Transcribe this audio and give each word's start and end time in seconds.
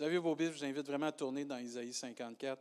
vous 0.00 0.06
avez 0.06 0.16
vos 0.16 0.34
Bibles, 0.34 0.54
je 0.54 0.60
vous 0.60 0.64
invite 0.64 0.86
vraiment 0.86 1.08
à 1.08 1.12
tourner 1.12 1.44
dans 1.44 1.58
Isaïe 1.58 1.92
54. 1.92 2.58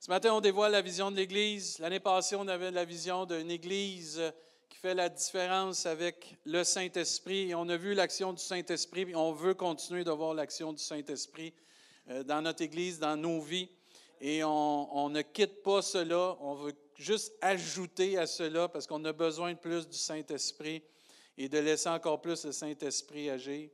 Ce 0.00 0.10
matin, 0.10 0.34
on 0.34 0.40
dévoile 0.40 0.72
la 0.72 0.82
vision 0.82 1.12
de 1.12 1.16
l'Église. 1.16 1.78
L'année 1.78 2.00
passée, 2.00 2.34
on 2.34 2.48
avait 2.48 2.72
la 2.72 2.84
vision 2.84 3.24
d'une 3.24 3.52
Église 3.52 4.20
qui 4.68 4.78
fait 4.78 4.94
la 4.94 5.08
différence 5.08 5.86
avec 5.86 6.34
le 6.44 6.64
Saint-Esprit. 6.64 7.50
Et 7.50 7.54
on 7.54 7.68
a 7.68 7.76
vu 7.76 7.94
l'action 7.94 8.32
du 8.32 8.42
Saint-Esprit, 8.42 9.02
et 9.02 9.14
on 9.14 9.30
veut 9.30 9.54
continuer 9.54 10.02
de 10.02 10.10
voir 10.10 10.34
l'action 10.34 10.72
du 10.72 10.82
Saint-Esprit 10.82 11.54
euh, 12.10 12.24
dans 12.24 12.42
notre 12.42 12.62
Église, 12.62 12.98
dans 12.98 13.16
nos 13.16 13.40
vies. 13.40 13.68
Et 14.20 14.42
on, 14.42 14.96
on, 14.96 15.08
ne 15.08 15.22
quitte 15.22 15.62
pas 15.62 15.82
cela, 15.82 16.36
on 16.40 16.54
veut 16.54 16.74
juste 16.96 17.32
ajouter 17.40 18.18
à 18.18 18.26
cela 18.26 18.66
parce 18.66 18.88
qu'on 18.88 19.04
a 19.04 19.12
besoin 19.12 19.52
de 19.52 19.58
plus 19.58 19.88
du 19.88 19.98
Saint-Esprit 19.98 20.82
et 21.38 21.48
de 21.48 21.58
laisser 21.60 21.90
encore 21.90 22.20
plus 22.20 22.44
le 22.44 22.50
Saint-Esprit 22.50 23.30
agir. 23.30 23.70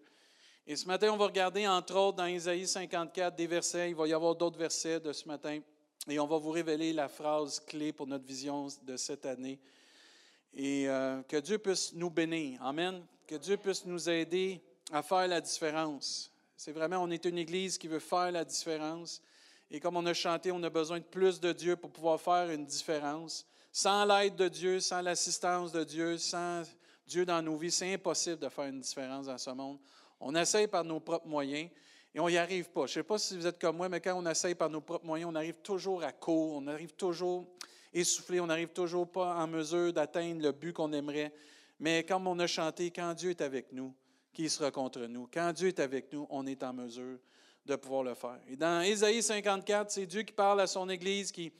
Et 0.71 0.77
ce 0.77 0.87
matin, 0.87 1.11
on 1.11 1.16
va 1.16 1.25
regarder 1.25 1.66
entre 1.66 1.96
autres 1.96 2.19
dans 2.19 2.27
Isaïe 2.27 2.68
54 2.68 3.35
des 3.35 3.46
versets, 3.46 3.89
il 3.89 3.96
va 3.96 4.07
y 4.07 4.13
avoir 4.13 4.35
d'autres 4.35 4.59
versets 4.59 5.00
de 5.00 5.14
ce 5.14 5.26
matin. 5.26 5.61
Et 6.07 6.21
on 6.21 6.26
va 6.26 6.36
vous 6.36 6.50
révéler 6.50 6.93
la 6.93 7.09
phrase 7.09 7.59
clé 7.59 7.90
pour 7.90 8.07
notre 8.07 8.26
vision 8.26 8.67
de 8.82 8.99
cette 8.99 9.25
année. 9.25 9.59
Et 10.53 10.86
euh, 10.86 11.23
que 11.23 11.39
Dieu 11.39 11.57
puisse 11.57 11.95
nous 11.95 12.11
bénir. 12.11 12.62
Amen. 12.62 13.03
Que 13.26 13.36
Dieu 13.36 13.57
puisse 13.57 13.86
nous 13.86 14.11
aider 14.11 14.61
à 14.93 15.03
faire 15.03 15.26
la 15.26 15.40
différence. 15.40 16.31
C'est 16.54 16.73
vraiment, 16.73 16.98
on 16.98 17.11
est 17.11 17.25
une 17.25 17.39
Église 17.39 17.79
qui 17.79 17.89
veut 17.89 17.98
faire 17.98 18.31
la 18.31 18.45
différence. 18.45 19.23
Et 19.71 19.81
comme 19.81 19.96
on 19.96 20.04
a 20.04 20.12
chanté, 20.12 20.53
on 20.53 20.62
a 20.62 20.68
besoin 20.68 20.98
de 20.98 21.04
plus 21.04 21.40
de 21.40 21.50
Dieu 21.50 21.76
pour 21.76 21.90
pouvoir 21.90 22.21
faire 22.21 22.50
une 22.50 22.67
différence. 22.67 23.46
Sans 23.73 24.04
l'aide 24.04 24.37
de 24.37 24.48
Dieu, 24.48 24.81
sans 24.81 25.00
l'assistance 25.00 25.73
de 25.73 25.82
Dieu, 25.82 26.18
sans 26.18 26.64
Dieu 27.07 27.25
dans 27.25 27.40
nos 27.40 27.57
vies, 27.57 27.71
c'est 27.71 27.95
impossible 27.95 28.39
de 28.39 28.50
faire 28.50 28.67
une 28.67 28.81
différence 28.81 29.25
dans 29.25 29.39
ce 29.39 29.48
monde. 29.48 29.79
On 30.21 30.35
essaye 30.35 30.67
par 30.67 30.85
nos 30.85 31.00
propres 31.00 31.29
moyens, 31.29 31.71
et 32.14 32.20
on 32.20 32.28
n'y 32.28 32.36
arrive 32.36 32.70
pas. 32.70 32.86
Je 32.86 32.92
ne 32.92 32.95
sais 32.95 33.03
pas 33.03 33.19
si 33.19 33.36
vous 33.36 33.47
êtes 33.47 33.61
comme 33.61 33.77
moi, 33.77 33.89
mais 33.89 34.00
quand 34.00 34.14
on 34.14 34.27
essaye 34.27 34.55
par 34.55 34.70
nos 34.70 34.81
propres 34.81 35.06
moyens, 35.06 35.31
on 35.31 35.34
arrive 35.34 35.59
toujours 35.62 36.03
à 36.03 36.12
court, 36.12 36.55
on 36.56 36.67
arrive 36.67 36.92
toujours 36.92 37.47
essoufflé, 37.92 38.41
on 38.41 38.47
n'arrive 38.47 38.69
toujours 38.69 39.11
pas 39.11 39.34
en 39.37 39.47
mesure 39.47 39.92
d'atteindre 39.92 40.42
le 40.42 40.53
but 40.53 40.73
qu'on 40.73 40.92
aimerait. 40.92 41.33
Mais 41.79 42.05
comme 42.05 42.27
on 42.27 42.39
a 42.39 42.47
chanté, 42.47 42.91
quand 42.91 43.15
Dieu 43.15 43.31
est 43.31 43.41
avec 43.41 43.73
nous, 43.73 43.95
qui 44.33 44.48
sera 44.48 44.70
contre 44.70 45.01
nous? 45.07 45.29
Quand 45.33 45.53
Dieu 45.53 45.69
est 45.69 45.81
avec 45.81 46.12
nous, 46.12 46.27
on 46.31 46.47
est 46.47 46.62
en 46.62 46.73
mesure 46.73 47.19
de 47.67 47.77
pouvoir 47.77 48.05
le 48.05 48.14
faire. 48.14 48.39
Et 48.48 48.57
dans 48.57 48.83
Ésaïe 48.83 49.23
54, 49.23 49.91
c'est 49.91 50.07
Dieu 50.07 50.23
qui 50.23 50.33
parle 50.33 50.61
à 50.61 50.67
son 50.67 50.89
Église, 50.89 51.31
qui, 51.31 51.53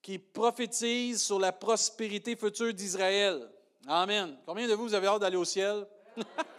qui 0.00 0.18
prophétise 0.18 1.22
sur 1.22 1.38
la 1.38 1.52
prospérité 1.52 2.34
future 2.36 2.72
d'Israël. 2.72 3.48
Amen. 3.86 4.36
Combien 4.46 4.66
de 4.66 4.74
vous, 4.74 4.84
vous 4.84 4.94
avez 4.94 5.06
hâte 5.06 5.20
d'aller 5.20 5.36
au 5.36 5.44
ciel? 5.44 5.86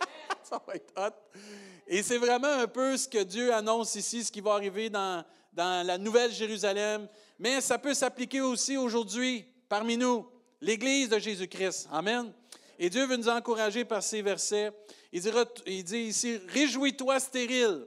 Et 1.88 2.02
c'est 2.02 2.18
vraiment 2.18 2.48
un 2.48 2.68
peu 2.68 2.96
ce 2.98 3.08
que 3.08 3.24
Dieu 3.24 3.54
annonce 3.54 3.96
ici, 3.96 4.24
ce 4.24 4.32
qui 4.32 4.42
va 4.42 4.54
arriver 4.54 4.90
dans, 4.90 5.24
la 5.56 5.98
Nouvelle 5.98 6.32
Jérusalem. 6.32 7.08
Mais 7.38 7.62
ça 7.62 7.78
peut 7.78 7.94
s'appliquer 7.94 8.42
aussi 8.42 8.78
aujourd'hui 8.78 9.46
parmi 9.70 9.98
nous, 9.98 10.28
l'Église 10.62 11.10
de 11.10 11.20
Jésus-Christ. 11.20 11.88
Amen. 11.92 12.32
Et 12.80 12.90
Dieu 12.90 13.06
veut 13.06 13.18
nous 13.18 13.30
encourager 13.30 13.86
par 13.86 14.02
ces 14.02 14.22
versets. 14.22 14.72
Il 15.12 15.84
dit 15.84 15.98
ici, 15.98 16.40
Réjouis-toi 16.48 17.20
stérile, 17.20 17.86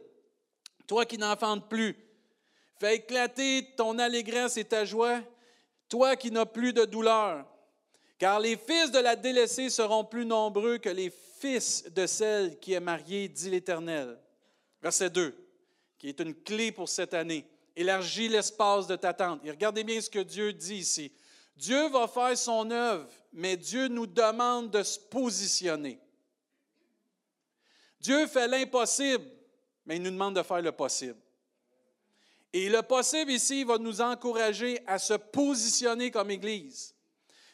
toi 0.87 1.05
qui 1.05 1.19
n'enfantes 1.19 1.69
plus. 1.69 1.97
Fais 2.79 2.97
éclater 2.97 3.75
ton 3.77 3.99
allégresse 3.99 4.57
et 4.59 4.65
ta 4.65 4.85
joie, 4.85 5.21
toi 5.89 6.15
qui 6.15 6.31
n'as 6.31 6.47
plus 6.47 6.73
de 6.73 6.85
douleur. 6.85 7.45
Car 8.19 8.41
les 8.41 8.57
fils 8.57 8.91
de 8.91 8.99
la 8.99 9.17
délaissée 9.17 9.71
seront 9.71 10.05
plus 10.05 10.25
nombreux 10.25 10.79
que 10.79 10.89
les 10.89 11.11
fils 11.39 11.85
de 11.85 12.07
celle 12.07 12.59
qui 12.59 12.73
est 12.73 12.81
mariée, 12.81 13.29
dit 13.29 13.51
l'Éternel. 13.51 14.19
Verset 14.83 15.11
2, 15.11 15.35
qui 15.99 16.09
est 16.09 16.21
une 16.21 16.35
clé 16.35 16.73
pour 16.73 16.89
cette 16.89 17.15
année. 17.15 17.47
Élargis 17.75 18.29
l'espace 18.29 18.87
de 18.87 18.97
ta 18.97 19.13
tente. 19.13 19.45
Et 19.45 19.51
regardez 19.51 19.85
bien 19.85 20.01
ce 20.01 20.09
que 20.09 20.21
Dieu 20.21 20.53
dit 20.53 20.77
ici. 20.77 21.13
Dieu 21.57 21.89
va 21.89 22.07
faire 22.07 22.37
son 22.37 22.71
œuvre, 22.71 23.09
mais 23.33 23.57
Dieu 23.57 23.89
nous 23.89 24.07
demande 24.07 24.71
de 24.71 24.83
se 24.83 24.99
positionner. 24.99 25.99
Dieu 28.01 28.27
fait 28.27 28.47
l'impossible, 28.47 29.25
mais 29.85 29.97
il 29.97 30.03
nous 30.03 30.11
demande 30.11 30.37
de 30.37 30.43
faire 30.43 30.63
le 30.63 30.73
possible. 30.73 31.19
Et 32.53 32.69
le 32.69 32.83
possible 32.83 33.31
ici 33.31 33.65
va 33.65 33.79
nous 33.79 34.01
encourager 34.01 34.81
à 34.87 34.99
se 34.99 35.15
positionner 35.15 36.11
comme 36.11 36.31
Église, 36.31 36.95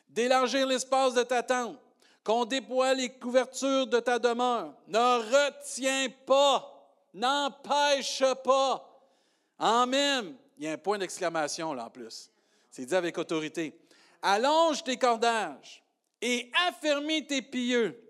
d'élargir 0.08 0.66
l'espace 0.66 1.14
de 1.14 1.22
ta 1.22 1.42
tente, 1.42 1.78
qu'on 2.24 2.44
déploie 2.44 2.94
les 2.94 3.08
couvertures 3.08 3.86
de 3.86 4.00
ta 4.00 4.18
demeure. 4.18 4.74
Ne 4.86 4.98
retiens 4.98 6.08
pas, 6.26 6.90
n'empêche 7.12 8.22
pas. 8.44 8.88
Amen. 9.58 10.34
Il 10.58 10.64
y 10.64 10.68
a 10.68 10.72
un 10.72 10.78
point 10.78 10.98
d'exclamation 10.98 11.72
là 11.74 11.86
en 11.86 11.90
plus. 11.90 12.30
C'est 12.70 12.86
dit 12.86 12.94
avec 12.94 13.18
autorité. 13.18 13.78
Allonge 14.22 14.84
tes 14.84 14.96
cordages 14.96 15.82
et 16.20 16.50
affermis 16.68 17.26
tes 17.26 17.42
pieux, 17.42 18.00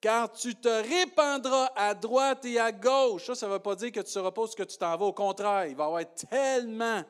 car 0.00 0.30
tu 0.30 0.54
te 0.54 0.68
répandras 0.68 1.70
à 1.74 1.94
droite 1.94 2.44
et 2.44 2.58
à 2.58 2.70
gauche. 2.70 3.26
Ça, 3.26 3.34
ça 3.34 3.46
ne 3.46 3.52
veut 3.52 3.58
pas 3.58 3.74
dire 3.74 3.90
que 3.90 4.00
tu 4.00 4.12
pas 4.12 4.46
ce 4.46 4.54
que 4.54 4.62
tu 4.62 4.76
t'en 4.76 4.96
vas. 4.96 5.06
Au 5.06 5.12
contraire, 5.12 5.66
il 5.66 5.74
va 5.74 5.84
y 5.84 5.86
avoir 5.86 6.14
tellement 6.14 7.02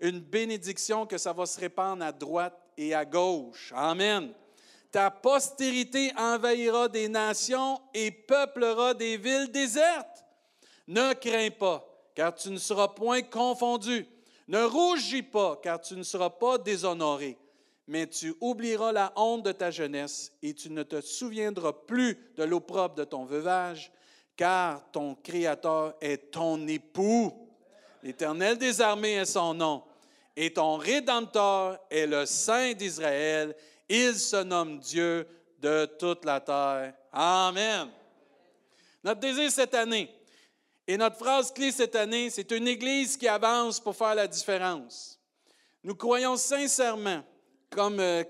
une 0.00 0.20
bénédiction 0.20 1.06
que 1.06 1.16
ça 1.16 1.32
va 1.32 1.46
se 1.46 1.58
répandre 1.58 2.04
à 2.04 2.12
droite 2.12 2.60
et 2.76 2.94
à 2.94 3.04
gauche. 3.04 3.72
Amen. 3.74 4.34
Ta 4.94 5.10
postérité 5.10 6.12
envahira 6.16 6.86
des 6.86 7.08
nations 7.08 7.80
et 7.92 8.12
peuplera 8.12 8.94
des 8.94 9.16
villes 9.16 9.50
désertes. 9.50 10.24
Ne 10.86 11.14
crains 11.14 11.50
pas, 11.50 11.84
car 12.14 12.32
tu 12.32 12.48
ne 12.50 12.58
seras 12.58 12.86
point 12.86 13.22
confondu. 13.22 14.06
Ne 14.46 14.62
rougis 14.62 15.24
pas, 15.24 15.58
car 15.60 15.80
tu 15.80 15.96
ne 15.96 16.04
seras 16.04 16.30
pas 16.30 16.58
déshonoré. 16.58 17.36
Mais 17.88 18.06
tu 18.06 18.36
oublieras 18.40 18.92
la 18.92 19.12
honte 19.16 19.42
de 19.42 19.50
ta 19.50 19.72
jeunesse 19.72 20.30
et 20.40 20.54
tu 20.54 20.70
ne 20.70 20.84
te 20.84 21.00
souviendras 21.00 21.72
plus 21.72 22.16
de 22.36 22.44
l'opprobre 22.44 22.94
de 22.94 23.02
ton 23.02 23.24
veuvage, 23.24 23.90
car 24.36 24.92
ton 24.92 25.16
Créateur 25.16 25.96
est 26.00 26.30
ton 26.30 26.68
époux. 26.68 27.32
L'Éternel 28.00 28.58
des 28.58 28.80
armées 28.80 29.14
est 29.14 29.24
son 29.24 29.54
nom, 29.54 29.82
et 30.36 30.52
ton 30.52 30.76
Rédempteur 30.76 31.80
est 31.90 32.06
le 32.06 32.26
Saint 32.26 32.74
d'Israël 32.74 33.56
il 33.94 34.18
se 34.18 34.42
nomme 34.42 34.78
Dieu 34.78 35.26
de 35.58 35.86
toute 35.98 36.24
la 36.24 36.40
terre. 36.40 36.94
Amen. 37.12 37.88
Notre 39.02 39.20
désir 39.20 39.50
cette 39.50 39.74
année 39.74 40.10
et 40.86 40.96
notre 40.96 41.16
phrase 41.16 41.52
clé 41.52 41.70
cette 41.70 41.94
année, 41.94 42.28
c'est 42.28 42.50
une 42.50 42.68
Église 42.68 43.16
qui 43.16 43.28
avance 43.28 43.80
pour 43.80 43.96
faire 43.96 44.14
la 44.14 44.26
différence. 44.26 45.18
Nous 45.82 45.94
croyons 45.94 46.36
sincèrement, 46.36 47.22
comme 47.70 48.00
euh, 48.00 48.24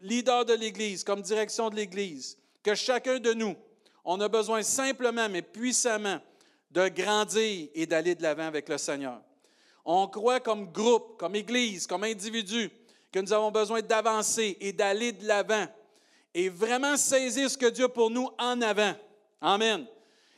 leader 0.00 0.44
de 0.44 0.54
l'Église, 0.54 1.04
comme 1.04 1.20
direction 1.20 1.68
de 1.68 1.76
l'Église, 1.76 2.38
que 2.62 2.74
chacun 2.74 3.18
de 3.18 3.32
nous, 3.32 3.56
on 4.04 4.20
a 4.20 4.28
besoin 4.28 4.62
simplement, 4.62 5.28
mais 5.28 5.42
puissamment, 5.42 6.20
de 6.70 6.88
grandir 6.88 7.68
et 7.74 7.86
d'aller 7.86 8.14
de 8.14 8.22
l'avant 8.22 8.46
avec 8.46 8.68
le 8.68 8.78
Seigneur. 8.78 9.20
On 9.84 10.06
croit 10.06 10.40
comme 10.40 10.70
groupe, 10.70 11.18
comme 11.18 11.34
Église, 11.34 11.86
comme 11.86 12.04
individu, 12.04 12.70
que 13.18 13.24
nous 13.24 13.32
avons 13.32 13.50
besoin 13.50 13.82
d'avancer 13.82 14.56
et 14.60 14.72
d'aller 14.72 15.10
de 15.10 15.26
l'avant 15.26 15.66
et 16.32 16.48
vraiment 16.48 16.96
saisir 16.96 17.50
ce 17.50 17.58
que 17.58 17.66
Dieu 17.66 17.86
a 17.86 17.88
pour 17.88 18.10
nous 18.10 18.30
en 18.38 18.62
avant. 18.62 18.94
Amen. 19.40 19.86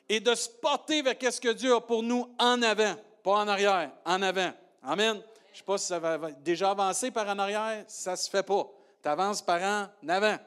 Et 0.09 0.19
de 0.19 0.35
se 0.35 0.49
porter 0.49 1.03
vers 1.03 1.17
ce 1.31 1.41
que 1.41 1.53
Dieu 1.53 1.75
a 1.75 1.81
pour 1.81 2.03
nous 2.03 2.35
en 2.39 2.63
avant, 2.63 2.95
pas 3.23 3.33
en 3.33 3.49
arrière, 3.49 3.93
en 4.07 4.23
avant. 4.23 4.53
Amen. 4.83 5.23
Je 5.49 5.53
ne 5.53 5.57
sais 5.59 5.65
pas 5.65 5.79
si 5.79 5.87
ça 5.87 5.99
va 5.99 6.31
déjà 6.33 6.71
avancer 6.71 7.11
par 7.11 7.29
en 7.29 7.39
arrière, 7.39 7.85
ça 7.87 8.13
ne 8.13 8.17
se 8.17 8.31
fait 8.31 8.43
pas. 8.43 8.67
Tu 9.03 9.09
avances 9.09 9.43
par 9.43 9.61
en 9.63 10.09
avant. 10.09 10.39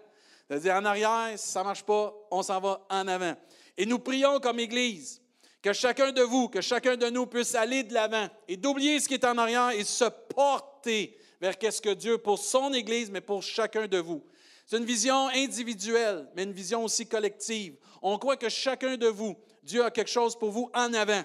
C'est-à-dire 0.48 0.76
en 0.76 0.86
arrière, 0.86 1.38
ça 1.38 1.60
ne 1.60 1.66
marche 1.66 1.84
pas, 1.84 2.14
on 2.32 2.42
s'en 2.42 2.60
va 2.60 2.82
en 2.90 3.08
avant. 3.08 3.36
Et 3.78 3.86
nous 3.86 4.00
prions 4.00 4.40
comme 4.40 4.60
Église 4.60 5.22
que 5.62 5.72
chacun 5.72 6.12
de 6.12 6.22
vous, 6.24 6.50
que 6.50 6.62
chacun 6.62 6.98
de 6.98 7.10
nous 7.12 7.28
puisse 7.28 7.54
aller 7.54 7.84
de 7.84 7.94
l'avant 7.94 8.28
et 8.48 8.58
d'oublier 8.58 9.00
ce 9.00 9.08
qui 9.08 9.14
est 9.14 9.26
en 9.26 9.38
arrière 9.38 9.70
et 9.70 9.84
se 9.84 10.06
porter 10.06 11.18
vers 11.44 11.58
qu'est-ce 11.58 11.82
que 11.82 11.94
Dieu 11.94 12.18
pour 12.18 12.40
son 12.40 12.72
Église, 12.72 13.12
mais 13.12 13.20
pour 13.20 13.44
chacun 13.44 13.86
de 13.86 13.98
vous. 13.98 14.24
C'est 14.66 14.78
une 14.78 14.86
vision 14.86 15.28
individuelle, 15.28 16.26
mais 16.34 16.44
une 16.44 16.54
vision 16.54 16.86
aussi 16.86 17.06
collective. 17.06 17.76
On 18.02 18.18
croit 18.18 18.38
que 18.38 18.48
chacun 18.48 18.96
de 18.96 19.08
vous, 19.08 19.36
Dieu 19.62 19.84
a 19.84 19.92
quelque 19.92 20.10
chose 20.10 20.40
pour 20.40 20.52
vous 20.52 20.72
en 20.74 20.94
avant. 20.94 21.22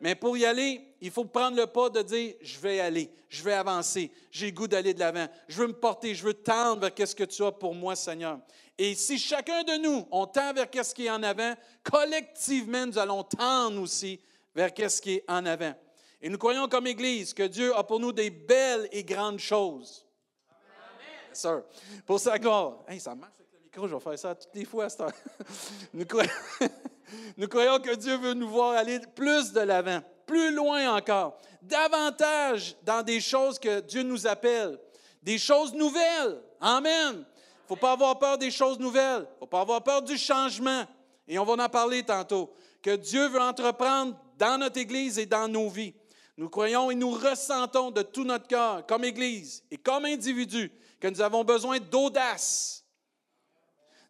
Mais 0.00 0.14
pour 0.14 0.36
y 0.36 0.46
aller, 0.46 0.82
il 1.00 1.10
faut 1.10 1.24
prendre 1.24 1.56
le 1.56 1.66
pas 1.66 1.90
de 1.90 2.00
dire, 2.02 2.34
je 2.42 2.60
vais 2.60 2.78
aller, 2.78 3.10
je 3.28 3.42
vais 3.42 3.54
avancer, 3.54 4.12
j'ai 4.30 4.52
goût 4.52 4.68
d'aller 4.68 4.94
de 4.94 5.00
l'avant, 5.00 5.26
je 5.48 5.60
veux 5.60 5.66
me 5.66 5.72
porter, 5.72 6.14
je 6.14 6.22
veux 6.22 6.34
tendre 6.34 6.82
vers 6.82 6.94
qu'est-ce 6.94 7.16
que 7.16 7.24
tu 7.24 7.42
as 7.42 7.50
pour 7.50 7.74
moi, 7.74 7.96
Seigneur. 7.96 8.38
Et 8.78 8.94
si 8.94 9.18
chacun 9.18 9.64
de 9.64 9.82
nous, 9.82 10.06
on 10.12 10.26
tend 10.26 10.52
vers 10.52 10.70
qu'est-ce 10.70 10.94
qui 10.94 11.06
est 11.06 11.10
en 11.10 11.24
avant, 11.24 11.54
collectivement, 11.82 12.86
nous 12.86 12.98
allons 12.98 13.24
tendre 13.24 13.82
aussi 13.82 14.20
vers 14.54 14.72
qu'est-ce 14.72 15.02
qui 15.02 15.14
est 15.14 15.24
en 15.26 15.44
avant. 15.44 15.74
Et 16.20 16.28
nous 16.28 16.38
croyons 16.38 16.68
comme 16.68 16.86
Église 16.86 17.34
que 17.34 17.44
Dieu 17.44 17.74
a 17.76 17.84
pour 17.84 18.00
nous 18.00 18.12
des 18.12 18.30
belles 18.30 18.88
et 18.92 19.04
grandes 19.04 19.38
choses. 19.38 20.06
Amen. 20.48 21.34
Sir, 21.34 21.62
pour 22.04 22.18
sa 22.18 22.38
gloire. 22.38 22.84
Hey, 22.88 22.98
ça 23.00 23.14
marche 23.14 23.34
avec 23.38 23.52
le 23.52 23.58
micro, 23.60 23.88
je 23.88 23.94
vais 23.94 24.00
faire 24.00 24.18
ça 24.18 24.34
toutes 24.34 24.54
les 24.54 24.64
fois 24.64 24.86
à 24.86 24.88
nous, 25.92 26.06
croyons, 26.06 26.30
nous 27.36 27.48
croyons 27.48 27.78
que 27.78 27.94
Dieu 27.94 28.16
veut 28.16 28.34
nous 28.34 28.48
voir 28.48 28.72
aller 28.72 29.00
plus 29.14 29.52
de 29.52 29.60
l'avant 29.60 30.00
plus 30.26 30.52
loin 30.52 30.94
encore, 30.96 31.38
davantage 31.62 32.76
dans 32.82 33.02
des 33.02 33.20
choses 33.20 33.58
que 33.58 33.80
Dieu 33.80 34.02
nous 34.02 34.26
appelle, 34.26 34.78
des 35.22 35.38
choses 35.38 35.72
nouvelles. 35.72 36.42
Amen. 36.60 37.14
Il 37.14 37.18
ne 37.18 37.68
faut 37.68 37.76
pas 37.76 37.92
avoir 37.92 38.18
peur 38.18 38.36
des 38.36 38.50
choses 38.50 38.78
nouvelles. 38.78 39.26
Il 39.28 39.34
ne 39.34 39.38
faut 39.40 39.46
pas 39.46 39.60
avoir 39.60 39.82
peur 39.82 40.02
du 40.02 40.18
changement. 40.18 40.84
Et 41.26 41.38
on 41.38 41.44
va 41.44 41.64
en 41.64 41.68
parler 41.68 42.02
tantôt. 42.02 42.52
Que 42.82 42.94
Dieu 42.96 43.28
veut 43.28 43.40
entreprendre 43.40 44.16
dans 44.38 44.58
notre 44.58 44.78
Église 44.78 45.18
et 45.18 45.26
dans 45.26 45.48
nos 45.48 45.68
vies. 45.68 45.94
Nous 46.36 46.50
croyons 46.50 46.90
et 46.90 46.94
nous 46.94 47.10
ressentons 47.10 47.90
de 47.90 48.02
tout 48.02 48.24
notre 48.24 48.46
cœur, 48.46 48.86
comme 48.86 49.04
Église 49.04 49.64
et 49.70 49.78
comme 49.78 50.04
individu, 50.04 50.70
que 51.00 51.08
nous 51.08 51.20
avons 51.20 51.44
besoin 51.44 51.78
d'audace, 51.78 52.84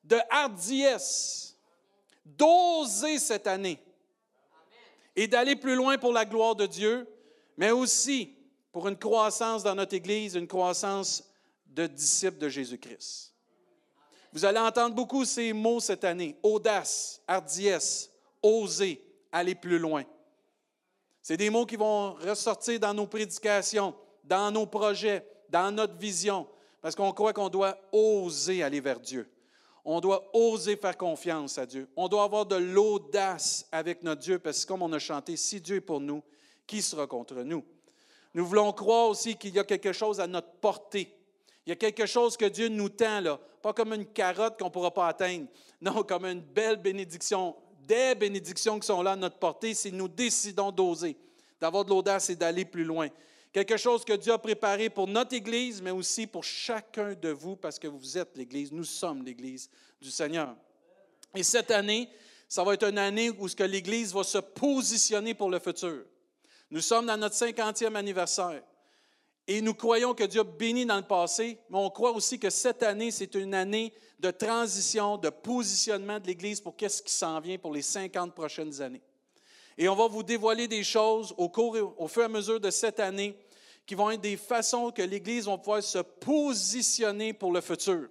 de 0.02 0.19
hardiesse, 0.31 1.56
d'oser 2.25 3.19
cette 3.19 3.46
année 3.46 3.78
et 5.14 5.28
d'aller 5.28 5.55
plus 5.55 5.76
loin 5.76 5.99
pour 5.99 6.12
la 6.12 6.25
gloire 6.25 6.56
de 6.56 6.67
Dieu, 6.67 7.08
mais 7.56 7.70
aussi 7.70 8.34
pour 8.73 8.88
une 8.88 8.99
croissance 8.99 9.62
dans 9.62 9.75
notre 9.75 9.94
Église, 9.94 10.34
une 10.34 10.49
croissance 10.49 11.25
de 11.67 11.87
disciples 11.87 12.38
de 12.38 12.49
Jésus-Christ. 12.49 13.32
Vous 14.32 14.44
allez 14.44 14.58
entendre 14.58 14.94
beaucoup 14.94 15.25
ces 15.25 15.52
mots 15.52 15.81
cette 15.81 16.05
année. 16.05 16.37
Audace, 16.43 17.23
hardiesse, 17.26 18.11
oser, 18.43 19.00
aller 19.32 19.55
plus 19.55 19.78
loin. 19.78 20.05
C'est 21.28 21.37
des 21.37 21.50
mots 21.50 21.67
qui 21.67 21.75
vont 21.75 22.12
ressortir 22.12 22.78
dans 22.78 22.94
nos 22.94 23.08
prédications, 23.08 23.96
dans 24.23 24.52
nos 24.52 24.64
projets, 24.64 25.26
dans 25.49 25.75
notre 25.75 25.96
vision, 25.96 26.46
parce 26.81 26.94
qu'on 26.94 27.11
croit 27.11 27.32
qu'on 27.32 27.49
doit 27.49 27.76
oser 27.90 28.62
aller 28.62 28.78
vers 28.78 29.00
Dieu. 29.00 29.28
On 29.84 29.99
doit 29.99 30.31
oser 30.32 30.76
faire 30.76 30.96
confiance 30.96 31.58
à 31.58 31.67
Dieu. 31.67 31.88
On 31.96 32.06
doit 32.06 32.23
avoir 32.23 32.46
de 32.46 32.55
l'audace 32.55 33.67
avec 33.73 34.05
notre 34.05 34.20
Dieu, 34.20 34.38
parce 34.38 34.64
que 34.64 34.69
comme 34.69 34.82
on 34.82 34.93
a 34.93 35.00
chanté, 35.00 35.37
si 35.37 35.61
Dieu 35.61 35.75
est 35.75 35.81
pour 35.81 35.99
nous, 35.99 36.23
qui 36.64 36.81
sera 36.81 37.08
contre 37.08 37.43
nous? 37.43 37.64
Nous 38.32 38.46
voulons 38.46 38.73
croire 38.73 39.08
aussi 39.08 39.34
qu'il 39.34 39.52
y 39.52 39.58
a 39.58 39.64
quelque 39.64 39.93
chose 39.93 40.20
à 40.20 40.28
notre 40.28 40.52
portée. 40.61 41.12
Il 41.67 41.70
y 41.70 41.73
a 41.73 41.76
quelque 41.76 42.06
chose 42.06 42.37
que 42.37 42.44
Dieu 42.44 42.69
nous 42.69 42.90
tend, 42.90 43.20
là, 43.20 43.40
pas 43.62 43.73
comme 43.73 43.93
une 43.94 44.06
carotte 44.06 44.61
qu'on 44.61 44.67
ne 44.67 44.70
pourra 44.70 44.94
pas 44.94 45.08
atteindre, 45.08 45.49
non, 45.81 46.05
comme 46.05 46.25
une 46.25 46.40
belle 46.40 46.76
bénédiction, 46.76 47.56
des 47.87 48.15
bénédictions 48.15 48.79
qui 48.79 48.87
sont 48.87 49.03
là 49.03 49.12
à 49.12 49.17
notre 49.17 49.38
portée 49.38 49.75
si 49.75 49.93
nous 49.93 50.09
décidons 50.09 50.73
d'oser, 50.73 51.17
d'avoir 51.61 51.85
de 51.85 51.91
l'audace 51.91 52.31
et 52.31 52.37
d'aller 52.37 52.65
plus 52.65 52.85
loin. 52.85 53.09
Quelque 53.53 53.77
chose 53.77 54.05
que 54.05 54.12
Dieu 54.12 54.33
a 54.33 54.38
préparé 54.38 54.91
pour 54.91 55.06
notre 55.06 55.35
Église, 55.35 55.81
mais 55.81 55.91
aussi 55.91 56.27
pour 56.27 56.44
chacun 56.44 57.15
de 57.15 57.31
vous, 57.31 57.56
parce 57.56 57.79
que 57.79 57.88
vous 57.88 58.19
êtes 58.19 58.37
l'Église, 58.37 58.71
nous 58.71 58.85
sommes 58.85 59.25
l'Église 59.25 59.71
du 60.00 60.11
Seigneur. 60.11 60.55
Et 61.35 61.43
cette 61.43 61.71
année, 61.71 62.09
ça 62.49 62.62
va 62.62 62.75
être 62.75 62.88
une 62.88 62.99
année 62.99 63.31
où 63.31 63.47
l'Église 63.61 64.12
va 64.12 64.25
se 64.25 64.38
positionner 64.38 65.35
pour 65.35 65.50
le 65.50 65.59
futur. 65.59 66.05
Nous 66.71 66.81
sommes 66.81 67.06
dans 67.06 67.17
notre 67.17 67.37
50e 67.37 67.94
anniversaire. 67.94 68.62
Et 69.49 69.61
nous 69.61 69.75
croyons 69.75 70.13
que 70.13 70.25
Dieu 70.25 70.41
a 70.41 70.45
béni 70.45 70.85
dans 70.85 70.97
le 70.97 71.03
passé, 71.03 71.59
mais 71.71 71.79
on 71.79 71.89
croit 71.91 72.13
aussi 72.13 72.39
que 72.39 72.51
cette 72.51 72.83
année, 72.83 73.13
c'est 73.13 73.35
une 73.37 73.55
année 73.55 73.93
de 74.19 74.31
transition, 74.31 75.17
de 75.17 75.31
positionnement 75.31 76.19
de 76.19 76.27
l'Église 76.27 76.61
pour 76.61 76.75
qu'est-ce 76.75 77.03
qui 77.03 77.13
s'en 77.13 77.39
vient 77.39 77.57
pour 77.57 77.73
les 77.73 77.83
50 77.83 78.35
prochaines 78.35 78.83
années. 78.83 79.03
Et 79.79 79.89
on 79.89 79.95
va 79.95 80.09
vous 80.09 80.23
dévoiler 80.23 80.67
des 80.67 80.83
choses 80.83 81.35
au, 81.37 81.49
cours, 81.49 81.77
au 81.99 82.09
fur 82.09 82.23
et 82.23 82.25
à 82.25 82.29
mesure 82.29 82.59
de 82.59 82.71
cette 82.71 82.99
année 82.99 83.39
qui 83.87 83.95
vont 83.95 84.11
être 84.11 84.21
des 84.21 84.37
façons 84.37 84.91
que 84.91 85.03
l'Église 85.03 85.47
va 85.47 85.57
pouvoir 85.59 85.83
se 85.83 85.99
positionner 85.99 87.33
pour 87.33 87.53
le 87.53 87.61
futur. 87.61 88.09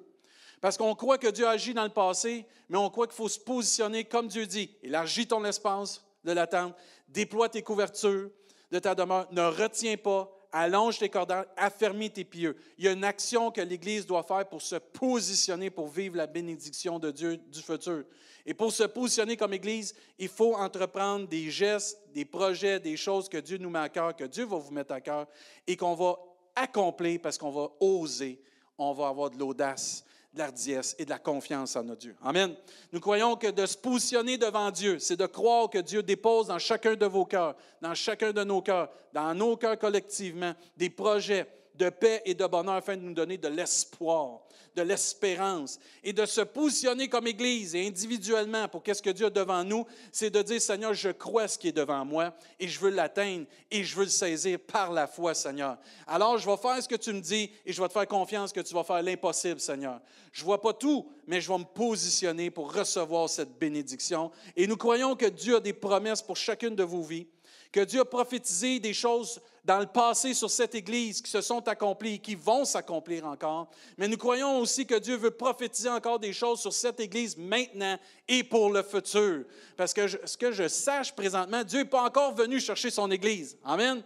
Parce 0.62 0.78
qu'on 0.78 0.96
croit 0.96 1.18
que 1.18 1.28
Dieu 1.28 1.48
agit 1.48 1.74
dans 1.74 1.84
le 1.84 1.90
passé, 1.90 2.46
mais 2.70 2.78
on 2.78 2.90
croit 2.90 3.08
qu'il 3.08 3.16
faut 3.16 3.28
se 3.28 3.40
positionner 3.40 4.06
comme 4.06 4.28
Dieu 4.28 4.46
dit. 4.46 4.72
Élargis 4.82 5.28
ton 5.28 5.44
espace 5.44 6.04
de 6.24 6.32
l'attente, 6.32 6.74
déploie 7.10 7.50
tes 7.50 7.62
couvertures 7.62 8.30
de 8.72 8.80
ta 8.80 8.96
demeure, 8.96 9.28
ne 9.32 9.42
retiens 9.42 9.98
pas, 9.98 10.32
allonge 10.56 11.00
tes 11.00 11.10
cordons, 11.10 11.44
affermis 11.58 12.10
tes 12.10 12.24
pieux. 12.24 12.56
Il 12.78 12.86
y 12.86 12.88
a 12.88 12.94
une 12.94 13.04
action 13.04 13.52
que 13.52 13.60
l'Église 13.60 14.06
doit 14.06 14.24
faire 14.24 14.48
pour 14.48 14.62
se 14.62 14.78
positionner, 14.78 15.70
pour 15.70 15.90
vivre 15.90 16.16
la 16.16 16.28
bénédiction 16.28 16.98
de 16.98 17.12
Dieu 17.12 17.36
du 17.36 17.62
futur. 17.62 18.06
Et 18.46 18.54
pour 18.54 18.72
se 18.72 18.84
positionner 18.84 19.36
comme 19.36 19.54
Église, 19.54 19.94
il 20.18 20.30
faut 20.30 20.56
entreprendre 20.56 21.28
des 21.28 21.52
gestes, 21.52 22.00
des 22.14 22.24
projets, 22.24 22.80
des 22.80 22.96
choses 22.96 23.28
que 23.28 23.38
Dieu 23.38 23.58
nous 23.58 23.70
met 23.70 23.80
à 23.80 23.90
cœur, 23.90 24.16
que 24.16 24.24
Dieu 24.24 24.46
va 24.46 24.58
vous 24.58 24.72
mettre 24.72 24.94
à 24.94 25.02
cœur 25.02 25.28
et 25.68 25.76
qu'on 25.76 25.94
va 25.94 26.18
accomplir 26.56 27.20
parce 27.22 27.38
qu'on 27.38 27.52
va 27.52 27.70
oser, 27.82 28.42
on 28.78 28.94
va 28.94 29.10
avoir 29.10 29.32
de 29.32 29.38
l'audace, 29.38 30.06
de 30.36 30.40
l'ardiesse 30.40 30.96
et 31.00 31.06
de 31.06 31.10
la 31.10 31.18
confiance 31.18 31.76
en 31.78 31.84
notre 31.84 32.02
Dieu. 32.02 32.16
Amen. 32.22 32.54
Nous 32.92 33.00
croyons 33.00 33.38
que 33.38 33.50
de 33.50 33.66
se 33.66 33.78
positionner 33.78 34.38
devant 34.38 34.70
Dieu, 34.70 35.00
c'est 35.00 35.16
de 35.16 35.26
croire 35.26 35.70
que 35.70 35.78
Dieu 35.78 36.04
dépose 36.04 36.48
dans 36.48 36.60
chacun 36.60 36.96
de 36.96 37.06
vos 37.06 37.26
cœurs, 37.26 37.56
dans 37.82 37.96
chacun 37.96 38.34
de 38.34 38.44
nos 38.44 38.62
cœurs, 38.62 38.90
dans 39.14 39.34
nos 39.34 39.56
cœurs 39.56 39.80
collectivement, 39.80 40.54
des 40.76 40.90
projets 40.90 41.48
de 41.76 41.90
paix 41.90 42.22
et 42.26 42.34
de 42.34 42.46
bonheur 42.46 42.76
afin 42.76 42.98
de 42.98 43.02
nous 43.02 43.14
donner 43.14 43.38
de 43.38 43.48
l'espoir 43.48 44.42
de 44.76 44.82
l'espérance 44.82 45.80
et 46.04 46.14
de 46.14 46.26
se 46.26 46.42
positionner 46.42 47.08
comme 47.08 47.28
Église 47.28 47.76
et 47.76 47.88
individuellement 47.88 48.68
pour 48.68 48.84
qu'est-ce 48.84 49.02
que 49.02 49.10
Dieu 49.10 49.28
a 49.28 49.30
devant 49.30 49.64
nous, 49.64 49.86
c'est 50.12 50.30
de 50.30 50.42
dire, 50.42 50.62
Seigneur, 50.62 50.94
je 50.94 51.10
crois 51.10 51.48
ce 51.48 51.58
qui 51.58 51.70
est 51.70 51.76
devant 51.76 52.04
moi 52.04 52.34
et 52.60 52.68
je 52.68 52.80
veux 52.80 52.90
l'atteindre 52.90 53.46
et 53.72 53.84
je 53.84 53.96
veux 53.96 54.04
le 54.04 54.10
saisir 54.10 54.60
par 54.60 54.92
la 54.92 55.08
foi, 55.08 55.34
Seigneur. 55.34 55.78
Alors, 56.08 56.38
je 56.38 56.50
vais 56.50 56.58
faire 56.58 56.82
ce 56.82 56.88
que 56.88 56.96
tu 56.96 57.14
me 57.14 57.22
dis 57.22 57.50
et 57.66 57.72
je 57.74 57.82
vais 57.82 57.88
te 57.88 57.94
faire 57.94 58.08
confiance 58.08 58.52
que 58.52 58.62
tu 58.62 58.74
vas 58.74 58.84
faire 58.84 59.02
l'impossible, 59.02 59.60
Seigneur. 59.60 60.02
Je 60.32 60.42
ne 60.42 60.46
vois 60.46 60.62
pas 60.62 60.74
tout, 60.74 61.10
mais 61.28 61.40
je 61.40 61.52
vais 61.52 61.58
me 61.58 61.64
positionner 61.64 62.52
pour 62.52 62.74
recevoir 62.74 63.30
cette 63.30 63.58
bénédiction. 63.58 64.32
Et 64.56 64.68
nous 64.68 64.78
croyons 64.78 65.16
que 65.16 65.28
Dieu 65.28 65.58
a 65.58 65.60
des 65.62 65.74
promesses 65.74 66.22
pour 66.22 66.36
chacune 66.36 66.76
de 66.76 66.84
vos 66.84 67.02
vies, 67.02 67.28
que 67.72 67.80
Dieu 67.80 68.02
a 68.02 68.06
prophétisé 68.06 68.80
des 68.80 68.94
choses 68.94 69.42
dans 69.66 69.80
le 69.80 69.88
passé 69.88 70.34
sur 70.36 70.50
cette 70.50 70.76
Église 70.76 71.22
qui 71.22 71.32
se 71.32 71.42
sont 71.42 71.68
accomplies 71.68 72.14
et 72.14 72.20
qui 72.20 72.36
vont 72.36 72.66
s'accomplir 72.66 73.26
encore. 73.26 73.68
Mais 73.98 74.08
nous 74.08 74.18
croyons 74.18 74.60
aussi 74.60 74.86
que 74.86 75.00
Dieu 75.00 75.18
veut 75.18 75.32
prophétiser 75.32 75.90
encore 75.90 76.20
des 76.20 76.34
choses 76.34 76.60
sur 76.62 76.72
cette 76.72 77.00
Église 77.00 77.36
maintenant 77.36 77.98
et 78.28 78.44
pour 78.44 78.70
le 78.72 78.84
futur. 78.84 79.44
Parce 79.76 79.94
que 79.94 80.08
ce 80.08 80.38
que 80.38 80.52
je 80.52 80.68
sache 80.68 81.14
présentement, 81.14 81.64
Dieu 81.64 81.80
n'est 81.80 81.86
pas 81.86 82.04
encore 82.04 82.34
venu 82.36 82.60
chercher 82.60 82.92
son 82.92 83.10
Église. 83.10 83.58
Amen. 83.64 84.04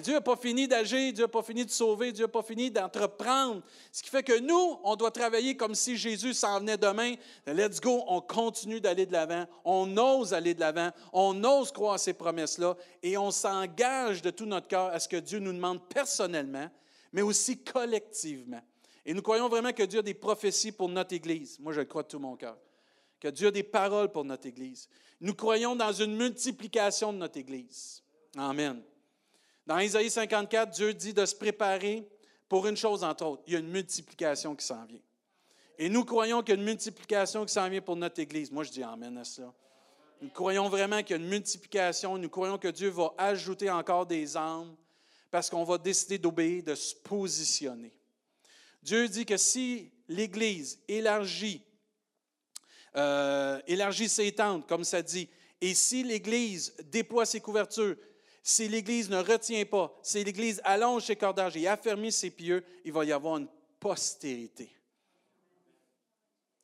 Dieu 0.00 0.14
n'a 0.14 0.20
pas 0.22 0.36
fini 0.36 0.66
d'agir, 0.66 1.12
Dieu 1.12 1.24
n'a 1.24 1.28
pas 1.28 1.42
fini 1.42 1.66
de 1.66 1.70
sauver, 1.70 2.12
Dieu 2.12 2.24
n'a 2.24 2.28
pas 2.28 2.42
fini 2.42 2.70
d'entreprendre. 2.70 3.60
Ce 3.90 4.02
qui 4.02 4.08
fait 4.08 4.22
que 4.22 4.38
nous, 4.38 4.78
on 4.82 4.96
doit 4.96 5.10
travailler 5.10 5.54
comme 5.54 5.74
si 5.74 5.98
Jésus 5.98 6.32
s'en 6.32 6.60
venait 6.60 6.78
demain. 6.78 7.14
Let's 7.46 7.78
go, 7.78 8.02
on 8.08 8.22
continue 8.22 8.80
d'aller 8.80 9.04
de 9.04 9.12
l'avant, 9.12 9.44
on 9.66 9.94
ose 9.98 10.32
aller 10.32 10.54
de 10.54 10.60
l'avant, 10.60 10.90
on 11.12 11.44
ose 11.44 11.72
croire 11.72 11.94
à 11.94 11.98
ces 11.98 12.14
promesses-là 12.14 12.74
et 13.02 13.18
on 13.18 13.30
s'engage 13.30 14.22
de 14.22 14.30
tout 14.30 14.46
notre 14.46 14.66
cœur 14.66 14.86
à 14.86 14.98
ce 15.02 15.08
que 15.08 15.16
Dieu 15.16 15.38
nous 15.38 15.52
demande 15.52 15.88
personnellement, 15.88 16.70
mais 17.12 17.22
aussi 17.22 17.62
collectivement. 17.62 18.62
Et 19.04 19.14
nous 19.14 19.22
croyons 19.22 19.48
vraiment 19.48 19.72
que 19.72 19.82
Dieu 19.82 19.98
a 19.98 20.02
des 20.02 20.14
prophéties 20.14 20.72
pour 20.72 20.88
notre 20.88 21.14
Église. 21.14 21.58
Moi, 21.58 21.72
je 21.72 21.80
le 21.80 21.86
crois 21.86 22.02
de 22.02 22.08
tout 22.08 22.18
mon 22.18 22.36
cœur. 22.36 22.56
Que 23.18 23.28
Dieu 23.28 23.48
a 23.48 23.50
des 23.50 23.62
paroles 23.62 24.10
pour 24.10 24.24
notre 24.24 24.46
Église. 24.46 24.88
Nous 25.20 25.34
croyons 25.34 25.76
dans 25.76 25.92
une 25.92 26.16
multiplication 26.16 27.12
de 27.12 27.18
notre 27.18 27.38
Église. 27.38 28.02
Amen. 28.36 28.82
Dans 29.66 29.78
Isaïe 29.78 30.10
54, 30.10 30.70
Dieu 30.70 30.94
dit 30.94 31.14
de 31.14 31.24
se 31.24 31.34
préparer 31.34 32.08
pour 32.48 32.66
une 32.66 32.76
chose 32.76 33.04
entre 33.04 33.24
autres. 33.26 33.42
Il 33.46 33.52
y 33.52 33.56
a 33.56 33.60
une 33.60 33.70
multiplication 33.70 34.56
qui 34.56 34.66
s'en 34.66 34.84
vient. 34.84 35.00
Et 35.78 35.88
nous 35.88 36.04
croyons 36.04 36.42
qu'il 36.42 36.54
y 36.54 36.58
a 36.58 36.60
une 36.60 36.66
multiplication 36.66 37.44
qui 37.44 37.52
s'en 37.52 37.68
vient 37.68 37.80
pour 37.80 37.96
notre 37.96 38.20
Église. 38.20 38.50
Moi, 38.50 38.64
je 38.64 38.70
dis 38.70 38.82
Amen 38.82 39.16
à 39.18 39.24
cela. 39.24 39.52
Nous 40.20 40.28
croyons 40.28 40.68
vraiment 40.68 41.02
qu'il 41.02 41.16
y 41.16 41.18
a 41.18 41.22
une 41.22 41.28
multiplication. 41.28 42.16
Nous 42.18 42.28
croyons 42.28 42.58
que 42.58 42.68
Dieu 42.68 42.88
va 42.90 43.12
ajouter 43.18 43.70
encore 43.70 44.06
des 44.06 44.36
âmes 44.36 44.76
parce 45.32 45.48
qu'on 45.48 45.64
va 45.64 45.78
décider 45.78 46.18
d'obéir, 46.18 46.62
de 46.62 46.74
se 46.74 46.94
positionner. 46.94 47.90
Dieu 48.82 49.08
dit 49.08 49.24
que 49.24 49.38
si 49.38 49.90
l'Église 50.06 50.78
élargit, 50.86 51.64
euh, 52.94 53.58
élargit 53.66 54.10
ses 54.10 54.30
tentes, 54.32 54.68
comme 54.68 54.84
ça 54.84 55.00
dit, 55.00 55.30
et 55.58 55.72
si 55.72 56.02
l'Église 56.02 56.74
déploie 56.84 57.24
ses 57.24 57.40
couvertures, 57.40 57.96
si 58.42 58.68
l'Église 58.68 59.08
ne 59.08 59.22
retient 59.22 59.64
pas, 59.64 59.98
si 60.02 60.22
l'Église 60.22 60.60
allonge 60.64 61.06
ses 61.06 61.16
cordages 61.16 61.56
et 61.56 61.66
affermit 61.66 62.12
ses 62.12 62.30
pieux, 62.30 62.62
il 62.84 62.92
va 62.92 63.06
y 63.06 63.12
avoir 63.12 63.38
une 63.38 63.48
postérité. 63.80 64.70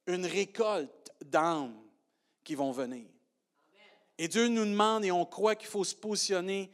Une 0.06 0.26
récolte 0.26 1.10
d'âmes 1.24 1.80
qui 2.44 2.54
vont 2.54 2.72
venir. 2.72 3.06
Et 4.18 4.28
Dieu 4.28 4.48
nous 4.48 4.66
demande 4.66 5.06
et 5.06 5.10
on 5.10 5.24
croit 5.24 5.54
qu'il 5.54 5.68
faut 5.68 5.84
se 5.84 5.94
positionner 5.94 6.70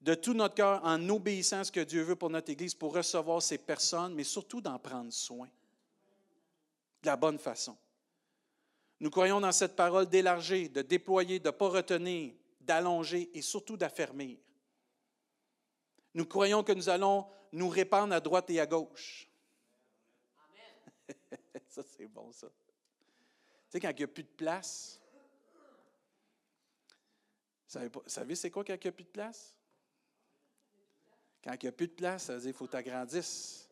de 0.00 0.14
tout 0.14 0.34
notre 0.34 0.54
cœur 0.54 0.80
en 0.84 1.08
obéissant 1.08 1.60
à 1.60 1.64
ce 1.64 1.72
que 1.72 1.80
Dieu 1.80 2.02
veut 2.02 2.16
pour 2.16 2.30
notre 2.30 2.50
Église, 2.50 2.74
pour 2.74 2.94
recevoir 2.94 3.42
ces 3.42 3.58
personnes, 3.58 4.14
mais 4.14 4.24
surtout 4.24 4.60
d'en 4.60 4.78
prendre 4.78 5.12
soin 5.12 5.48
de 7.02 7.06
la 7.06 7.16
bonne 7.16 7.38
façon. 7.38 7.76
Nous 9.00 9.10
croyons 9.10 9.40
dans 9.40 9.52
cette 9.52 9.76
parole 9.76 10.08
d'élargir, 10.08 10.70
de 10.70 10.82
déployer, 10.82 11.38
de 11.38 11.48
ne 11.48 11.52
pas 11.52 11.68
retenir, 11.68 12.34
d'allonger 12.60 13.30
et 13.34 13.42
surtout 13.42 13.76
d'affermir. 13.76 14.38
Nous 16.14 16.26
croyons 16.26 16.64
que 16.64 16.72
nous 16.72 16.88
allons 16.88 17.26
nous 17.52 17.68
répandre 17.68 18.12
à 18.12 18.20
droite 18.20 18.50
et 18.50 18.60
à 18.60 18.66
gauche. 18.66 19.28
ça, 21.68 21.82
c'est 21.82 22.06
bon, 22.06 22.32
ça. 22.32 22.48
Tu 22.48 22.54
sais, 23.70 23.80
quand 23.80 23.90
il 23.90 23.96
n'y 23.96 24.04
a 24.04 24.08
plus 24.08 24.24
de 24.24 24.28
place, 24.28 25.00
vous 27.74 28.02
savez, 28.06 28.34
c'est 28.34 28.50
quoi 28.50 28.64
quand 28.64 28.74
il 28.74 28.80
n'y 28.80 28.88
a 28.88 28.92
plus 28.92 29.04
de 29.04 29.10
place? 29.10 29.57
Quand 31.44 31.52
il 31.54 31.64
n'y 31.64 31.68
a 31.68 31.72
plus 31.72 31.88
de 31.88 31.92
place, 31.92 32.24
ça 32.24 32.34
veut 32.34 32.40
dire 32.40 32.50
qu'il 32.50 32.58
faut 32.58 32.66
que 32.66 32.72
tu 32.72 32.76
agrandisses. 32.76 33.68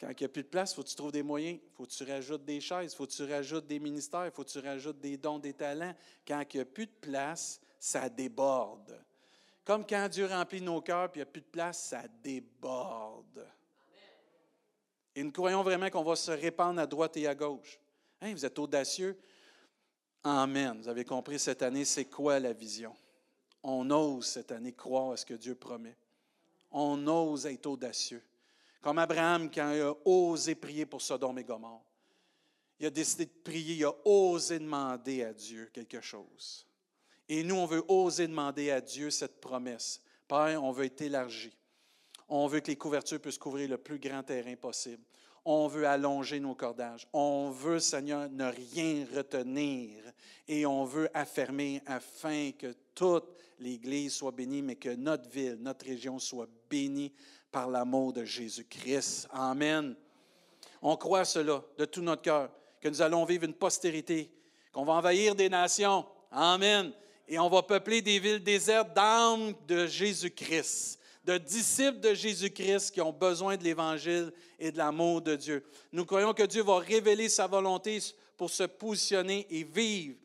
Quand 0.00 0.08
il 0.08 0.16
n'y 0.18 0.24
a 0.24 0.28
plus 0.28 0.42
de 0.42 0.48
place, 0.48 0.72
il 0.72 0.74
faut 0.76 0.82
que 0.82 0.88
tu 0.88 0.96
trouves 0.96 1.12
des 1.12 1.22
moyens. 1.22 1.60
Il 1.62 1.76
faut 1.76 1.84
que 1.84 1.90
tu 1.90 2.04
rajoutes 2.04 2.44
des 2.44 2.60
chaises, 2.60 2.92
il 2.92 2.96
faut 2.96 3.06
que 3.06 3.12
tu 3.12 3.24
rajoutes 3.24 3.66
des 3.66 3.78
ministères, 3.78 4.26
il 4.26 4.32
faut 4.32 4.44
que 4.44 4.50
tu 4.50 4.58
rajoutes 4.58 5.00
des 5.00 5.16
dons, 5.16 5.38
des 5.38 5.54
talents. 5.54 5.94
Quand 6.26 6.42
il 6.52 6.56
n'y 6.56 6.62
a 6.62 6.64
plus 6.64 6.86
de 6.86 6.92
place, 7.00 7.60
ça 7.78 8.08
déborde. 8.08 9.00
Comme 9.64 9.86
quand 9.86 10.08
Dieu 10.08 10.26
remplit 10.26 10.60
nos 10.60 10.80
cœurs, 10.82 11.10
puis 11.10 11.20
il 11.20 11.24
n'y 11.24 11.28
a 11.28 11.32
plus 11.32 11.40
de 11.40 11.46
place, 11.46 11.84
ça 11.84 12.02
déborde. 12.22 13.46
Et 15.14 15.22
nous 15.22 15.32
croyons 15.32 15.62
vraiment 15.62 15.88
qu'on 15.90 16.02
va 16.02 16.16
se 16.16 16.32
répandre 16.32 16.80
à 16.80 16.86
droite 16.86 17.16
et 17.16 17.26
à 17.26 17.34
gauche. 17.34 17.78
Hein, 18.20 18.32
vous 18.32 18.44
êtes 18.44 18.58
audacieux? 18.58 19.18
Amen. 20.22 20.80
Vous 20.80 20.88
avez 20.88 21.04
compris 21.04 21.38
cette 21.38 21.62
année, 21.62 21.84
c'est 21.84 22.06
quoi 22.06 22.40
la 22.40 22.52
vision? 22.52 22.94
On 23.62 23.88
ose 23.90 24.26
cette 24.26 24.52
année 24.52 24.72
croire 24.72 25.12
à 25.12 25.16
ce 25.16 25.24
que 25.24 25.34
Dieu 25.34 25.54
promet. 25.54 25.96
On 26.74 27.06
ose 27.06 27.46
être 27.46 27.66
audacieux. 27.66 28.22
Comme 28.82 28.98
Abraham, 28.98 29.50
quand 29.50 29.72
il 29.72 29.80
a 29.80 29.94
osé 30.04 30.54
prier 30.54 30.84
pour 30.84 31.00
Sodome 31.00 31.38
et 31.38 31.44
Gomorre. 31.44 31.84
Il 32.78 32.86
a 32.86 32.90
décidé 32.90 33.26
de 33.26 33.30
prier, 33.30 33.76
il 33.76 33.84
a 33.84 33.94
osé 34.04 34.58
demander 34.58 35.22
à 35.22 35.32
Dieu 35.32 35.70
quelque 35.72 36.00
chose. 36.00 36.66
Et 37.28 37.42
nous, 37.42 37.54
on 37.54 37.66
veut 37.66 37.84
oser 37.88 38.26
demander 38.26 38.70
à 38.70 38.80
Dieu 38.80 39.10
cette 39.10 39.40
promesse. 39.40 40.02
Père, 40.26 40.62
on 40.62 40.72
veut 40.72 40.86
être 40.86 41.00
élargi. 41.00 41.56
On 42.28 42.46
veut 42.46 42.60
que 42.60 42.66
les 42.66 42.76
couvertures 42.76 43.20
puissent 43.20 43.38
couvrir 43.38 43.68
le 43.68 43.78
plus 43.78 43.98
grand 43.98 44.22
terrain 44.22 44.56
possible. 44.56 45.04
On 45.44 45.66
veut 45.66 45.86
allonger 45.86 46.40
nos 46.40 46.54
cordages. 46.54 47.06
On 47.12 47.50
veut, 47.50 47.78
Seigneur, 47.78 48.28
ne 48.30 48.46
rien 48.46 49.06
retenir. 49.14 50.00
Et 50.48 50.64
on 50.64 50.84
veut 50.84 51.08
affermer 51.12 51.82
afin 51.86 52.50
que 52.52 52.74
toute 52.94 53.26
l'Église 53.58 54.14
soit 54.14 54.32
bénie, 54.32 54.62
mais 54.62 54.76
que 54.76 54.94
notre 54.94 55.28
ville, 55.28 55.58
notre 55.60 55.86
région 55.86 56.18
soit 56.18 56.48
bénie 56.70 57.12
par 57.50 57.68
l'amour 57.68 58.12
de 58.12 58.24
Jésus-Christ. 58.24 59.28
Amen. 59.30 59.94
On 60.80 60.96
croit 60.96 61.24
cela 61.24 61.62
de 61.78 61.84
tout 61.84 62.02
notre 62.02 62.22
cœur, 62.22 62.50
que 62.80 62.88
nous 62.88 63.02
allons 63.02 63.24
vivre 63.24 63.44
une 63.44 63.54
postérité, 63.54 64.30
qu'on 64.72 64.84
va 64.84 64.94
envahir 64.94 65.34
des 65.34 65.48
nations. 65.48 66.06
Amen. 66.30 66.92
Et 67.28 67.38
on 67.38 67.48
va 67.48 67.62
peupler 67.62 68.02
des 68.02 68.18
villes 68.18 68.42
désertes 68.42 68.92
d'âmes 68.94 69.54
de 69.66 69.86
Jésus-Christ 69.86 70.98
de 71.24 71.38
disciples 71.38 72.00
de 72.00 72.14
Jésus-Christ 72.14 72.90
qui 72.90 73.00
ont 73.00 73.12
besoin 73.12 73.56
de 73.56 73.64
l'Évangile 73.64 74.32
et 74.58 74.70
de 74.70 74.78
l'amour 74.78 75.22
de 75.22 75.36
Dieu. 75.36 75.64
Nous 75.92 76.04
croyons 76.04 76.34
que 76.34 76.42
Dieu 76.42 76.62
va 76.62 76.78
révéler 76.78 77.28
sa 77.28 77.46
volonté 77.46 77.98
pour 78.36 78.50
se 78.50 78.64
positionner 78.64 79.46
et 79.50 79.64
vivre 79.64 80.16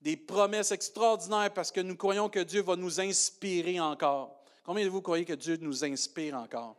des 0.00 0.16
promesses 0.16 0.70
extraordinaires 0.70 1.52
parce 1.52 1.70
que 1.70 1.80
nous 1.80 1.96
croyons 1.96 2.28
que 2.28 2.40
Dieu 2.40 2.62
va 2.62 2.76
nous 2.76 3.00
inspirer 3.00 3.80
encore. 3.80 4.42
Combien 4.64 4.84
de 4.84 4.90
vous 4.90 5.02
croyez 5.02 5.24
que 5.24 5.34
Dieu 5.34 5.58
nous 5.60 5.84
inspire 5.84 6.36
encore? 6.36 6.76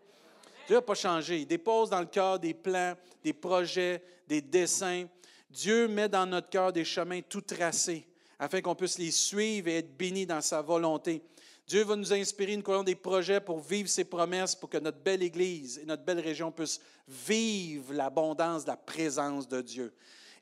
Dieu 0.65 0.75
n'a 0.75 0.81
pas 0.81 0.95
changé. 0.95 1.39
Il 1.39 1.47
dépose 1.47 1.89
dans 1.89 1.99
le 1.99 2.07
cœur 2.07 2.39
des 2.39 2.53
plans, 2.53 2.95
des 3.23 3.33
projets, 3.33 4.03
des 4.27 4.41
dessins. 4.41 5.05
Dieu 5.49 5.87
met 5.87 6.09
dans 6.09 6.25
notre 6.25 6.49
cœur 6.49 6.73
des 6.73 6.83
chemins 6.83 7.21
tout 7.21 7.41
tracés 7.41 8.05
afin 8.39 8.61
qu'on 8.61 8.75
puisse 8.75 8.97
les 8.97 9.11
suivre 9.11 9.67
et 9.67 9.77
être 9.77 9.97
bénis 9.97 10.25
dans 10.25 10.41
sa 10.41 10.61
volonté. 10.61 11.21
Dieu 11.67 11.83
va 11.83 11.97
nous 11.97 12.13
inspirer, 12.13 12.55
nous 12.55 12.63
croyons 12.63 12.83
des 12.83 12.95
projets 12.95 13.41
pour 13.41 13.59
vivre 13.59 13.89
ses 13.89 14.05
promesses, 14.05 14.55
pour 14.55 14.69
que 14.69 14.77
notre 14.77 14.99
belle 14.99 15.21
Église 15.21 15.77
et 15.79 15.85
notre 15.85 16.03
belle 16.03 16.21
région 16.21 16.49
puissent 16.49 16.79
vivre 17.05 17.93
l'abondance 17.93 18.63
de 18.63 18.69
la 18.69 18.77
présence 18.77 19.49
de 19.49 19.61
Dieu. 19.61 19.93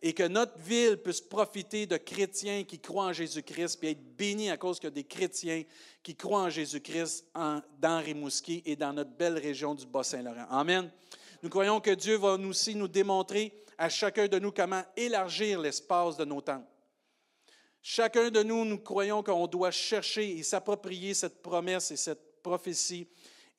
Et 0.04 0.14
que 0.14 0.28
notre 0.28 0.56
ville 0.60 0.98
puisse 0.98 1.22
profiter 1.22 1.88
de 1.88 1.98
chrétiens 1.98 2.64
qui 2.64 2.78
croient 2.78 3.06
en 3.06 3.14
Jésus-Christ, 3.14 3.78
puis 3.78 3.90
être 3.90 4.16
bénis 4.16 4.52
à 4.52 4.58
cause 4.58 4.80
que 4.80 4.88
des 4.88 5.04
chrétiens 5.04 5.64
qui 6.04 6.16
croient 6.16 6.44
en 6.44 6.50
Jésus-Christ 6.52 7.26
dans 7.34 8.04
Rimouski 8.04 8.62
et 8.64 8.76
dans 8.76 8.94
notre 8.94 9.10
belle 9.10 9.40
région 9.40 9.74
du 9.74 9.88
Bas-Saint-Laurent. 9.88 10.46
Amen. 10.52 10.92
Nous 11.42 11.50
croyons 11.50 11.80
que 11.82 11.92
Dieu 11.92 12.18
va 12.18 12.34
aussi 12.34 12.76
nous 12.76 12.88
démontrer 12.88 13.52
à 13.80 13.90
chacun 13.90 14.28
de 14.28 14.38
nous 14.38 14.52
comment 14.52 14.84
élargir 14.96 15.60
l'espace 15.60 16.18
de 16.18 16.26
nos 16.26 16.42
temps. 16.42 16.64
Chacun 17.88 18.32
de 18.32 18.42
nous, 18.42 18.66
nous 18.66 18.80
croyons 18.80 19.22
qu'on 19.22 19.46
doit 19.46 19.70
chercher 19.70 20.40
et 20.40 20.42
s'approprier 20.42 21.14
cette 21.14 21.44
promesse 21.44 21.92
et 21.92 21.98
cette 21.98 22.42
prophétie 22.42 23.08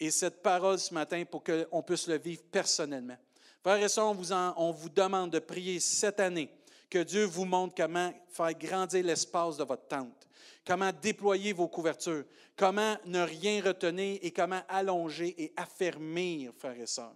et 0.01 0.11
cette 0.11 0.43
parole 0.43 0.81
ce 0.81 0.93
matin 0.93 1.23
pour 1.31 1.45
qu'on 1.45 1.81
puisse 1.85 2.09
le 2.09 2.19
vivre 2.19 2.43
personnellement. 2.51 3.17
Frères 3.63 3.81
et 3.81 3.89
sœurs, 3.89 4.09
on 4.57 4.73
vous, 4.73 4.89
demande 4.89 5.31
de 5.31 5.39
prier 5.39 5.79
cette 5.79 6.19
année 6.19 6.51
que 6.91 7.05
Dieu 7.05 7.25
vous 7.25 7.45
montre 7.45 7.77
comment 7.77 8.13
faire 8.29 8.53
grandir 8.55 9.05
l'espace 9.05 9.59
de 9.59 9.63
votre 9.63 9.87
tente, 9.87 10.29
comment 10.67 10.91
déployer 11.01 11.53
vos 11.53 11.69
couvertures, 11.69 12.25
comment 12.57 12.97
ne 13.05 13.21
rien 13.21 13.63
retenir 13.63 14.19
et 14.23 14.33
comment 14.33 14.63
allonger 14.69 15.41
et 15.41 15.53
affermir, 15.57 16.51
frères 16.59 16.81
et 16.81 16.87
sœurs. 16.87 17.15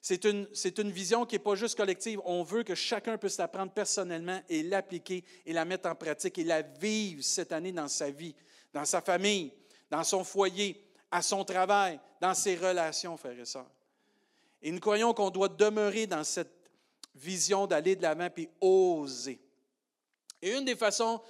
C'est 0.00 0.24
une, 0.24 0.90
vision 0.90 1.26
qui 1.26 1.34
n'est 1.34 1.40
pas 1.40 1.56
juste 1.56 1.76
collective. 1.76 2.20
On 2.24 2.42
veut 2.42 2.62
que 2.62 2.74
chacun 2.74 3.18
puisse 3.18 3.38
l'apprendre 3.38 3.72
personnellement 3.72 4.40
et 4.48 4.62
l'appliquer 4.62 5.24
et 5.44 5.52
la 5.52 5.64
mettre 5.64 5.88
en 5.88 5.94
pratique 5.94 6.38
et 6.38 6.44
la 6.44 6.62
vivre 6.62 7.24
cette 7.24 7.50
année 7.52 7.72
dans 7.72 7.88
sa 7.88 8.10
vie, 8.10 8.34
dans 8.72 8.84
sa 8.84 9.00
famille, 9.00 9.52
dans 9.90 10.04
son 10.04 10.22
foyer, 10.22 10.84
à 11.10 11.22
son 11.22 11.44
travail, 11.44 11.98
dans 12.20 12.34
ses 12.34 12.56
relations, 12.56 13.16
frères 13.16 13.38
et 13.38 13.44
sœurs. 13.44 13.70
Et 14.62 14.70
nous 14.70 14.80
croyons 14.80 15.12
qu'on 15.12 15.30
doit 15.30 15.48
demeurer 15.48 16.06
dans 16.06 16.24
cette 16.24 16.70
vision 17.14 17.66
d'aller 17.66 17.96
de 17.96 18.02
l'avant 18.02 18.28
et 18.36 18.48
oser. 18.60 19.40
Et 20.40 20.52
une 20.52 20.64
des 20.64 20.76
façons 20.76 21.20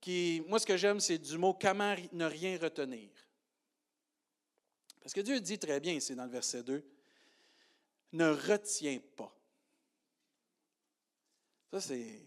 qui, 0.00 0.42
moi, 0.48 0.58
ce 0.58 0.66
que 0.66 0.76
j'aime, 0.76 1.00
c'est 1.00 1.18
du 1.18 1.38
mot 1.38 1.54
comment 1.54 1.94
ne 2.12 2.24
rien 2.24 2.58
retenir. 2.60 3.08
Parce 5.00 5.12
que 5.12 5.20
Dieu 5.20 5.38
dit 5.40 5.58
très 5.58 5.80
bien, 5.80 6.00
c'est 6.00 6.14
dans 6.14 6.24
le 6.24 6.30
verset 6.30 6.62
2, 6.62 6.82
ne 8.14 8.30
retiens 8.30 9.00
pas. 9.16 9.34
Ça, 11.70 11.80
c'est 11.80 12.22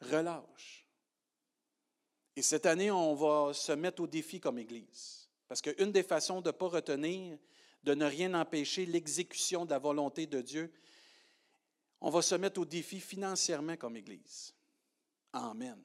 relâche. 0.00 0.86
Et 2.34 2.42
cette 2.42 2.66
année, 2.66 2.90
on 2.90 3.14
va 3.14 3.54
se 3.54 3.72
mettre 3.72 4.02
au 4.02 4.06
défi 4.06 4.40
comme 4.40 4.58
Église. 4.58 5.28
Parce 5.46 5.62
qu'une 5.62 5.92
des 5.92 6.02
façons 6.02 6.40
de 6.40 6.48
ne 6.48 6.52
pas 6.52 6.66
retenir, 6.66 7.38
de 7.84 7.94
ne 7.94 8.04
rien 8.04 8.34
empêcher 8.34 8.86
l'exécution 8.86 9.64
de 9.64 9.70
la 9.70 9.78
volonté 9.78 10.26
de 10.26 10.40
Dieu, 10.40 10.72
on 12.00 12.10
va 12.10 12.22
se 12.22 12.34
mettre 12.34 12.60
au 12.60 12.64
défi 12.64 13.00
financièrement 13.00 13.76
comme 13.76 13.96
Église. 13.96 14.54
Amen. 15.32 15.80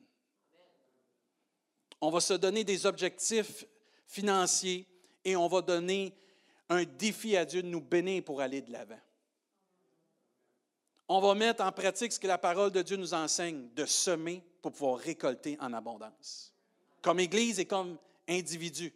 On 2.02 2.10
va 2.10 2.22
se 2.22 2.34
donner 2.34 2.64
des 2.64 2.86
objectifs 2.86 3.66
financiers 4.08 4.88
et 5.24 5.36
on 5.36 5.48
va 5.48 5.62
donner 5.62 6.16
un 6.70 6.84
défi 6.86 7.36
à 7.38 7.46
Dieu 7.46 7.62
de 7.62 7.68
nous 7.68 7.82
bénir 7.82 8.24
pour 8.24 8.42
aller 8.42 8.62
de 8.62 8.72
l'avant 8.72 9.00
on 11.10 11.20
va 11.22 11.36
mettre 11.36 11.64
en 11.64 11.72
pratique 11.72 12.12
ce 12.12 12.20
que 12.20 12.28
la 12.28 12.38
parole 12.38 12.72
de 12.72 12.82
Dieu 12.82 12.98
nous 12.98 13.14
enseigne, 13.14 13.70
de 13.76 13.86
semer 13.86 14.44
pour 14.62 14.72
pouvoir 14.74 15.00
récolter 15.00 15.58
en 15.62 15.74
abondance, 15.74 16.54
comme 17.02 17.20
Église 17.20 17.60
et 17.60 17.66
comme 17.66 17.98
individu. 18.28 18.94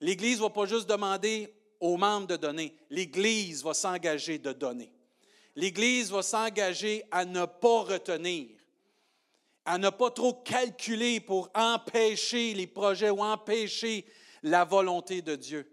L'Église 0.00 0.38
ne 0.38 0.42
va 0.42 0.50
pas 0.50 0.66
juste 0.66 0.88
demander 0.88 1.52
aux 1.80 1.96
membres 1.96 2.26
de 2.26 2.36
donner, 2.36 2.76
l'Église 2.90 3.62
va 3.64 3.72
s'engager 3.72 4.38
de 4.38 4.52
donner. 4.52 4.92
L'Église 5.56 6.10
va 6.10 6.22
s'engager 6.22 7.04
à 7.10 7.24
ne 7.24 7.46
pas 7.46 7.82
retenir, 7.82 8.50
à 9.64 9.78
ne 9.78 9.90
pas 9.90 10.10
trop 10.10 10.34
calculer 10.34 11.20
pour 11.20 11.50
empêcher 11.54 12.54
les 12.54 12.66
projets 12.66 13.10
ou 13.10 13.22
empêcher 13.22 14.04
la 14.42 14.64
volonté 14.64 15.22
de 15.22 15.34
Dieu. 15.34 15.68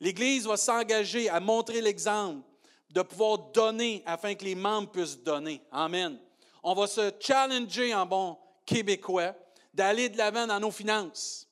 L'Église 0.00 0.46
va 0.46 0.56
s'engager 0.56 1.28
à 1.28 1.38
montrer 1.38 1.80
l'exemple 1.80 2.49
de 2.90 3.02
pouvoir 3.02 3.38
donner 3.52 4.02
afin 4.06 4.34
que 4.34 4.44
les 4.44 4.54
membres 4.54 4.90
puissent 4.90 5.18
donner. 5.22 5.60
Amen. 5.70 6.18
On 6.62 6.74
va 6.74 6.86
se 6.86 7.12
challenger 7.20 7.94
en 7.94 8.04
bon 8.04 8.36
québécois 8.66 9.34
d'aller 9.72 10.08
de 10.08 10.18
l'avant 10.18 10.46
dans 10.46 10.60
nos 10.60 10.70
finances. 10.70 11.46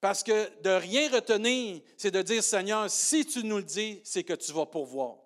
Parce 0.00 0.22
que 0.22 0.62
de 0.62 0.70
rien 0.70 1.10
retenir, 1.10 1.80
c'est 1.96 2.10
de 2.10 2.22
dire, 2.22 2.42
Seigneur, 2.42 2.88
si 2.88 3.26
tu 3.26 3.44
nous 3.44 3.58
le 3.58 3.64
dis, 3.64 4.00
c'est 4.04 4.22
que 4.22 4.34
tu 4.34 4.52
vas 4.52 4.66
pourvoir. 4.66 5.16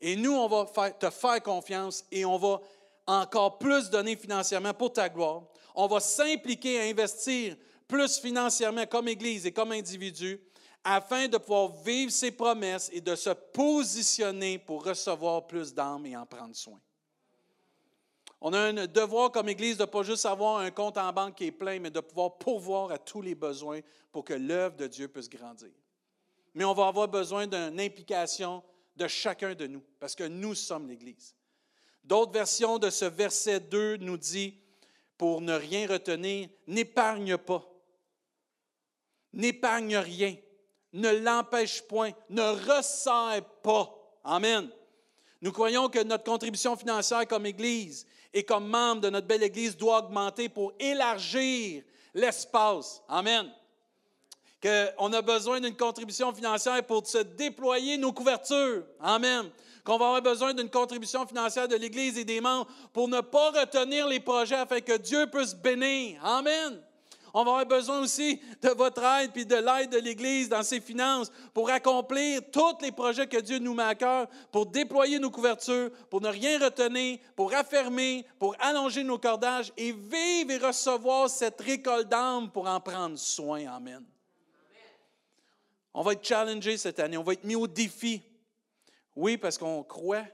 Et 0.00 0.16
nous, 0.16 0.32
on 0.32 0.48
va 0.48 0.90
te 0.92 1.10
faire 1.10 1.42
confiance 1.42 2.04
et 2.10 2.24
on 2.24 2.38
va 2.38 2.60
encore 3.06 3.58
plus 3.58 3.90
donner 3.90 4.16
financièrement 4.16 4.72
pour 4.72 4.92
ta 4.92 5.08
gloire. 5.08 5.42
On 5.74 5.86
va 5.86 6.00
s'impliquer 6.00 6.80
à 6.80 6.84
investir 6.84 7.56
plus 7.88 8.18
financièrement 8.18 8.86
comme 8.86 9.08
Église 9.08 9.46
et 9.46 9.52
comme 9.52 9.72
individu 9.72 10.40
afin 10.84 11.28
de 11.28 11.36
pouvoir 11.38 11.68
vivre 11.82 12.10
ses 12.10 12.30
promesses 12.30 12.90
et 12.92 13.00
de 13.00 13.14
se 13.14 13.30
positionner 13.30 14.58
pour 14.58 14.84
recevoir 14.84 15.46
plus 15.46 15.74
d'âmes 15.74 16.06
et 16.06 16.16
en 16.16 16.26
prendre 16.26 16.56
soin. 16.56 16.80
On 18.40 18.54
a 18.54 18.58
un 18.58 18.86
devoir 18.86 19.30
comme 19.30 19.50
Église 19.50 19.76
de 19.76 19.82
ne 19.82 19.86
pas 19.86 20.02
juste 20.02 20.24
avoir 20.24 20.58
un 20.58 20.70
compte 20.70 20.96
en 20.96 21.12
banque 21.12 21.36
qui 21.36 21.44
est 21.44 21.52
plein, 21.52 21.78
mais 21.78 21.90
de 21.90 22.00
pouvoir 22.00 22.38
pourvoir 22.38 22.90
à 22.90 22.98
tous 22.98 23.20
les 23.20 23.34
besoins 23.34 23.80
pour 24.10 24.24
que 24.24 24.32
l'œuvre 24.32 24.76
de 24.76 24.86
Dieu 24.86 25.08
puisse 25.08 25.28
grandir. 25.28 25.70
Mais 26.54 26.64
on 26.64 26.72
va 26.72 26.88
avoir 26.88 27.06
besoin 27.06 27.46
d'une 27.46 27.78
implication 27.78 28.62
de 28.96 29.06
chacun 29.06 29.54
de 29.54 29.66
nous, 29.66 29.82
parce 29.98 30.14
que 30.14 30.24
nous 30.24 30.54
sommes 30.54 30.88
l'Église. 30.88 31.34
D'autres 32.02 32.32
versions 32.32 32.78
de 32.78 32.88
ce 32.88 33.04
verset 33.04 33.60
2 33.60 33.98
nous 33.98 34.16
dit, 34.16 34.58
pour 35.18 35.42
ne 35.42 35.52
rien 35.52 35.86
retenir, 35.86 36.48
n'épargne 36.66 37.36
pas. 37.36 37.62
N'épargne 39.34 39.98
rien 39.98 40.34
ne 40.92 41.10
l'empêche 41.10 41.82
point, 41.82 42.10
ne 42.28 42.42
resserre 42.42 43.44
pas. 43.62 43.88
Amen. 44.24 44.68
Nous 45.40 45.52
croyons 45.52 45.88
que 45.88 46.02
notre 46.02 46.24
contribution 46.24 46.76
financière 46.76 47.26
comme 47.26 47.46
Église 47.46 48.06
et 48.32 48.44
comme 48.44 48.68
membre 48.68 49.02
de 49.02 49.10
notre 49.10 49.26
belle 49.26 49.42
Église 49.42 49.76
doit 49.76 50.04
augmenter 50.04 50.48
pour 50.48 50.72
élargir 50.78 51.82
l'espace. 52.14 53.02
Amen. 53.08 53.50
Qu'on 54.62 55.12
a 55.12 55.22
besoin 55.22 55.60
d'une 55.60 55.76
contribution 55.76 56.34
financière 56.34 56.84
pour 56.84 57.06
se 57.06 57.18
déployer 57.18 57.96
nos 57.96 58.12
couvertures. 58.12 58.84
Amen. 59.00 59.50
Qu'on 59.84 59.96
va 59.96 60.06
avoir 60.06 60.22
besoin 60.22 60.52
d'une 60.52 60.68
contribution 60.68 61.26
financière 61.26 61.66
de 61.66 61.76
l'Église 61.76 62.18
et 62.18 62.24
des 62.24 62.42
membres 62.42 62.70
pour 62.92 63.08
ne 63.08 63.22
pas 63.22 63.50
retenir 63.50 64.06
les 64.06 64.20
projets 64.20 64.56
afin 64.56 64.80
que 64.80 64.98
Dieu 64.98 65.26
puisse 65.28 65.54
bénir. 65.54 66.22
Amen. 66.22 66.82
On 67.32 67.44
va 67.44 67.50
avoir 67.52 67.66
besoin 67.66 68.00
aussi 68.00 68.40
de 68.60 68.70
votre 68.70 69.02
aide 69.02 69.32
puis 69.32 69.46
de 69.46 69.56
l'aide 69.56 69.90
de 69.90 69.98
l'Église 69.98 70.48
dans 70.48 70.62
ses 70.62 70.80
finances 70.80 71.30
pour 71.54 71.70
accomplir 71.70 72.42
tous 72.50 72.78
les 72.82 72.92
projets 72.92 73.26
que 73.26 73.40
Dieu 73.40 73.58
nous 73.58 73.74
met 73.74 73.84
à 73.84 73.94
cœur, 73.94 74.28
pour 74.50 74.66
déployer 74.66 75.18
nos 75.18 75.30
couvertures, 75.30 75.90
pour 76.08 76.20
ne 76.20 76.28
rien 76.28 76.58
retenir, 76.58 77.18
pour 77.36 77.54
affermer, 77.54 78.26
pour 78.38 78.56
allonger 78.60 79.04
nos 79.04 79.18
cordages 79.18 79.72
et 79.76 79.92
vivre 79.92 80.50
et 80.50 80.58
recevoir 80.58 81.30
cette 81.30 81.60
récolte 81.60 82.08
d'âme 82.08 82.50
pour 82.50 82.66
en 82.66 82.80
prendre 82.80 83.18
soin. 83.18 83.66
Amen. 83.66 84.04
On 85.92 86.02
va 86.02 86.12
être 86.12 86.24
challengé 86.24 86.76
cette 86.76 87.00
année, 87.00 87.16
on 87.16 87.22
va 87.22 87.32
être 87.32 87.44
mis 87.44 87.56
au 87.56 87.66
défi. 87.66 88.22
Oui, 89.16 89.36
parce 89.36 89.58
qu'on 89.58 89.82
croit 89.82 90.24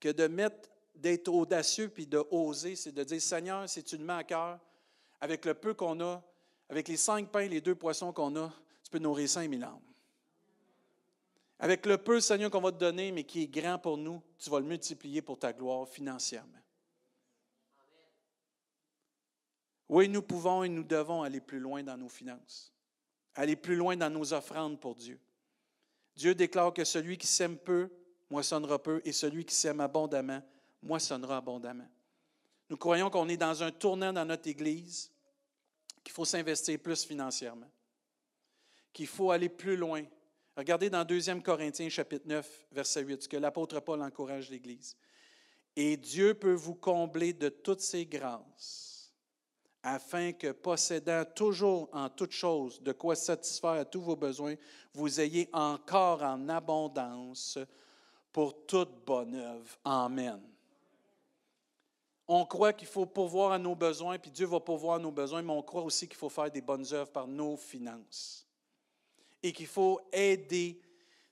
que 0.00 0.08
de 0.08 0.26
mettre, 0.26 0.70
d'être 0.94 1.28
audacieux 1.28 1.88
puis 1.88 2.06
de 2.06 2.24
oser, 2.30 2.76
c'est 2.76 2.92
de 2.92 3.04
dire 3.04 3.20
Seigneur, 3.20 3.68
si 3.68 3.82
tu 3.82 3.98
nous 3.98 4.06
mets 4.06 4.14
à 4.14 4.24
cœur, 4.24 4.58
avec 5.20 5.44
le 5.44 5.54
peu 5.54 5.74
qu'on 5.74 6.00
a, 6.00 6.22
avec 6.68 6.88
les 6.88 6.96
cinq 6.96 7.30
pains 7.30 7.40
et 7.40 7.48
les 7.48 7.60
deux 7.60 7.74
poissons 7.74 8.12
qu'on 8.12 8.36
a, 8.36 8.52
tu 8.82 8.90
peux 8.90 8.98
nourrir 8.98 9.28
cinq 9.28 9.48
mille 9.48 9.64
âmes. 9.64 9.80
Avec 11.58 11.86
le 11.86 11.98
peu, 11.98 12.20
Seigneur, 12.20 12.50
qu'on 12.50 12.60
va 12.60 12.72
te 12.72 12.78
donner, 12.78 13.12
mais 13.12 13.24
qui 13.24 13.42
est 13.42 13.46
grand 13.46 13.78
pour 13.78 13.96
nous, 13.96 14.20
tu 14.38 14.50
vas 14.50 14.58
le 14.58 14.66
multiplier 14.66 15.22
pour 15.22 15.38
ta 15.38 15.52
gloire 15.52 15.88
financièrement. 15.88 16.58
Oui, 19.88 20.08
nous 20.08 20.22
pouvons 20.22 20.64
et 20.64 20.68
nous 20.68 20.82
devons 20.82 21.22
aller 21.22 21.40
plus 21.40 21.60
loin 21.60 21.82
dans 21.82 21.96
nos 21.96 22.08
finances, 22.08 22.72
aller 23.34 23.56
plus 23.56 23.76
loin 23.76 23.96
dans 23.96 24.10
nos 24.10 24.32
offrandes 24.32 24.80
pour 24.80 24.94
Dieu. 24.94 25.20
Dieu 26.16 26.34
déclare 26.34 26.72
que 26.72 26.84
celui 26.84 27.18
qui 27.18 27.26
sème 27.26 27.56
peu, 27.56 27.90
moissonnera 28.30 28.82
peu, 28.82 29.00
et 29.04 29.12
celui 29.12 29.44
qui 29.44 29.54
sème 29.54 29.80
abondamment, 29.80 30.42
moissonnera 30.82 31.36
abondamment. 31.36 31.88
Nous 32.70 32.76
croyons 32.76 33.10
qu'on 33.10 33.28
est 33.28 33.36
dans 33.36 33.62
un 33.62 33.70
tournant 33.70 34.12
dans 34.12 34.24
notre 34.24 34.48
Église 34.48 35.13
qu'il 36.04 36.12
faut 36.12 36.26
s'investir 36.26 36.78
plus 36.78 37.04
financièrement, 37.04 37.70
qu'il 38.92 39.06
faut 39.06 39.30
aller 39.30 39.48
plus 39.48 39.76
loin. 39.76 40.04
Regardez 40.56 40.90
dans 40.90 41.04
2 41.04 41.40
Corinthiens 41.40 41.88
chapitre 41.88 42.28
9, 42.28 42.66
verset 42.70 43.02
8, 43.02 43.22
ce 43.22 43.28
que 43.28 43.38
l'apôtre 43.38 43.80
Paul 43.80 44.02
encourage 44.02 44.50
l'Église. 44.50 44.96
Et 45.74 45.96
Dieu 45.96 46.34
peut 46.34 46.52
vous 46.52 46.76
combler 46.76 47.32
de 47.32 47.48
toutes 47.48 47.80
ses 47.80 48.06
grâces, 48.06 49.12
afin 49.82 50.32
que, 50.32 50.52
possédant 50.52 51.24
toujours 51.24 51.88
en 51.92 52.08
toutes 52.08 52.32
choses 52.32 52.80
de 52.80 52.92
quoi 52.92 53.16
satisfaire 53.16 53.70
à 53.70 53.84
tous 53.84 54.00
vos 54.00 54.16
besoins, 54.16 54.54
vous 54.92 55.20
ayez 55.20 55.48
encore 55.52 56.22
en 56.22 56.48
abondance 56.48 57.58
pour 58.32 58.66
toute 58.66 59.04
bonne 59.04 59.34
œuvre. 59.34 59.78
Amen. 59.84 60.53
On 62.26 62.46
croit 62.46 62.72
qu'il 62.72 62.88
faut 62.88 63.06
pourvoir 63.06 63.52
à 63.52 63.58
nos 63.58 63.74
besoins, 63.74 64.18
puis 64.18 64.30
Dieu 64.30 64.46
va 64.46 64.60
pourvoir 64.60 64.96
à 64.96 64.98
nos 64.98 65.10
besoins, 65.10 65.42
mais 65.42 65.52
on 65.52 65.62
croit 65.62 65.82
aussi 65.82 66.08
qu'il 66.08 66.16
faut 66.16 66.30
faire 66.30 66.50
des 66.50 66.62
bonnes 66.62 66.86
œuvres 66.92 67.10
par 67.10 67.26
nos 67.26 67.56
finances. 67.56 68.46
Et 69.42 69.52
qu'il 69.52 69.66
faut 69.66 70.00
aider 70.10 70.80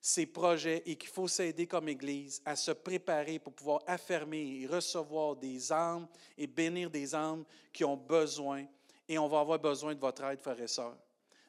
ces 0.05 0.27
projets 0.27 0.83
et 0.85 0.97
qu'il 0.97 1.09
faut 1.09 1.29
s'aider 1.29 1.67
comme 1.67 1.89
Église 1.89 2.43
à 2.45 2.57
se 2.57 2.73
préparer 2.73 3.39
pour 3.39 3.53
pouvoir 3.53 3.81
affermer 3.87 4.61
et 4.61 4.67
recevoir 4.67 5.37
des 5.37 5.73
âmes 5.73 6.09
et 6.37 6.49
bénir 6.49 6.91
des 6.91 7.15
âmes 7.15 7.45
qui 7.73 7.85
ont 7.85 7.97
besoin. 7.97 8.67
Et 9.09 9.17
on 9.17 9.29
va 9.29 9.41
avoir 9.41 9.61
besoin 9.61 9.95
de 9.95 10.01
votre 10.01 10.25
aide, 10.25 10.41
frères 10.41 10.61
et 10.61 10.67
sœurs. 10.67 10.99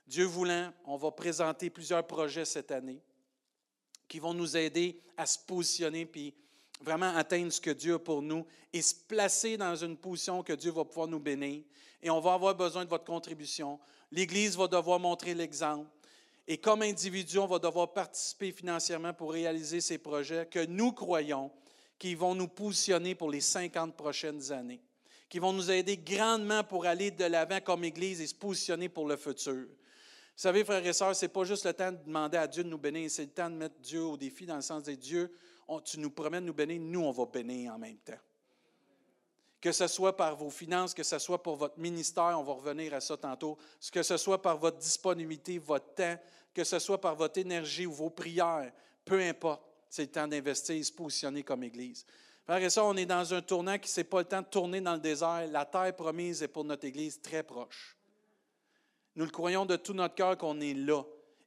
Dieu 0.06 0.26
voulant, 0.26 0.72
on 0.86 0.98
va 0.98 1.12
présenter 1.12 1.70
plusieurs 1.72 2.06
projets 2.06 2.46
cette 2.46 2.72
année 2.72 3.02
qui 4.08 4.20
vont 4.20 4.34
nous 4.34 4.56
aider 4.56 5.02
à 5.18 5.26
se 5.26 5.40
positionner 5.40 6.06
puis 6.06 6.36
vraiment 6.82 7.16
atteindre 7.16 7.52
ce 7.52 7.62
que 7.62 7.70
Dieu 7.70 7.96
a 7.96 8.00
pour 8.00 8.22
nous 8.22 8.46
et 8.72 8.82
se 8.82 8.96
placer 8.96 9.58
dans 9.58 9.76
une 9.76 9.98
position 9.98 10.44
que 10.44 10.54
Dieu 10.54 10.72
va 10.72 10.86
pouvoir 10.86 11.08
nous 11.08 11.20
bénir. 11.20 11.64
Et 12.02 12.10
on 12.10 12.20
va 12.20 12.34
avoir 12.34 12.56
besoin 12.56 12.84
de 12.84 12.90
votre 12.90 13.06
contribution. 13.06 13.80
L'Église 14.12 14.58
va 14.58 14.68
devoir 14.68 15.00
montrer 15.00 15.34
l'exemple. 15.34 15.90
Et 16.48 16.58
comme 16.58 16.82
individu, 16.82 17.40
on 17.40 17.48
va 17.48 17.60
devoir 17.60 17.94
participer 17.94 18.52
financièrement 18.52 19.14
pour 19.14 19.32
réaliser 19.32 19.80
ces 19.80 19.98
projets 19.98 20.46
que 20.46 20.66
nous 20.66 20.92
croyons 20.92 21.50
qui 21.98 22.16
vont 22.16 22.36
nous 22.36 22.50
positionner 22.50 23.16
pour 23.16 23.32
les 23.32 23.40
50 23.40 23.96
prochaines 23.96 24.52
années, 24.52 24.82
qui 25.30 25.40
vont 25.40 25.54
nous 25.54 25.72
aider 25.72 25.96
grandement 25.96 26.64
pour 26.64 26.86
aller 26.86 27.12
de 27.12 27.24
l'avant 27.24 27.62
comme 27.62 27.86
Église 27.86 28.20
et 28.20 28.28
se 28.28 28.36
positionner 28.36 28.90
pour 28.90 29.08
le 29.08 29.16
futur. 29.16 29.54
Vous 29.54 30.42
savez, 30.42 30.66
frères 30.66 30.86
et 30.86 30.92
sœurs, 30.92 31.16
ce 31.16 31.26
n'est 31.26 31.30
pas 31.30 31.46
juste 31.46 31.66
le 31.66 31.74
temps 31.74 31.92
de 31.92 32.00
demander 32.06 32.38
à 32.38 32.48
Dieu 32.48 32.64
de 32.64 32.70
nous 32.70 32.78
bénir, 32.78 33.10
c'est 33.10 33.24
le 33.24 33.30
temps 33.30 33.50
de 33.50 33.56
mettre 33.56 33.80
Dieu 33.80 34.02
au 34.02 34.18
défi 34.18 34.46
dans 34.46 34.58
le 34.58 34.62
sens 34.62 34.84
de 34.84 34.94
Tu 35.86 36.00
nous 36.00 36.12
promets 36.12 36.42
de 36.42 36.46
nous 36.46 36.54
bénir, 36.54 36.80
nous, 36.82 37.02
on 37.02 37.12
va 37.12 37.26
bénir 37.26 37.74
en 37.74 37.78
même 37.78 37.98
temps. 37.98 38.20
Que 39.62 39.72
ce 39.72 39.88
soit 39.88 40.16
par 40.16 40.36
vos 40.36 40.50
finances, 40.50 40.94
que 40.94 41.04
ce 41.04 41.18
soit 41.20 41.42
pour 41.42 41.56
votre 41.56 41.80
ministère, 41.80 42.38
on 42.38 42.44
va 42.44 42.54
revenir 42.54 42.94
à 42.94 43.00
ça 43.00 43.16
tantôt, 43.16 43.58
que 43.92 44.04
ce 44.04 44.18
soit 44.18 44.42
par 44.42 44.58
votre 44.58 44.78
disponibilité, 44.78 45.58
votre 45.58 45.94
temps, 45.96 46.18
que 46.54 46.64
ce 46.64 46.80
soit 46.80 47.00
par 47.00 47.16
votre 47.16 47.40
énergie 47.40 47.86
ou 47.86 47.94
vos 47.94 48.10
prières, 48.10 48.72
peu 49.06 49.20
importe, 49.22 49.64
c'est 49.90 50.04
le 50.04 50.12
temps 50.12 50.28
d'investir 50.28 50.76
et 50.76 50.84
se 50.84 50.92
positionner 50.92 51.44
comme 51.44 51.64
Église. 51.64 52.06
Frère 52.46 52.62
et 52.62 52.70
ça, 52.70 52.84
on 52.84 52.98
est 52.98 53.06
dans 53.06 53.34
un 53.34 53.42
tournant 53.42 53.78
qui 53.78 53.92
n'est 53.96 54.04
pas 54.04 54.20
le 54.20 54.26
temps 54.26 54.42
de 54.42 54.48
tourner 54.48 54.82
dans 54.82 54.96
le 54.96 55.00
désert. 55.00 55.48
La 55.50 55.66
terre 55.66 55.96
promise 55.96 56.44
est 56.44 56.50
pour 56.50 56.66
notre 56.66 56.86
Église 56.86 57.22
très 57.22 57.44
proche. 57.44 57.96
Nous 59.16 59.24
le 59.24 59.32
croyons 59.32 59.66
de 59.66 59.76
tout 59.76 59.94
notre 59.94 60.16
cœur 60.16 60.38
qu'on 60.38 60.60
est 60.60 60.74
là. 60.74 61.04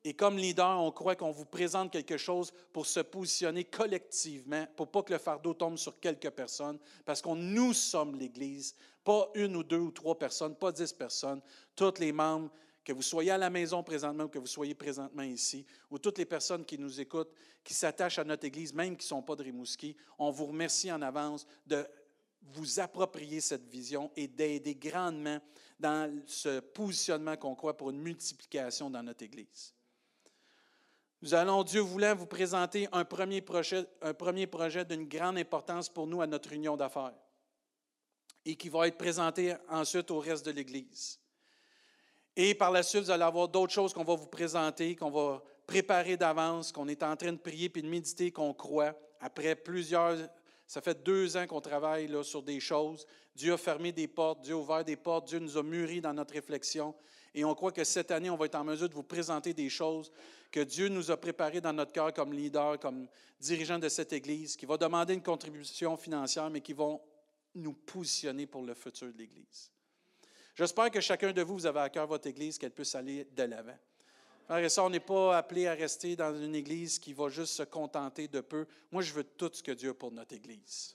Et 0.09 0.14
comme 0.14 0.38
leader, 0.38 0.81
on 0.81 0.92
croit 0.92 1.16
qu'on 1.16 1.33
vous 1.33 1.47
présente 1.47 1.90
quelque 1.90 2.16
chose 2.16 2.53
pour 2.73 2.87
se 2.87 3.01
positionner 3.01 3.64
collectivement, 3.64 4.64
pour 4.77 4.88
pas 4.88 5.03
que 5.03 5.12
le 5.12 5.19
fardeau 5.19 5.53
tombe 5.53 5.77
sur 5.77 5.99
quelques 5.99 6.31
personnes, 6.31 6.79
parce 7.05 7.21
que 7.21 7.31
nous 7.31 7.73
sommes 7.73 8.14
l'Église, 8.14 8.77
pas 9.03 9.29
une 9.35 9.57
ou 9.57 9.64
deux 9.64 9.81
ou 9.81 9.90
trois 9.90 10.16
personnes, 10.16 10.55
pas 10.55 10.71
dix 10.71 10.92
personnes, 10.92 11.40
tous 11.75 11.99
les 11.99 12.12
membres, 12.12 12.53
que 12.85 12.92
vous 12.92 13.03
soyez 13.03 13.33
à 13.33 13.38
la 13.38 13.51
maison 13.51 13.83
présentement 13.83 14.25
ou 14.25 14.29
que 14.29 14.38
vous 14.38 14.47
soyez 14.47 14.77
présentement 14.77 15.25
ici, 15.25 15.66
ou 15.90 15.99
toutes 15.99 16.19
les 16.19 16.25
personnes 16.25 16.64
qui 16.64 16.79
nous 16.79 17.01
écoutent, 17.01 17.33
qui 17.64 17.75
s'attachent 17.75 18.21
à 18.21 18.25
notre 18.25 18.45
Église, 18.45 18.73
même 18.73 18.97
qui 18.97 19.07
ne 19.07 19.09
sont 19.09 19.23
pas 19.23 19.35
de 19.35 19.42
Rimouski, 19.42 19.97
on 20.21 20.31
vous 20.31 20.47
remercie 20.47 20.92
en 20.92 21.03
avance 21.03 21.49
de 21.66 21.85
vous 22.42 22.79
approprier 22.79 23.40
cette 23.40 23.66
vision 23.66 24.12
et 24.14 24.29
d'aider 24.29 24.77
grandement 24.77 25.40
dans 25.81 26.16
ce 26.27 26.61
positionnement 26.61 27.37
qu'on 27.37 27.57
croit 27.57 27.77
pour 27.77 27.90
une 27.90 28.01
multiplication 28.01 28.88
dans 28.88 29.03
notre 29.03 29.25
Église. 29.25 29.75
Nous 31.22 31.35
allons, 31.35 31.62
Dieu 31.62 31.81
voulant, 31.81 32.14
vous 32.14 32.26
présenter 32.26 32.88
un 32.92 33.05
premier 33.05 33.40
projet, 33.40 33.87
un 34.02 34.12
premier 34.12 34.46
projet 34.46 34.85
d'une 34.85 35.09
grande 35.09 35.38
importance 35.38 35.88
pour 35.88 36.07
nous 36.07 36.20
à 36.20 36.26
notre 36.26 36.52
union 36.52 36.76
d'affaires 36.76 37.14
et 38.44 38.55
qui 38.55 38.68
va 38.68 38.87
être 38.87 38.98
présenté 38.98 39.55
ensuite 39.68 40.11
au 40.11 40.20
reste 40.20 40.46
de 40.46 40.52
l'Église. 40.52 41.18
Et 42.37 42.55
par 42.55 42.70
la 42.70 42.83
suite, 42.83 43.05
vous 43.05 43.11
allez 43.11 43.24
avoir 43.24 43.48
d'autres 43.48 43.72
choses 43.72 43.94
qu'on 43.94 44.05
va 44.05 44.14
vous 44.14 44.26
présenter, 44.26 44.94
qu'on 44.94 45.11
va 45.11 45.42
préparer 45.66 46.16
d'avance, 46.16 46.70
qu'on 46.70 46.87
est 46.87 47.02
en 47.02 47.16
train 47.16 47.33
de 47.33 47.38
prier 47.38 47.70
puis 47.70 47.83
de 47.83 47.88
méditer, 47.88 48.31
qu'on 48.31 48.52
croit. 48.52 48.94
Après 49.20 49.57
plusieurs, 49.57 50.18
ça 50.66 50.83
fait 50.83 51.02
deux 51.02 51.37
ans 51.37 51.46
qu'on 51.46 51.62
travaille 51.62 52.09
là, 52.09 52.22
sur 52.22 52.42
des 52.42 52.61
choses. 52.61 53.07
Dieu 53.35 53.55
a 53.55 53.57
fermé 53.57 53.90
des 53.90 54.07
portes, 54.07 54.42
Dieu 54.42 54.55
a 54.55 54.59
ouvert 54.59 54.85
des 54.85 54.96
portes, 54.96 55.29
Dieu 55.29 55.38
nous 55.38 55.57
a 55.57 55.62
mûris 55.62 56.02
dans 56.02 56.12
notre 56.12 56.35
réflexion. 56.35 56.94
Et 57.35 57.44
on 57.44 57.55
croit 57.55 57.72
que 57.72 57.85
cette 57.85 58.11
année, 58.11 58.31
on 58.31 58.37
va 58.37 58.46
être 58.46 58.55
en 58.55 58.64
mesure 58.64 58.88
de 58.88 58.94
vous 58.94 59.02
présenter 59.02 59.55
des 59.55 59.70
choses 59.70 60.12
que 60.50 60.61
Dieu 60.61 60.88
nous 60.88 61.11
a 61.11 61.16
préparées 61.16 61.61
dans 61.61 61.72
notre 61.72 61.92
cœur 61.92 62.12
comme 62.12 62.32
leader, 62.32 62.78
comme 62.78 63.09
dirigeant 63.40 63.78
de 63.78 63.88
cette 63.88 64.12
Église, 64.12 64.56
qui 64.56 64.66
va 64.66 64.76
demander 64.76 65.14
une 65.14 65.22
contribution 65.22 65.96
financière, 65.96 66.50
mais 66.50 66.61
qui 66.61 66.72
vont 66.72 67.00
nous 67.54 67.72
positionner 67.72 68.46
pour 68.46 68.62
le 68.62 68.74
futur 68.74 69.12
de 69.12 69.18
l'Église. 69.18 69.70
J'espère 70.54 70.90
que 70.90 71.00
chacun 71.00 71.32
de 71.32 71.42
vous, 71.42 71.54
vous 71.54 71.66
avez 71.66 71.80
à 71.80 71.90
cœur 71.90 72.06
votre 72.06 72.26
Église, 72.26 72.59
qu'elle 72.59 72.70
puisse 72.70 72.94
aller 72.94 73.24
de 73.24 73.42
l'avant. 73.42 73.78
Et 74.59 74.68
ça, 74.68 74.85
on 74.85 74.90
n'est 74.90 75.00
pas 75.00 75.37
appelé 75.37 75.66
à 75.66 75.74
rester 75.74 76.14
dans 76.14 76.35
une 76.35 76.54
Église 76.54 76.98
qui 76.98 77.12
va 77.12 77.28
juste 77.28 77.54
se 77.54 77.64
contenter 77.64 78.28
de 78.28 78.40
peu. 78.40 78.66
Moi, 78.92 79.02
je 79.02 79.12
veux 79.12 79.24
tout 79.24 79.50
ce 79.52 79.62
que 79.62 79.72
Dieu 79.72 79.90
a 79.90 79.94
pour 79.94 80.12
notre 80.12 80.35
Église. 80.35 80.94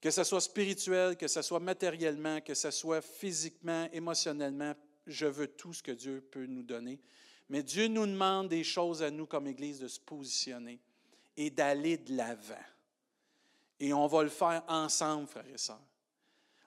Que 0.00 0.10
ce 0.10 0.22
soit 0.22 0.42
spirituel, 0.42 1.16
que 1.16 1.26
ce 1.26 1.40
soit 1.40 1.58
matériellement, 1.58 2.40
que 2.42 2.54
ce 2.54 2.70
soit 2.70 3.00
physiquement, 3.00 3.88
émotionnellement, 3.92 4.74
je 5.06 5.26
veux 5.26 5.48
tout 5.48 5.72
ce 5.72 5.82
que 5.82 5.92
Dieu 5.92 6.20
peut 6.20 6.46
nous 6.46 6.62
donner. 6.62 7.00
Mais 7.48 7.62
Dieu 7.62 7.86
nous 7.88 8.06
demande 8.06 8.48
des 8.48 8.64
choses 8.64 9.02
à 9.02 9.10
nous 9.10 9.26
comme 9.26 9.46
Église 9.46 9.80
de 9.80 9.88
se 9.88 10.00
positionner 10.00 10.80
et 11.36 11.50
d'aller 11.50 11.96
de 11.96 12.16
l'avant. 12.16 12.54
Et 13.78 13.92
on 13.92 14.06
va 14.06 14.22
le 14.22 14.28
faire 14.28 14.64
ensemble, 14.68 15.28
frères 15.28 15.46
et 15.52 15.58
sœurs. 15.58 15.82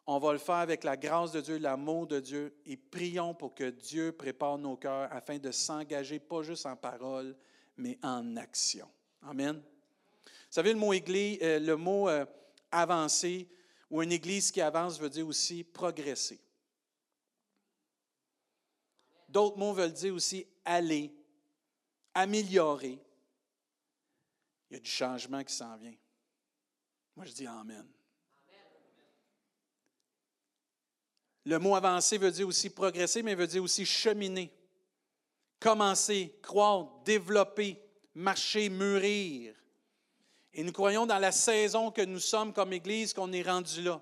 On 0.05 0.17
va 0.17 0.31
le 0.31 0.39
faire 0.39 0.55
avec 0.55 0.83
la 0.83 0.97
grâce 0.97 1.31
de 1.31 1.41
Dieu, 1.41 1.57
l'amour 1.57 2.07
de 2.07 2.19
Dieu, 2.19 2.55
et 2.65 2.77
prions 2.77 3.35
pour 3.35 3.53
que 3.53 3.69
Dieu 3.69 4.11
prépare 4.11 4.57
nos 4.57 4.75
cœurs 4.75 5.07
afin 5.11 5.37
de 5.37 5.51
s'engager, 5.51 6.19
pas 6.19 6.41
juste 6.41 6.65
en 6.65 6.75
parole, 6.75 7.35
mais 7.77 7.99
en 8.01 8.35
action. 8.37 8.87
Amen. 9.21 9.61
Vous 10.23 10.31
savez, 10.49 10.73
le 10.73 10.79
mot, 10.79 10.93
église, 10.93 11.37
euh, 11.43 11.59
le 11.59 11.75
mot 11.75 12.09
euh, 12.09 12.25
avancer 12.71 13.47
ou 13.89 14.01
une 14.01 14.11
église 14.11 14.51
qui 14.51 14.61
avance 14.61 14.99
veut 14.99 15.09
dire 15.09 15.27
aussi 15.27 15.63
progresser. 15.63 16.39
D'autres 19.29 19.57
mots 19.57 19.73
veulent 19.73 19.93
dire 19.93 20.13
aussi 20.13 20.45
aller, 20.65 21.13
améliorer. 22.15 22.99
Il 24.69 24.73
y 24.73 24.77
a 24.77 24.79
du 24.79 24.89
changement 24.89 25.43
qui 25.43 25.53
s'en 25.53 25.77
vient. 25.77 25.95
Moi, 27.15 27.25
je 27.25 27.33
dis 27.33 27.47
Amen. 27.47 27.87
Le 31.45 31.57
mot 31.57 31.75
avancer 31.75 32.17
veut 32.17 32.31
dire 32.31 32.47
aussi 32.47 32.69
progresser, 32.69 33.23
mais 33.23 33.33
veut 33.33 33.47
dire 33.47 33.63
aussi 33.63 33.85
cheminer, 33.85 34.51
commencer, 35.59 36.37
croître, 36.41 37.01
développer, 37.03 37.81
marcher, 38.13 38.69
mûrir. 38.69 39.55
Et 40.53 40.63
nous 40.63 40.71
croyons 40.71 41.05
dans 41.05 41.17
la 41.17 41.31
saison 41.31 41.91
que 41.91 42.01
nous 42.01 42.19
sommes 42.19 42.53
comme 42.53 42.73
Église 42.73 43.13
qu'on 43.13 43.31
est 43.31 43.43
rendu 43.43 43.81
là, 43.81 44.01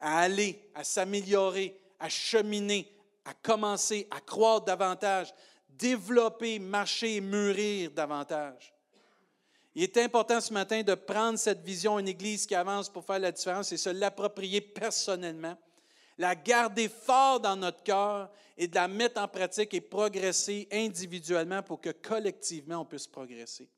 à 0.00 0.20
aller, 0.20 0.70
à 0.74 0.84
s'améliorer, 0.84 1.80
à 1.98 2.08
cheminer, 2.08 2.92
à 3.24 3.34
commencer, 3.34 4.06
à 4.10 4.20
croître 4.20 4.66
davantage, 4.66 5.32
développer, 5.68 6.58
marcher 6.58 7.20
mûrir 7.20 7.90
davantage. 7.90 8.74
Il 9.74 9.84
est 9.84 9.96
important 9.96 10.40
ce 10.40 10.52
matin 10.52 10.82
de 10.82 10.94
prendre 10.94 11.38
cette 11.38 11.62
vision, 11.62 11.98
une 11.98 12.08
Église 12.08 12.46
qui 12.46 12.54
avance 12.54 12.90
pour 12.90 13.04
faire 13.04 13.18
la 13.18 13.32
différence 13.32 13.72
et 13.72 13.78
se 13.78 13.88
l'approprier 13.88 14.60
personnellement, 14.60 15.56
la 16.18 16.34
garder 16.34 16.88
fort 16.88 17.40
dans 17.40 17.56
notre 17.56 17.82
cœur 17.82 18.30
et 18.58 18.68
de 18.68 18.74
la 18.74 18.86
mettre 18.86 19.20
en 19.20 19.28
pratique 19.28 19.72
et 19.72 19.80
progresser 19.80 20.68
individuellement 20.70 21.62
pour 21.62 21.80
que 21.80 21.90
collectivement 21.90 22.80
on 22.80 22.84
puisse 22.84 23.06
progresser. 23.06 23.70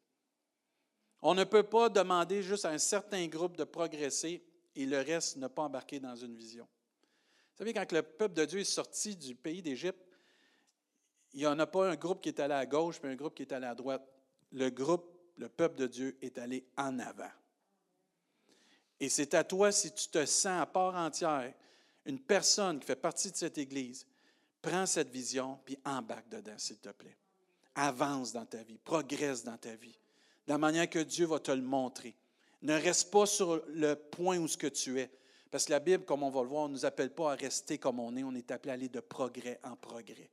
On 1.23 1.35
ne 1.35 1.45
peut 1.45 1.63
pas 1.63 1.89
demander 1.89 2.43
juste 2.43 2.65
à 2.65 2.71
un 2.71 2.79
certain 2.79 3.27
groupe 3.29 3.57
de 3.57 3.65
progresser 3.65 4.45
et 4.75 4.87
le 4.87 4.99
reste 4.99 5.37
ne 5.37 5.47
pas 5.47 5.63
embarquer 5.63 6.01
dans 6.01 6.17
une 6.17 6.35
vision. 6.35 6.67
Vous 7.55 7.59
savez, 7.59 7.73
quand 7.73 7.93
le 7.93 8.03
peuple 8.03 8.35
de 8.35 8.45
Dieu 8.45 8.61
est 8.61 8.65
sorti 8.65 9.15
du 9.15 9.35
pays 9.35 9.63
d'Égypte, 9.63 10.05
il 11.33 11.41
n'y 11.41 11.47
en 11.47 11.59
a 11.59 11.67
pas 11.67 11.91
un 11.91 11.97
groupe 11.97 12.21
qui 12.21 12.29
est 12.29 12.41
allé 12.41 12.55
à 12.55 12.67
gauche 12.67 13.01
et 13.03 13.07
un 13.07 13.15
groupe 13.15 13.35
qui 13.35 13.43
est 13.43 13.53
allé 13.53 13.67
à 13.67 13.75
droite. 13.75 14.03
Le 14.53 14.71
groupe, 14.71 15.17
le 15.37 15.49
peuple 15.49 15.77
de 15.77 15.87
Dieu 15.87 16.19
est 16.21 16.39
allé 16.39 16.67
en 16.77 16.99
avant. 16.99 17.31
Et 19.01 19.09
c'est 19.09 19.35
à 19.35 19.45
toi, 19.45 19.73
si 19.73 19.93
tu 19.93 20.09
te 20.09 20.25
sens 20.27 20.63
à 20.63 20.67
part 20.67 20.95
entière, 20.95 21.53
une 22.07 22.21
personne 22.21 22.81
qui 22.81 22.87
fait 22.87 22.97
partie 22.97 23.31
de 23.31 23.37
cette 23.37 23.59
Église, 23.59 24.07
prends 24.63 24.87
cette 24.87 25.11
vision 25.11 25.59
puis 25.65 25.79
embarque 25.85 26.29
dedans, 26.29 26.59
s'il 26.59 26.79
te 26.79 26.91
plaît. 26.91 27.17
Avance 27.75 28.33
dans 28.33 28.47
ta 28.47 28.63
vie, 28.63 28.79
progresse 28.79 29.43
dans 29.43 29.59
ta 29.59 29.75
vie 29.75 29.99
de 30.47 30.53
la 30.53 30.59
manière 30.59 30.89
que 30.89 30.99
Dieu 30.99 31.27
va 31.27 31.39
te 31.39 31.51
le 31.51 31.63
montrer. 31.63 32.15
Ne 32.63 32.75
reste 32.75 33.11
pas 33.11 33.27
sur 33.27 33.63
le 33.69 33.95
point 33.95 34.39
où 34.39 34.49
ce 34.49 34.57
que 34.57 34.67
tu 34.67 35.01
es. 35.01 35.11
Parce 35.55 35.67
que 35.67 35.71
la 35.71 35.79
Bible, 35.79 36.05
comme 36.05 36.25
on 36.25 36.31
va 36.31 36.43
le 36.43 36.49
voir, 36.49 36.67
ne 36.67 36.73
nous 36.73 36.85
appelle 36.85 37.15
pas 37.15 37.31
à 37.31 37.37
rester 37.37 37.79
comme 37.79 38.01
on 38.01 38.17
est, 38.17 38.25
on 38.25 38.35
est 38.35 38.51
appelé 38.51 38.73
à 38.73 38.75
aller 38.75 38.89
de 38.89 38.99
progrès 38.99 39.61
en 39.63 39.77
progrès. 39.77 40.29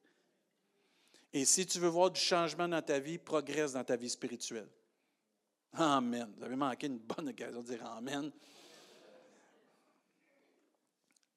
Et 1.32 1.46
si 1.46 1.64
tu 1.68 1.78
veux 1.78 1.90
voir 1.90 2.10
du 2.10 2.20
changement 2.20 2.68
dans 2.68 2.82
ta 2.82 2.98
vie, 2.98 3.20
progresse 3.20 3.74
dans 3.74 3.84
ta 3.84 3.96
vie 3.96 4.10
spirituelle. 4.10 4.68
Amen. 5.74 6.34
Vous 6.36 6.44
avez 6.44 6.56
manqué 6.56 6.88
une 6.88 6.98
bonne 6.98 7.30
occasion 7.30 7.62
de 7.62 7.68
dire 7.68 7.86
Amen. 7.86 8.32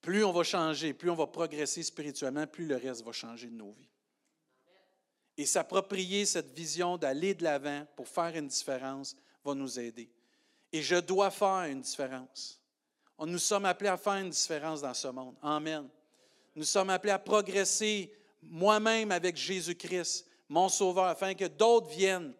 Plus 0.01 0.23
on 0.23 0.31
va 0.31 0.41
changer, 0.41 0.95
plus 0.95 1.11
on 1.11 1.15
va 1.15 1.27
progresser 1.27 1.83
spirituellement, 1.83 2.47
plus 2.47 2.65
le 2.65 2.77
reste 2.77 3.05
va 3.05 3.11
changer 3.11 3.49
de 3.49 3.55
nos 3.55 3.69
vies 3.69 3.91
et 5.37 5.45
s'approprier 5.45 6.25
cette 6.25 6.51
vision 6.57 6.97
d'aller 6.97 7.35
de 7.35 7.43
l'avant 7.43 7.85
pour 7.95 8.07
faire 8.07 8.35
une 8.35 8.47
différence 8.47 9.15
va 9.43 9.53
nous 9.53 9.79
aider. 9.79 10.09
Et 10.71 10.81
je 10.81 10.95
dois 10.95 11.29
faire 11.29 11.69
une 11.69 11.81
différence. 11.81 12.64
Nous 13.19 13.39
sommes 13.39 13.65
appelés 13.65 13.89
à 13.89 13.97
faire 13.97 14.13
une 14.13 14.29
différence 14.29 14.81
dans 14.81 14.93
ce 14.93 15.07
monde. 15.07 15.35
Amen. 15.41 15.87
Nous 16.55 16.63
sommes 16.63 16.89
appelés 16.89 17.13
à 17.13 17.19
progresser 17.19 18.11
moi-même 18.41 19.11
avec 19.11 19.37
Jésus-Christ, 19.37 20.27
mon 20.49 20.69
Sauveur, 20.69 21.05
afin 21.05 21.33
que 21.33 21.45
d'autres 21.45 21.89
viennent 21.89 22.33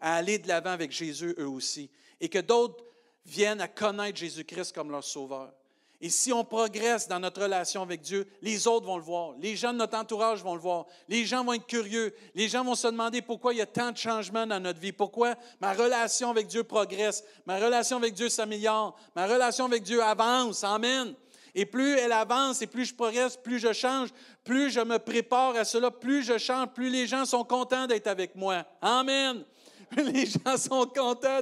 à 0.00 0.16
aller 0.16 0.38
de 0.38 0.48
l'avant 0.48 0.70
avec 0.70 0.92
Jésus 0.92 1.34
eux 1.38 1.48
aussi, 1.48 1.90
et 2.20 2.28
que 2.28 2.40
d'autres 2.40 2.84
viennent 3.24 3.60
à 3.60 3.68
connaître 3.68 4.18
Jésus-Christ 4.18 4.74
comme 4.74 4.90
leur 4.90 5.04
Sauveur. 5.04 5.52
Et 6.00 6.10
si 6.10 6.32
on 6.32 6.44
progresse 6.44 7.08
dans 7.08 7.20
notre 7.20 7.42
relation 7.42 7.82
avec 7.82 8.00
Dieu, 8.02 8.26
les 8.42 8.66
autres 8.66 8.86
vont 8.86 8.96
le 8.96 9.02
voir. 9.02 9.34
Les 9.40 9.56
gens 9.56 9.72
de 9.72 9.78
notre 9.78 9.96
entourage 9.96 10.42
vont 10.42 10.54
le 10.54 10.60
voir. 10.60 10.86
Les 11.08 11.24
gens 11.24 11.44
vont 11.44 11.54
être 11.54 11.66
curieux. 11.66 12.14
Les 12.34 12.48
gens 12.48 12.64
vont 12.64 12.74
se 12.74 12.88
demander 12.88 13.22
pourquoi 13.22 13.54
il 13.54 13.58
y 13.58 13.62
a 13.62 13.66
tant 13.66 13.92
de 13.92 13.96
changements 13.96 14.46
dans 14.46 14.60
notre 14.60 14.80
vie. 14.80 14.92
Pourquoi 14.92 15.34
ma 15.60 15.72
relation 15.72 16.30
avec 16.30 16.46
Dieu 16.46 16.64
progresse. 16.64 17.24
Ma 17.46 17.56
relation 17.56 17.96
avec 17.96 18.14
Dieu 18.14 18.28
s'améliore. 18.28 18.96
Ma 19.14 19.26
relation 19.26 19.64
avec 19.64 19.82
Dieu 19.82 20.02
avance. 20.02 20.64
Amen. 20.64 21.14
Et 21.54 21.66
plus 21.66 21.96
elle 21.96 22.12
avance 22.12 22.60
et 22.62 22.66
plus 22.66 22.86
je 22.86 22.94
progresse, 22.94 23.36
plus 23.36 23.60
je 23.60 23.72
change, 23.72 24.08
plus 24.42 24.70
je 24.70 24.80
me 24.80 24.98
prépare 24.98 25.54
à 25.54 25.64
cela, 25.64 25.90
plus 25.90 26.24
je 26.24 26.36
change, 26.36 26.68
plus 26.74 26.90
les 26.90 27.06
gens 27.06 27.24
sont 27.24 27.44
contents 27.44 27.86
d'être 27.86 28.08
avec 28.08 28.34
moi. 28.34 28.64
Amen. 28.82 29.44
Les 29.96 30.26
gens 30.26 30.56
sont 30.56 30.86
contents 30.86 31.40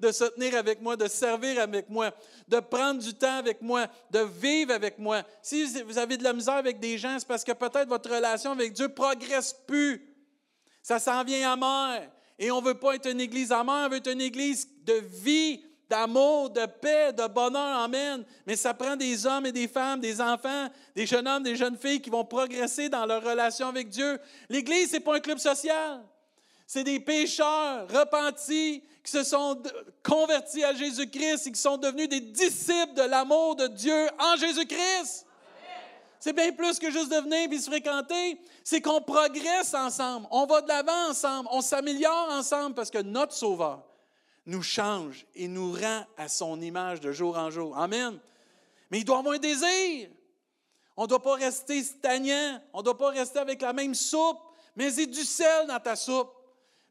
de 0.00 0.12
se 0.12 0.24
tenir 0.24 0.56
avec 0.56 0.80
moi, 0.80 0.96
de 0.96 1.08
servir 1.08 1.60
avec 1.60 1.88
moi, 1.88 2.10
de 2.46 2.60
prendre 2.60 3.00
du 3.00 3.14
temps 3.14 3.38
avec 3.38 3.60
moi, 3.62 3.86
de 4.10 4.20
vivre 4.20 4.72
avec 4.72 4.98
moi. 4.98 5.22
Si 5.42 5.64
vous 5.82 5.98
avez 5.98 6.16
de 6.16 6.24
la 6.24 6.32
misère 6.32 6.54
avec 6.54 6.80
des 6.80 6.98
gens, 6.98 7.16
c'est 7.18 7.28
parce 7.28 7.44
que 7.44 7.52
peut-être 7.52 7.88
votre 7.88 8.10
relation 8.10 8.52
avec 8.52 8.72
Dieu 8.72 8.86
ne 8.86 8.92
progresse 8.92 9.54
plus. 9.66 10.14
Ça 10.82 10.98
s'en 10.98 11.22
vient 11.24 11.52
à 11.52 11.56
mort. 11.56 12.00
Et 12.38 12.50
on 12.50 12.60
ne 12.60 12.66
veut 12.66 12.78
pas 12.78 12.94
être 12.94 13.10
une 13.10 13.20
église 13.20 13.50
à 13.50 13.64
mort, 13.64 13.86
on 13.86 13.88
veut 13.88 13.96
être 13.96 14.10
une 14.10 14.20
église 14.20 14.68
de 14.84 14.94
vie, 14.94 15.62
d'amour, 15.88 16.50
de 16.50 16.66
paix, 16.66 17.12
de 17.12 17.26
bonheur. 17.26 17.78
Amen. 17.80 18.24
Mais 18.46 18.56
ça 18.56 18.74
prend 18.74 18.94
des 18.94 19.26
hommes 19.26 19.46
et 19.46 19.52
des 19.52 19.66
femmes, 19.66 20.00
des 20.00 20.20
enfants, 20.20 20.68
des 20.94 21.06
jeunes 21.06 21.26
hommes, 21.26 21.42
des 21.42 21.56
jeunes 21.56 21.76
filles 21.76 22.00
qui 22.00 22.10
vont 22.10 22.24
progresser 22.24 22.88
dans 22.88 23.06
leur 23.06 23.24
relation 23.24 23.68
avec 23.68 23.88
Dieu. 23.88 24.18
L'Église, 24.48 24.90
ce 24.90 24.94
n'est 24.94 25.00
pas 25.00 25.16
un 25.16 25.20
club 25.20 25.38
social. 25.38 26.04
C'est 26.68 26.84
des 26.84 27.00
pécheurs 27.00 27.88
repentis 27.88 28.84
qui 29.02 29.10
se 29.10 29.22
sont 29.24 29.62
convertis 30.02 30.62
à 30.62 30.74
Jésus-Christ 30.74 31.46
et 31.46 31.52
qui 31.52 31.58
sont 31.58 31.78
devenus 31.78 32.10
des 32.10 32.20
disciples 32.20 32.92
de 32.92 33.04
l'amour 33.04 33.56
de 33.56 33.68
Dieu 33.68 34.06
en 34.18 34.36
Jésus-Christ. 34.36 35.24
C'est 36.20 36.34
bien 36.34 36.52
plus 36.52 36.78
que 36.78 36.90
juste 36.90 37.10
de 37.10 37.16
venir 37.22 37.48
se 37.58 37.70
fréquenter. 37.70 38.38
C'est 38.62 38.82
qu'on 38.82 39.00
progresse 39.00 39.72
ensemble. 39.72 40.26
On 40.30 40.44
va 40.44 40.60
de 40.60 40.68
l'avant 40.68 41.08
ensemble. 41.08 41.48
On 41.52 41.62
s'améliore 41.62 42.28
ensemble 42.32 42.74
parce 42.74 42.90
que 42.90 43.00
notre 43.00 43.32
Sauveur 43.32 43.82
nous 44.44 44.62
change 44.62 45.24
et 45.34 45.48
nous 45.48 45.72
rend 45.72 46.04
à 46.18 46.28
son 46.28 46.60
image 46.60 47.00
de 47.00 47.12
jour 47.12 47.38
en 47.38 47.50
jour. 47.50 47.78
Amen. 47.78 48.18
Mais 48.90 48.98
il 48.98 49.04
doit 49.06 49.20
avoir 49.20 49.36
un 49.36 49.38
désir. 49.38 50.10
On 50.98 51.04
ne 51.04 51.08
doit 51.08 51.22
pas 51.22 51.36
rester 51.36 51.82
stagnant. 51.82 52.60
On 52.74 52.80
ne 52.80 52.84
doit 52.84 52.98
pas 52.98 53.08
rester 53.08 53.38
avec 53.38 53.62
la 53.62 53.72
même 53.72 53.94
soupe. 53.94 54.40
Mais 54.76 54.88
a 54.88 55.06
du 55.06 55.24
sel 55.24 55.66
dans 55.66 55.80
ta 55.80 55.96
soupe. 55.96 56.37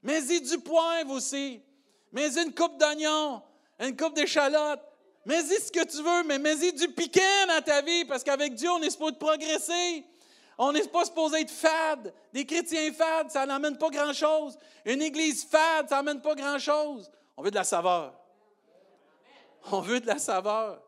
Mets-y 0.07 0.39
du 0.39 0.57
poivre 0.59 1.11
aussi. 1.11 1.61
Mets-y 2.13 2.41
une 2.41 2.55
coupe 2.55 2.77
d'oignon, 2.77 3.41
une 3.77 3.97
coupe 3.97 4.13
d'échalote. 4.13 4.79
Mets-y 5.25 5.59
ce 5.59 5.69
que 5.69 5.83
tu 5.83 6.01
veux, 6.01 6.23
mais 6.23 6.39
mets-y 6.39 6.71
du 6.71 6.87
piquant 6.87 7.45
dans 7.49 7.61
ta 7.61 7.81
vie, 7.81 8.05
parce 8.05 8.23
qu'avec 8.23 8.55
Dieu, 8.55 8.69
on 8.71 8.81
est 8.81 8.89
supposé 8.89 9.17
progresser. 9.17 10.05
On 10.57 10.71
n'est 10.71 10.87
pas 10.87 11.03
supposé 11.03 11.41
être 11.41 11.51
fade. 11.51 12.13
Des 12.31 12.45
chrétiens 12.45 12.93
fades, 12.93 13.31
ça 13.31 13.45
n'amène 13.45 13.77
pas 13.77 13.89
grand-chose. 13.89 14.57
Une 14.85 15.01
église 15.01 15.43
fade, 15.43 15.89
ça 15.89 15.97
n'amène 15.97 16.21
pas 16.21 16.35
grand-chose. 16.35 17.11
On 17.35 17.43
veut 17.43 17.51
de 17.51 17.55
la 17.55 17.65
saveur. 17.65 18.13
On 19.73 19.81
veut 19.81 19.99
de 19.99 20.07
la 20.07 20.19
saveur. 20.19 20.81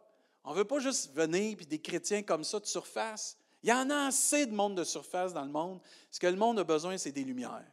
On 0.46 0.52
ne 0.52 0.56
veut 0.56 0.64
pas 0.64 0.80
juste 0.80 1.14
venir 1.14 1.58
puis 1.58 1.66
des 1.66 1.80
chrétiens 1.82 2.24
comme 2.24 2.46
ça 2.46 2.62
de 2.62 2.66
surface. 2.66 3.38
Il 3.64 3.70
y 3.70 3.74
en 3.74 3.90
a 3.90 4.06
assez 4.06 4.46
de 4.46 4.56
monde 4.56 4.76
de 4.76 4.86
surface 4.86 5.34
dans 5.34 5.44
le 5.44 5.52
monde. 5.52 5.82
Ce 6.10 6.22
que 6.22 6.28
le 6.28 6.38
monde 6.38 6.58
a 6.60 6.64
besoin, 6.64 6.98
c'est 6.98 7.12
des 7.12 7.26
lumières 7.26 7.66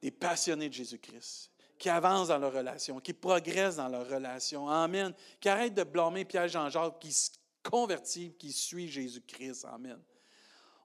des 0.00 0.10
passionnés 0.10 0.68
de 0.68 0.74
Jésus-Christ, 0.74 1.50
qui 1.78 1.88
avancent 1.88 2.28
dans 2.28 2.38
leur 2.38 2.52
relation, 2.52 3.00
qui 3.00 3.12
progressent 3.12 3.76
dans 3.76 3.88
leur 3.88 4.08
relation. 4.08 4.68
Amen. 4.68 5.14
Qui 5.40 5.48
arrêtent 5.48 5.74
de 5.74 5.82
blâmer 5.82 6.24
Pierre-Jean-Jacques, 6.24 6.98
qui 7.00 7.12
se 7.12 7.30
convertit, 7.62 8.34
qui 8.38 8.52
suit 8.52 8.88
Jésus-Christ. 8.88 9.64
Amen. 9.64 9.98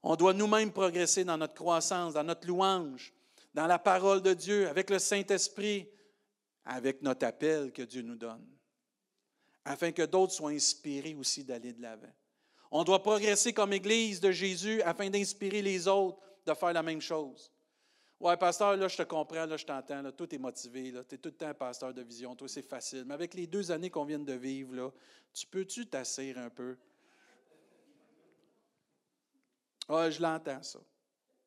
On 0.02 0.16
doit 0.16 0.32
nous-mêmes 0.32 0.72
progresser 0.72 1.24
dans 1.24 1.36
notre 1.36 1.54
croissance, 1.54 2.14
dans 2.14 2.24
notre 2.24 2.46
louange, 2.46 3.12
dans 3.52 3.66
la 3.66 3.78
parole 3.78 4.22
de 4.22 4.34
Dieu, 4.34 4.68
avec 4.68 4.90
le 4.90 4.98
Saint-Esprit, 4.98 5.88
avec 6.64 7.02
notre 7.02 7.26
appel 7.26 7.72
que 7.72 7.82
Dieu 7.82 8.02
nous 8.02 8.16
donne, 8.16 8.46
afin 9.64 9.92
que 9.92 10.02
d'autres 10.02 10.32
soient 10.32 10.50
inspirés 10.50 11.14
aussi 11.14 11.44
d'aller 11.44 11.72
de 11.72 11.82
l'avant. 11.82 12.12
On 12.70 12.84
doit 12.84 13.02
progresser 13.02 13.52
comme 13.52 13.72
Église 13.72 14.20
de 14.20 14.32
Jésus 14.32 14.82
afin 14.82 15.08
d'inspirer 15.08 15.62
les 15.62 15.88
autres 15.88 16.18
de 16.44 16.54
faire 16.54 16.72
la 16.72 16.82
même 16.82 17.00
chose. 17.00 17.52
Ouais, 18.18 18.36
pasteur, 18.36 18.76
là, 18.76 18.88
je 18.88 18.96
te 18.96 19.02
comprends, 19.02 19.44
là, 19.44 19.56
je 19.58 19.66
t'entends, 19.66 20.00
là, 20.00 20.10
tout 20.10 20.34
est 20.34 20.38
motivé, 20.38 20.90
là, 20.90 21.04
tu 21.04 21.14
es 21.16 21.18
tout 21.18 21.28
le 21.28 21.34
temps 21.36 21.52
pasteur 21.54 21.92
de 21.92 22.02
vision, 22.02 22.34
toi, 22.34 22.48
c'est 22.48 22.62
facile. 22.62 23.04
Mais 23.06 23.12
avec 23.14 23.34
les 23.34 23.46
deux 23.46 23.70
années 23.70 23.90
qu'on 23.90 24.04
vient 24.06 24.18
de 24.18 24.32
vivre, 24.32 24.92
tu 25.34 25.46
peux-tu 25.46 25.86
t'asseoir 25.86 26.38
un 26.38 26.48
peu? 26.50 26.78
Ah, 29.88 30.10
je 30.10 30.20
l'entends, 30.20 30.62
ça. 30.62 30.80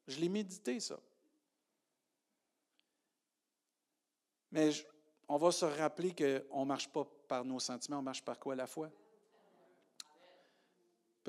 Je 0.08 0.19
l'ai 0.19 0.29
médité, 0.29 0.79
ça. 0.79 0.99
Mais 4.51 4.69
on 5.27 5.38
va 5.38 5.51
se 5.51 5.65
rappeler 5.65 6.13
qu'on 6.13 6.62
ne 6.62 6.65
marche 6.65 6.91
pas 6.91 7.05
par 7.27 7.45
nos 7.45 7.60
sentiments, 7.60 7.99
on 7.99 8.03
marche 8.03 8.23
par 8.23 8.39
quoi? 8.39 8.55
La 8.55 8.67
foi? 8.67 8.91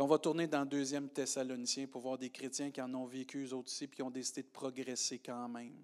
On 0.02 0.06
va 0.06 0.18
tourner 0.18 0.46
dans 0.46 0.60
le 0.60 0.66
deuxième 0.66 1.10
Thessaloniciens 1.10 1.86
pour 1.86 2.00
voir 2.00 2.16
des 2.16 2.30
chrétiens 2.30 2.70
qui 2.70 2.80
en 2.80 2.92
ont 2.94 3.04
vécu 3.04 3.44
eux 3.44 3.54
aussi, 3.54 3.86
puis 3.86 3.96
qui 3.96 4.02
ont 4.02 4.10
décidé 4.10 4.42
de 4.42 4.48
progresser 4.48 5.18
quand 5.18 5.46
même. 5.46 5.74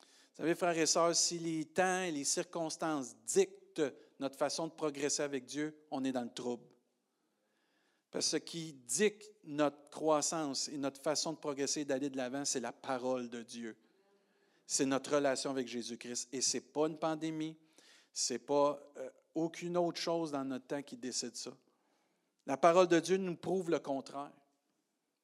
Vous 0.00 0.36
savez, 0.36 0.54
frères 0.54 0.78
et 0.78 0.86
sœurs, 0.86 1.16
si 1.16 1.36
les 1.40 1.64
temps 1.64 2.02
et 2.02 2.12
les 2.12 2.22
circonstances 2.22 3.16
dictent 3.26 3.82
notre 4.20 4.36
façon 4.38 4.68
de 4.68 4.72
progresser 4.72 5.24
avec 5.24 5.46
Dieu, 5.46 5.76
on 5.90 6.04
est 6.04 6.12
dans 6.12 6.22
le 6.22 6.32
trouble. 6.32 6.62
Parce 8.12 8.26
que 8.26 8.30
ce 8.30 8.36
qui 8.36 8.72
dicte 8.72 9.32
notre 9.42 9.90
croissance 9.90 10.68
et 10.68 10.78
notre 10.78 11.02
façon 11.02 11.32
de 11.32 11.38
progresser 11.38 11.80
et 11.80 11.84
d'aller 11.84 12.10
de 12.10 12.16
l'avant, 12.16 12.44
c'est 12.44 12.60
la 12.60 12.72
parole 12.72 13.28
de 13.28 13.42
Dieu. 13.42 13.76
C'est 14.64 14.86
notre 14.86 15.16
relation 15.16 15.50
avec 15.50 15.66
Jésus-Christ. 15.66 16.28
Et 16.32 16.40
ce 16.40 16.58
n'est 16.58 16.60
pas 16.60 16.86
une 16.86 16.98
pandémie, 16.98 17.56
ce 18.12 18.34
n'est 18.34 18.38
pas 18.38 18.80
euh, 18.96 19.10
aucune 19.34 19.76
autre 19.76 20.00
chose 20.00 20.30
dans 20.30 20.44
notre 20.44 20.68
temps 20.68 20.82
qui 20.82 20.96
décide 20.96 21.34
ça. 21.34 21.50
La 22.48 22.56
parole 22.56 22.88
de 22.88 22.98
Dieu 22.98 23.18
nous 23.18 23.36
prouve 23.36 23.70
le 23.70 23.78
contraire. 23.78 24.32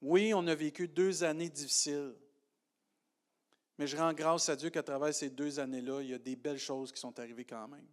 Oui, 0.02 0.34
on 0.34 0.46
a 0.46 0.54
vécu 0.54 0.86
deux 0.86 1.24
années 1.24 1.48
difficiles, 1.48 2.14
mais 3.78 3.86
je 3.86 3.96
rends 3.96 4.12
grâce 4.12 4.50
à 4.50 4.56
Dieu 4.56 4.68
qu'à 4.68 4.82
travers 4.82 5.14
ces 5.14 5.30
deux 5.30 5.58
années-là, 5.58 6.02
il 6.02 6.10
y 6.10 6.14
a 6.14 6.18
des 6.18 6.36
belles 6.36 6.58
choses 6.58 6.92
qui 6.92 7.00
sont 7.00 7.18
arrivées 7.18 7.46
quand 7.46 7.66
même. 7.66 7.88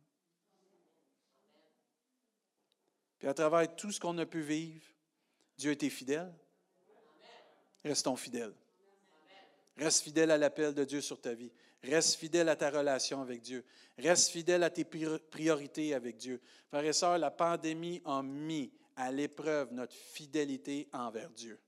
Puis 3.20 3.30
à 3.30 3.34
travers 3.34 3.74
tout 3.74 3.92
ce 3.92 4.02
qu'on 4.02 4.18
a 4.18 4.26
pu 4.26 4.42
vivre, 4.42 4.86
Dieu 5.58 5.70
a 5.70 5.74
été 5.74 5.90
fidèle. 5.90 6.34
Restons 7.86 8.18
fidèles. 8.18 8.54
Reste 9.78 10.04
fidèle 10.04 10.32
à 10.32 10.38
l'appel 10.38 10.74
de 10.74 10.84
Dieu 10.84 11.00
sur 11.00 11.22
ta 11.22 11.34
vie. 11.34 11.52
Reste 11.84 12.16
fidèle 12.16 12.50
à 12.50 12.58
ta 12.58 12.70
relation 12.70 13.22
avec 13.22 13.42
Dieu. 13.42 13.64
Reste 13.98 14.30
fidèle 14.30 14.64
à 14.64 14.70
tes 14.70 14.84
priorités 14.84 15.94
avec 15.94 16.18
Dieu. 16.18 16.42
Frères 16.68 16.84
et 16.84 16.94
sœurs, 16.94 17.18
la 17.18 17.32
pandémie 17.32 18.02
a 18.04 18.22
mis 18.22 18.74
à 18.96 19.12
l'épreuve 19.12 19.74
notre 19.74 19.94
fidélité 19.94 20.88
envers 20.94 21.30
Dieu. 21.32 21.60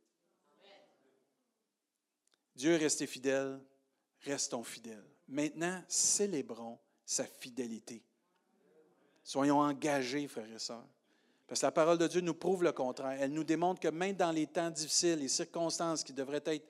Dieu 2.56 2.74
est 2.74 2.78
resté 2.78 3.08
fidèle, 3.08 3.60
restons 4.22 4.64
fidèles. 4.64 5.06
Maintenant, 5.28 5.82
célébrons 5.88 6.78
sa 7.06 7.26
fidélité. 7.26 8.04
Soyons 9.24 9.60
engagés, 9.60 10.28
frères 10.28 10.52
et 10.52 10.60
sœurs. 10.60 10.88
Parce 11.48 11.62
que 11.62 11.66
la 11.66 11.72
parole 11.72 11.98
de 11.98 12.08
Dieu 12.08 12.22
nous 12.22 12.34
prouve 12.34 12.64
le 12.64 12.72
contraire. 12.72 13.18
Elle 13.22 13.34
nous 13.34 13.44
démontre 13.44 13.80
que 13.80 13.88
même 13.88 14.16
dans 14.16 14.32
les 14.32 14.48
temps 14.48 14.70
difficiles, 14.70 15.20
les 15.20 15.28
circonstances 15.28 16.04
qui 16.04 16.14
devraient 16.14 16.44
être 16.46 16.66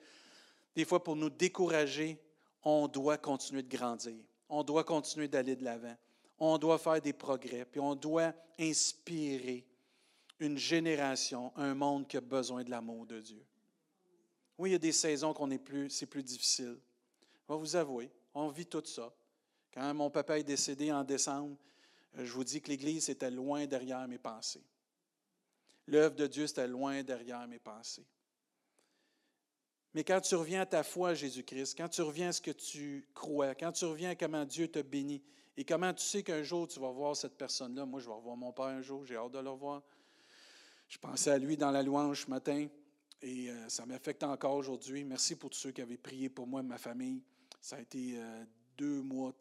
des 0.74 0.84
fois 0.84 1.02
pour 1.02 1.16
nous 1.16 1.30
décourager, 1.30 2.20
on 2.62 2.88
doit 2.88 3.18
continuer 3.18 3.62
de 3.62 3.76
grandir. 3.76 4.16
On 4.48 4.62
doit 4.62 4.84
continuer 4.84 5.28
d'aller 5.28 5.56
de 5.56 5.64
l'avant. 5.64 5.96
On 6.38 6.58
doit 6.58 6.78
faire 6.78 7.00
des 7.00 7.12
progrès. 7.12 7.64
Puis 7.64 7.80
on 7.80 7.94
doit 7.94 8.32
inspirer 8.58 9.66
une 10.44 10.58
génération, 10.58 11.52
un 11.56 11.74
monde 11.74 12.06
qui 12.06 12.16
a 12.16 12.20
besoin 12.20 12.62
de 12.62 12.70
l'amour 12.70 13.06
de 13.06 13.20
Dieu. 13.20 13.44
Oui, 14.58 14.70
il 14.70 14.72
y 14.72 14.76
a 14.76 14.78
des 14.78 14.92
saisons 14.92 15.32
qu'on 15.32 15.50
est 15.50 15.58
plus, 15.58 15.90
c'est 15.90 16.06
plus 16.06 16.22
difficile. 16.22 16.78
Je 17.48 17.52
vais 17.52 17.58
vous 17.58 17.76
avouer, 17.76 18.10
on 18.34 18.48
vit 18.48 18.66
tout 18.66 18.84
ça. 18.84 19.12
Quand 19.72 19.92
mon 19.94 20.10
papa 20.10 20.38
est 20.38 20.44
décédé 20.44 20.92
en 20.92 21.02
décembre, 21.02 21.56
je 22.16 22.32
vous 22.32 22.44
dis 22.44 22.60
que 22.60 22.68
l'Église 22.68 23.08
était 23.08 23.30
loin 23.30 23.66
derrière 23.66 24.06
mes 24.06 24.18
pensées. 24.18 24.62
L'œuvre 25.86 26.14
de 26.14 26.26
Dieu, 26.26 26.44
était 26.44 26.68
loin 26.68 27.02
derrière 27.02 27.46
mes 27.48 27.58
pensées. 27.58 28.06
Mais 29.92 30.04
quand 30.04 30.20
tu 30.20 30.34
reviens 30.34 30.62
à 30.62 30.66
ta 30.66 30.82
foi 30.82 31.10
à 31.10 31.14
Jésus-Christ, 31.14 31.76
quand 31.76 31.88
tu 31.88 32.02
reviens 32.02 32.28
à 32.28 32.32
ce 32.32 32.40
que 32.40 32.50
tu 32.50 33.06
crois, 33.14 33.54
quand 33.54 33.72
tu 33.72 33.84
reviens 33.84 34.10
à 34.10 34.14
comment 34.14 34.44
Dieu 34.44 34.68
te 34.68 34.80
bénit, 34.80 35.22
et 35.56 35.64
comment 35.64 35.92
tu 35.92 36.04
sais 36.04 36.22
qu'un 36.22 36.42
jour 36.42 36.66
tu 36.66 36.80
vas 36.80 36.90
voir 36.90 37.14
cette 37.14 37.36
personne-là, 37.36 37.84
moi 37.84 38.00
je 38.00 38.06
vais 38.06 38.14
revoir 38.14 38.36
mon 38.36 38.52
Père 38.52 38.66
un 38.66 38.82
jour, 38.82 39.04
j'ai 39.04 39.16
hâte 39.16 39.32
de 39.32 39.38
le 39.38 39.50
revoir. 39.50 39.82
Je 40.94 40.98
pensais 41.00 41.30
à 41.32 41.38
lui 41.38 41.56
dans 41.56 41.72
la 41.72 41.82
louange 41.82 42.24
ce 42.24 42.30
matin 42.30 42.68
et 43.20 43.50
euh, 43.50 43.68
ça 43.68 43.84
m'affecte 43.84 44.22
encore 44.22 44.54
aujourd'hui. 44.54 45.02
Merci 45.02 45.34
pour 45.34 45.50
tous 45.50 45.58
ceux 45.58 45.72
qui 45.72 45.82
avaient 45.82 45.96
prié 45.96 46.28
pour 46.28 46.46
moi 46.46 46.60
et 46.60 46.62
ma 46.62 46.78
famille. 46.78 47.20
Ça 47.60 47.76
a 47.76 47.80
été 47.80 48.14
euh, 48.16 48.44
deux 48.78 49.02
mois 49.02 49.34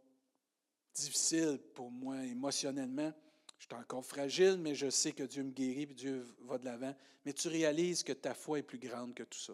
difficile 0.96 1.60
pour 1.76 1.92
moi 1.92 2.26
émotionnellement. 2.26 3.14
Je 3.60 3.66
suis 3.68 3.76
encore 3.76 4.04
fragile, 4.04 4.58
mais 4.58 4.74
je 4.74 4.90
sais 4.90 5.12
que 5.12 5.22
Dieu 5.22 5.44
me 5.44 5.52
guérit 5.52 5.84
et 5.84 5.94
Dieu 5.94 6.26
va 6.42 6.58
de 6.58 6.66
l'avant. 6.66 6.96
Mais 7.24 7.34
tu 7.34 7.50
réalises 7.50 8.02
que 8.02 8.14
ta 8.14 8.34
foi 8.34 8.58
est 8.58 8.64
plus 8.64 8.80
grande 8.80 9.14
que 9.14 9.22
tout 9.22 9.40
ça. 9.40 9.54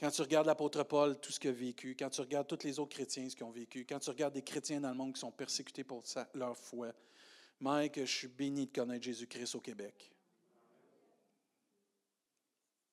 Quand 0.00 0.10
tu 0.10 0.22
regardes 0.22 0.48
l'apôtre 0.48 0.82
Paul, 0.82 1.16
tout 1.20 1.30
ce 1.30 1.38
qu'il 1.38 1.50
a 1.50 1.52
vécu, 1.52 1.94
quand 1.96 2.10
tu 2.10 2.22
regardes 2.22 2.48
tous 2.48 2.66
les 2.66 2.80
autres 2.80 2.96
chrétiens, 2.96 3.30
ce 3.30 3.36
qu'ils 3.36 3.46
ont 3.46 3.52
vécu, 3.52 3.86
quand 3.88 4.00
tu 4.00 4.10
regardes 4.10 4.34
des 4.34 4.42
chrétiens 4.42 4.80
dans 4.80 4.90
le 4.90 4.96
monde 4.96 5.14
qui 5.14 5.20
sont 5.20 5.30
persécutés 5.30 5.84
pour 5.84 6.02
leur 6.34 6.56
foi, 6.56 6.92
Mike, 7.60 8.00
je 8.00 8.04
suis 8.04 8.28
béni 8.28 8.66
de 8.66 8.72
connaître 8.72 9.04
Jésus-Christ 9.04 9.54
au 9.54 9.60
Québec. 9.60 10.12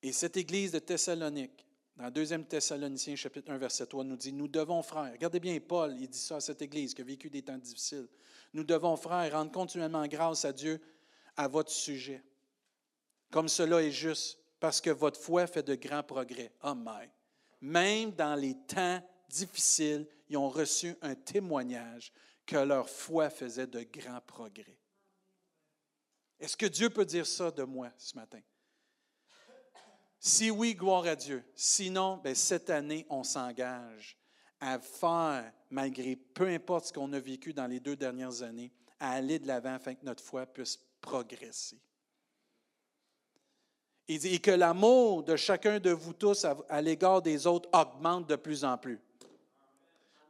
Et 0.02 0.12
cette 0.12 0.38
église 0.38 0.72
de 0.72 0.80
Thessalonique, 0.80 1.66
dans 1.96 2.12
2 2.12 2.44
Thessaloniciens, 2.44 3.16
chapitre 3.16 3.52
1, 3.52 3.58
verset 3.58 3.86
3, 3.86 4.04
nous 4.04 4.18
dit, 4.18 4.34
nous 4.34 4.48
devons, 4.48 4.82
frères, 4.82 5.12
regardez 5.12 5.40
bien 5.40 5.60
Paul, 5.60 5.96
il 6.00 6.10
dit 6.10 6.18
ça 6.18 6.36
à 6.38 6.40
cette 6.42 6.62
Église 6.62 6.94
qui 6.94 7.02
a 7.02 7.06
vécu 7.06 7.30
des 7.30 7.42
temps 7.42 7.58
difficiles, 7.58 8.08
nous 8.54 8.64
devons, 8.64 8.96
frères, 8.98 9.32
rendre 9.32 9.52
continuellement 9.52 10.06
grâce 10.08 10.46
à 10.46 10.54
Dieu 10.54 10.80
à 11.38 11.48
votre 11.48 11.72
sujet, 11.72 12.24
comme 13.32 13.50
cela 13.50 13.82
est 13.82 13.92
juste, 13.92 14.40
parce 14.60 14.82
que 14.82 14.90
votre 14.90 15.20
foi 15.20 15.48
fait 15.48 15.64
de 15.64 15.76
grands 15.76 16.04
progrès. 16.04 16.52
Amen. 16.62 17.10
Même 17.62 18.12
dans 18.12 18.36
les 18.36 18.56
temps 18.68 19.02
difficiles, 19.30 20.08
ils 20.30 20.38
ont 20.38 20.50
reçu 20.50 20.96
un 21.02 21.16
témoignage 21.16 22.12
que 22.46 22.58
leur 22.58 22.90
foi 22.90 23.30
faisait 23.30 23.68
de 23.68 23.82
grands 23.84 24.22
progrès. 24.22 24.78
Est-ce 26.40 26.58
que 26.58 26.66
Dieu 26.66 26.90
peut 26.90 27.06
dire 27.06 27.26
ça 27.26 27.52
de 27.52 27.64
moi 27.64 27.92
ce 27.98 28.16
matin? 28.16 28.42
Si 30.20 30.50
oui, 30.50 30.74
gloire 30.74 31.06
à 31.06 31.16
Dieu. 31.16 31.44
Sinon, 31.56 32.18
ben, 32.18 32.34
cette 32.34 32.70
année, 32.70 33.06
on 33.10 33.24
s'engage 33.24 34.18
à 34.60 34.80
faire, 34.80 35.52
malgré 35.70 36.16
peu 36.16 36.48
importe 36.48 36.86
ce 36.86 36.94
qu'on 36.94 37.14
a 37.14 37.20
vécu 37.20 37.54
dans 37.54 37.68
les 37.68 37.80
deux 37.80 37.96
dernières 37.96 38.42
années, 38.42 38.72
à 39.00 39.12
aller 39.12 39.40
de 39.40 39.48
l'avant 39.48 39.76
afin 39.76 39.94
que 39.94 40.06
notre 40.06 40.24
foi 40.24 40.46
puisse 40.46 40.80
progresser. 41.00 41.80
Et 44.08 44.40
que 44.40 44.52
l'amour 44.52 45.24
de 45.24 45.36
chacun 45.36 45.80
de 45.80 45.92
vous 45.92 46.14
tous 46.14 46.46
à, 46.46 46.82
l'égard 46.82 47.22
des 47.22 47.48
autres 47.48 47.70
augmente 47.74 48.28
de 48.28 48.36
plus 48.36 48.64
en 48.64 48.78
plus. 48.78 49.00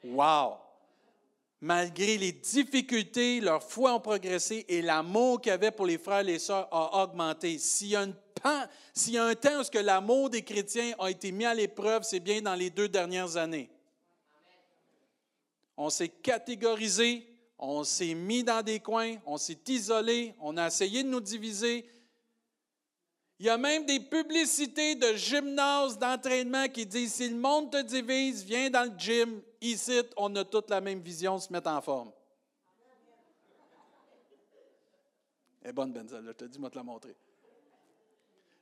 Wow! 0.03 0.64
Malgré 1.65 2.19
les 2.19 2.31
difficultés, 2.31 3.41
leur 3.41 3.63
foi 3.63 3.93
a 3.93 3.99
progressé 3.99 4.65
et 4.69 4.83
l'amour 4.83 5.41
qu'il 5.41 5.49
y 5.49 5.53
avait 5.53 5.71
pour 5.71 5.87
les 5.87 5.97
frères 5.97 6.19
et 6.19 6.23
les 6.23 6.37
sœurs 6.37 6.67
a 6.71 7.01
augmenté. 7.01 7.57
S'il 7.57 7.87
y 7.87 7.95
a 7.95 8.03
un 9.23 9.33
temps 9.33 9.61
où 9.61 9.77
l'amour 9.83 10.29
des 10.29 10.43
chrétiens 10.43 10.93
a 10.99 11.09
été 11.09 11.31
mis 11.31 11.43
à 11.43 11.55
l'épreuve, 11.55 12.03
c'est 12.03 12.19
bien 12.19 12.39
dans 12.39 12.53
les 12.53 12.69
deux 12.69 12.87
dernières 12.87 13.35
années. 13.35 13.67
On 15.75 15.89
s'est 15.89 16.09
catégorisé, 16.09 17.27
on 17.57 17.83
s'est 17.83 18.13
mis 18.13 18.43
dans 18.43 18.61
des 18.61 18.79
coins, 18.79 19.15
on 19.25 19.37
s'est 19.37 19.57
isolé, 19.67 20.35
on 20.41 20.57
a 20.57 20.67
essayé 20.67 21.01
de 21.01 21.09
nous 21.09 21.19
diviser. 21.19 21.83
Il 23.39 23.47
y 23.47 23.49
a 23.49 23.57
même 23.57 23.87
des 23.87 24.01
publicités 24.01 24.93
de 24.93 25.15
gymnase, 25.15 25.97
d'entraînement 25.97 26.67
qui 26.67 26.85
disent 26.85 27.15
si 27.15 27.27
le 27.27 27.37
monde 27.37 27.71
te 27.71 27.81
divise, 27.81 28.43
viens 28.43 28.69
dans 28.69 28.83
le 28.83 28.95
gym. 28.95 29.41
Ici, 29.65 29.99
on 30.15 30.35
a 30.35 30.45
toute 30.45 30.69
la 30.69 30.79
même 30.79 30.99
vision, 30.99 31.39
se 31.39 31.51
mettre 31.51 31.69
en 31.69 31.81
forme. 31.81 32.11
Elle 35.63 35.73
bonne, 35.73 35.91
Benzel, 35.91 36.23
je 36.23 36.31
te 36.33 36.45
dis, 36.45 36.59
moi 36.59 36.69
te 36.69 36.75
la 36.75 36.83
montrer. 36.83 37.15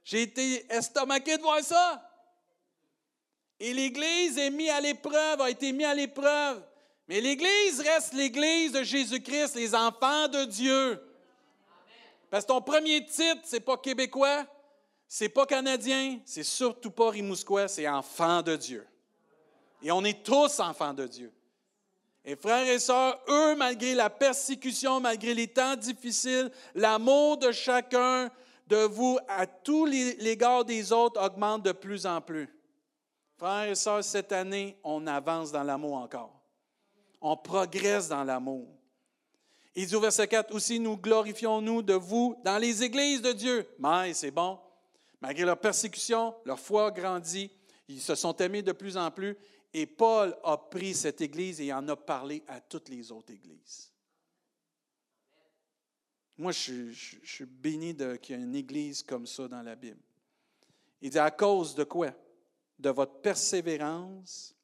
J'ai 0.05 0.21
été 0.21 0.65
estomaqué 0.73 1.35
de 1.35 1.41
voir 1.41 1.59
ça. 1.61 2.09
Et 3.59 3.73
l'Église 3.73 4.37
est 4.37 4.49
mise 4.49 4.69
à 4.69 4.79
l'épreuve, 4.79 5.41
a 5.41 5.49
été 5.49 5.73
mise 5.73 5.87
à 5.87 5.93
l'épreuve. 5.93 6.63
Mais 7.09 7.19
l'Église 7.19 7.81
reste 7.81 8.13
l'Église 8.13 8.71
de 8.71 8.83
Jésus-Christ, 8.83 9.55
les 9.55 9.75
enfants 9.75 10.29
de 10.29 10.45
Dieu. 10.45 11.01
Parce 12.29 12.45
que 12.45 12.47
ton 12.47 12.61
premier 12.61 13.05
titre, 13.05 13.41
c'est 13.43 13.59
pas 13.59 13.75
québécois, 13.77 14.45
c'est 15.05 15.27
pas 15.27 15.45
canadien, 15.45 16.19
c'est 16.23 16.43
surtout 16.43 16.91
pas 16.91 17.09
rimousquois, 17.09 17.67
c'est 17.67 17.89
enfant 17.89 18.41
de 18.41 18.55
Dieu. 18.55 18.87
Et 19.83 19.91
on 19.91 20.03
est 20.03 20.23
tous 20.23 20.59
enfants 20.59 20.93
de 20.93 21.05
Dieu. 21.05 21.31
Et 22.25 22.37
frères 22.37 22.67
et 22.67 22.79
sœurs, 22.79 23.19
eux, 23.27 23.55
malgré 23.55 23.93
la 23.93 24.09
persécution, 24.09 25.01
malgré 25.01 25.33
les 25.33 25.49
temps 25.49 25.75
difficiles, 25.75 26.49
l'amour 26.73 27.37
de 27.37 27.51
chacun 27.51 28.31
de 28.67 28.77
vous 28.77 29.19
à 29.27 29.45
tous 29.45 29.85
les 29.85 30.37
gars 30.37 30.63
des 30.63 30.93
autres 30.93 31.21
augmente 31.21 31.63
de 31.63 31.73
plus 31.73 32.05
en 32.05 32.21
plus. 32.21 32.49
Frères 33.37 33.69
et 33.69 33.75
sœurs, 33.75 34.05
cette 34.05 34.31
année, 34.31 34.77
on 34.85 35.05
avance 35.05 35.51
dans 35.51 35.63
l'amour 35.63 35.95
encore. 35.95 36.39
On 37.19 37.35
progresse 37.35 38.07
dans 38.07 38.23
l'amour. 38.23 38.67
Il 39.75 39.87
dit 39.87 39.95
au 39.95 39.99
verset 39.99 40.27
4, 40.27 40.53
aussi 40.53 40.79
nous 40.79 40.95
glorifions-nous 40.95 41.81
de 41.81 41.93
vous 41.93 42.37
dans 42.45 42.57
les 42.57 42.83
églises 42.83 43.21
de 43.21 43.33
Dieu. 43.33 43.67
Mais 43.79 44.13
c'est 44.13 44.31
bon. 44.31 44.59
Malgré 45.19 45.45
leur 45.45 45.57
persécution, 45.57 46.35
leur 46.45 46.59
foi 46.59 46.87
a 46.87 46.91
grandi. 46.91 47.49
Ils 47.87 48.01
se 48.01 48.15
sont 48.15 48.35
aimés 48.37 48.61
de 48.61 48.71
plus 48.71 48.97
en 48.97 49.09
plus. 49.11 49.35
Et 49.73 49.87
Paul 49.87 50.37
a 50.43 50.57
pris 50.57 50.93
cette 50.93 51.21
Église 51.21 51.59
et 51.59 51.73
en 51.73 51.87
a 51.87 51.95
parlé 51.95 52.43
à 52.47 52.61
toutes 52.61 52.89
les 52.89 53.11
autres 53.11 53.33
Églises. 53.33 53.91
Moi, 56.37 56.51
je, 56.51 56.91
suis 57.23 57.45
béni 57.45 57.95
qu'il 58.21 58.35
y 58.35 58.39
ait 58.39 58.43
une 58.43 58.55
Église 58.55 59.03
comme 59.03 59.25
ça 59.25 59.47
dans 59.47 59.61
la 59.61 59.75
Bible. 59.75 60.01
Il 61.01 61.09
dit 61.09 61.19
à 61.19 61.31
cause 61.31 61.75
de 61.75 61.83
quoi? 61.83 62.11
De 62.77 62.89
votre 62.89 63.19
persévérance 63.21 64.55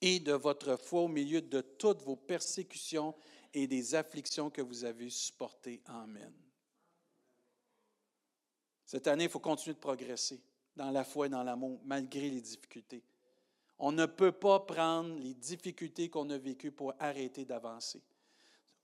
et 0.00 0.18
de 0.18 0.32
votre 0.32 0.76
foi 0.76 1.02
au 1.02 1.08
milieu 1.08 1.40
de 1.40 1.60
toutes 1.60 2.02
vos 2.02 2.16
persécutions 2.16 3.14
et 3.54 3.66
des 3.66 3.94
afflictions 3.94 4.50
que 4.50 4.62
vous 4.62 4.84
avez 4.84 5.10
supportées. 5.10 5.82
Amen. 5.86 6.32
Cette 8.84 9.06
année, 9.06 9.24
il 9.24 9.30
faut 9.30 9.40
continuer 9.40 9.74
de 9.74 9.80
progresser 9.80 10.40
dans 10.74 10.90
la 10.90 11.04
foi 11.04 11.26
et 11.26 11.28
dans 11.30 11.42
l'amour, 11.42 11.80
malgré 11.84 12.28
les 12.28 12.40
difficultés. 12.40 13.02
On 13.78 13.92
ne 13.92 14.06
peut 14.06 14.32
pas 14.32 14.60
prendre 14.60 15.14
les 15.18 15.34
difficultés 15.34 16.08
qu'on 16.08 16.30
a 16.30 16.38
vécues 16.38 16.70
pour 16.70 16.94
arrêter 16.98 17.44
d'avancer. 17.44 18.00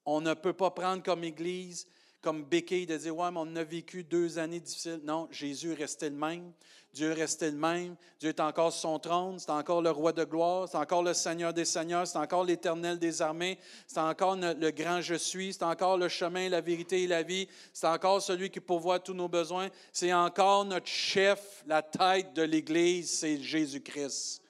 On 0.05 0.21
ne 0.21 0.35
peut 0.35 0.53
pas 0.53 0.71
prendre 0.71 1.03
comme 1.03 1.25
Église 1.25 1.87
comme 2.21 2.45
béquille 2.45 2.87
de 2.87 2.97
dire 2.97 3.17
Ouais, 3.17 3.31
mais 3.31 3.41
on 3.41 3.57
a 3.57 3.65
vécu 3.65 4.03
deux 4.03 4.39
années 4.39 4.61
difficiles. 4.61 5.01
Non, 5.05 5.29
Jésus 5.31 5.73
restait 5.73 6.11
le 6.11 6.17
même. 6.17 6.53
Dieu 6.93 7.13
restait 7.13 7.51
le 7.51 7.57
même. 7.57 7.95
Dieu 8.19 8.31
est 8.31 8.41
encore 8.41 8.73
sur 8.73 8.91
son 8.91 8.99
trône. 8.99 9.39
C'est 9.39 9.51
encore 9.51 9.83
le 9.83 9.91
roi 9.91 10.13
de 10.13 10.25
gloire. 10.25 10.69
C'est 10.69 10.79
encore 10.79 11.03
le 11.03 11.15
Seigneur 11.15 11.53
des 11.53 11.65
Seigneurs. 11.65 12.07
C'est 12.07 12.19
encore 12.19 12.45
l'éternel 12.45 12.99
des 12.99 13.23
armées. 13.23 13.59
C'est 13.87 14.01
encore 14.01 14.37
le 14.37 14.71
grand 14.71 15.01
je 15.01 15.15
suis. 15.15 15.53
C'est 15.53 15.63
encore 15.63 15.97
le 15.97 16.09
chemin, 16.09 16.49
la 16.49 16.61
vérité 16.61 17.05
et 17.05 17.07
la 17.07 17.23
vie. 17.23 17.47
C'est 17.73 17.87
encore 17.87 18.21
celui 18.21 18.51
qui 18.51 18.61
pourvoit 18.61 18.99
tous 18.99 19.15
nos 19.15 19.29
besoins. 19.29 19.69
C'est 19.93 20.13
encore 20.13 20.65
notre 20.65 20.89
chef, 20.89 21.63
la 21.67 21.83
tête 21.83 22.35
de 22.35 22.43
l'Église, 22.43 23.11
c'est 23.11 23.41
Jésus-Christ. 23.41 24.43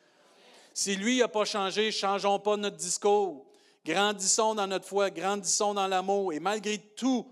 Si 0.78 0.94
lui 0.94 1.18
n'a 1.18 1.26
pas 1.26 1.44
changé, 1.44 1.90
changeons 1.90 2.38
pas 2.38 2.56
notre 2.56 2.76
discours. 2.76 3.44
Grandissons 3.84 4.54
dans 4.54 4.68
notre 4.68 4.86
foi, 4.86 5.10
grandissons 5.10 5.74
dans 5.74 5.88
l'amour. 5.88 6.32
Et 6.32 6.38
malgré 6.38 6.78
tout, 6.78 7.28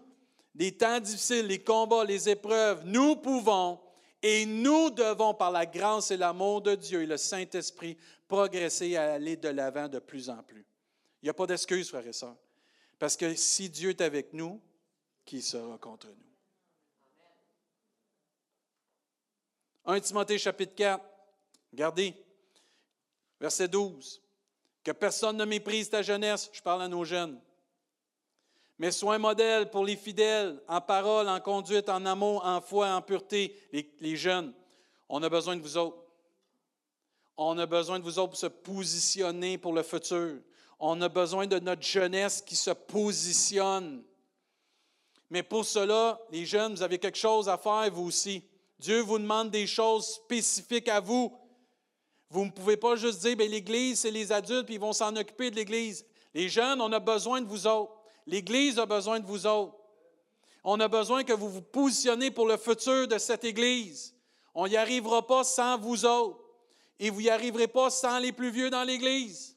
les 0.57 0.77
temps 0.77 0.99
difficiles, 0.99 1.47
les 1.47 1.63
combats, 1.63 2.03
les 2.03 2.29
épreuves, 2.29 2.83
nous 2.87 3.15
pouvons 3.15 3.79
et 4.21 4.45
nous 4.47 4.91
devons, 4.91 5.33
par 5.33 5.53
la 5.53 5.65
grâce 5.65 6.11
et 6.11 6.17
l'amour 6.17 6.61
de 6.61 6.75
Dieu 6.75 7.05
et 7.05 7.07
le 7.07 7.17
Saint-Esprit, 7.17 7.97
progresser 8.27 8.89
et 8.89 8.97
aller 8.97 9.37
de 9.37 9.51
l'avant 9.51 9.87
de 9.87 10.01
plus 10.01 10.29
en 10.29 10.43
plus. 10.43 10.67
Il 11.23 11.27
n'y 11.27 11.31
a 11.31 11.35
pas 11.35 11.47
d'excuse, 11.47 11.89
frères 11.89 12.05
et 12.05 12.13
sœurs. 12.13 12.35
Parce 12.99 13.17
que 13.17 13.33
si 13.37 13.71
Dieu 13.71 13.91
est 13.91 14.01
avec 14.01 14.33
nous, 14.33 14.61
qui 15.25 15.41
sera 15.41 15.79
contre 15.79 16.09
nous? 16.09 16.17
1 19.85 20.01
Timothée 20.01 20.37
chapitre 20.37 20.75
4, 20.75 21.05
regardez, 21.71 22.26
verset 23.41 23.69
12. 23.69 24.23
Que 24.85 24.93
personne 24.93 25.37
ne 25.37 25.45
méprise 25.45 25.91
ta 25.91 26.03
jeunesse, 26.03 26.51
je 26.53 26.63
parle 26.63 26.83
à 26.83 26.89
nos 26.89 27.05
jeunes 27.05 27.41
mais 28.79 28.91
sois 28.91 29.15
un 29.15 29.19
modèle 29.19 29.71
pour 29.71 29.85
les 29.85 29.97
fidèles, 29.97 30.61
en 30.69 30.81
parole, 30.81 31.29
en 31.29 31.41
conduite, 31.41 31.89
en 31.89 32.05
amour, 32.05 32.45
en 32.45 32.61
foi, 32.61 32.89
en 32.91 33.01
pureté. 33.01 33.57
Les, 34.01 34.17
jeunes, 34.17 34.53
on 35.09 35.23
a 35.23 35.29
besoin 35.29 35.57
de 35.57 35.63
vous 35.63 35.77
autres. 35.79 35.97
On 37.39 37.59
a 37.59 37.67
besoin 37.67 37.99
de 37.99 38.05
vous 38.05 38.19
autres 38.19 38.31
pour 38.31 38.39
se 38.39 38.47
positionner 38.47 39.57
pour 39.57 39.73
le 39.73 39.83
futur. 39.83 40.41
On 40.79 41.01
a 41.01 41.09
besoin 41.09 41.47
de 41.47 41.59
notre 41.59 41.83
jeunesse 41.83 42.43
qui 42.43 42.57
se 42.57 42.71
positionne. 42.71 44.03
Mais 45.31 45.43
pour 45.43 45.65
cela, 45.65 46.21
les 46.31 46.45
jeunes, 46.45 46.75
vous 46.75 46.83
avez 46.83 46.99
quelque 46.99 47.19
chose 47.19 47.49
à 47.49 47.57
faire, 47.57 47.91
vous 47.91 48.05
aussi. 48.05 48.45
Dieu 48.79 49.01
vous 49.01 49.19
demande 49.19 49.51
des 49.51 49.67
choses 49.67 50.07
spécifiques 50.07 50.89
à 50.89 51.01
vous. 51.01 51.35
Vous 52.31 52.45
ne 52.45 52.51
pouvez 52.51 52.77
pas 52.77 52.97
juste 52.97 53.21
dire, 53.21 53.37
ben, 53.37 53.51
l'Église, 53.51 54.01
c'est 54.01 54.11
les 54.11 54.33
adultes, 54.33 54.67
puis 54.67 54.75
ils 54.75 54.81
vont 54.81 54.93
s'en 54.93 55.15
occuper 55.17 55.51
de 55.51 55.57
l'Église. 55.57 56.05
Les 56.35 56.49
jeunes, 56.49 56.81
on 56.81 56.93
a 56.93 57.01
besoin 57.01 57.41
de 57.41 57.47
vous 57.47 57.67
autres. 57.67 57.93
L'Église 58.27 58.79
a 58.79 58.87
besoin 58.87 59.21
de 59.21 59.27
vous 59.27 59.47
autres. 59.47 59.77
On 60.65 60.81
a 60.81 60.89
besoin 60.89 61.23
que 61.23 61.33
vous 61.33 61.49
vous 61.49 61.63
positionnez 61.63 62.31
pour 62.33 62.49
le 62.49 62.57
futur 62.57 63.07
de 63.07 63.19
cette 63.19 63.45
Église. 63.45 64.15
On 64.53 64.67
n'y 64.67 64.77
arrivera 64.77 65.25
pas 65.27 65.45
sans 65.45 65.79
vous 65.79 66.05
autres. 66.05 66.41
Et 66.99 67.11
vous 67.11 67.21
n'y 67.21 67.31
arriverez 67.31 67.69
pas 67.69 67.91
sans 67.91 68.19
les 68.19 68.33
plus 68.33 68.51
vieux 68.51 68.71
dans 68.71 68.83
l'Église. 68.83 69.57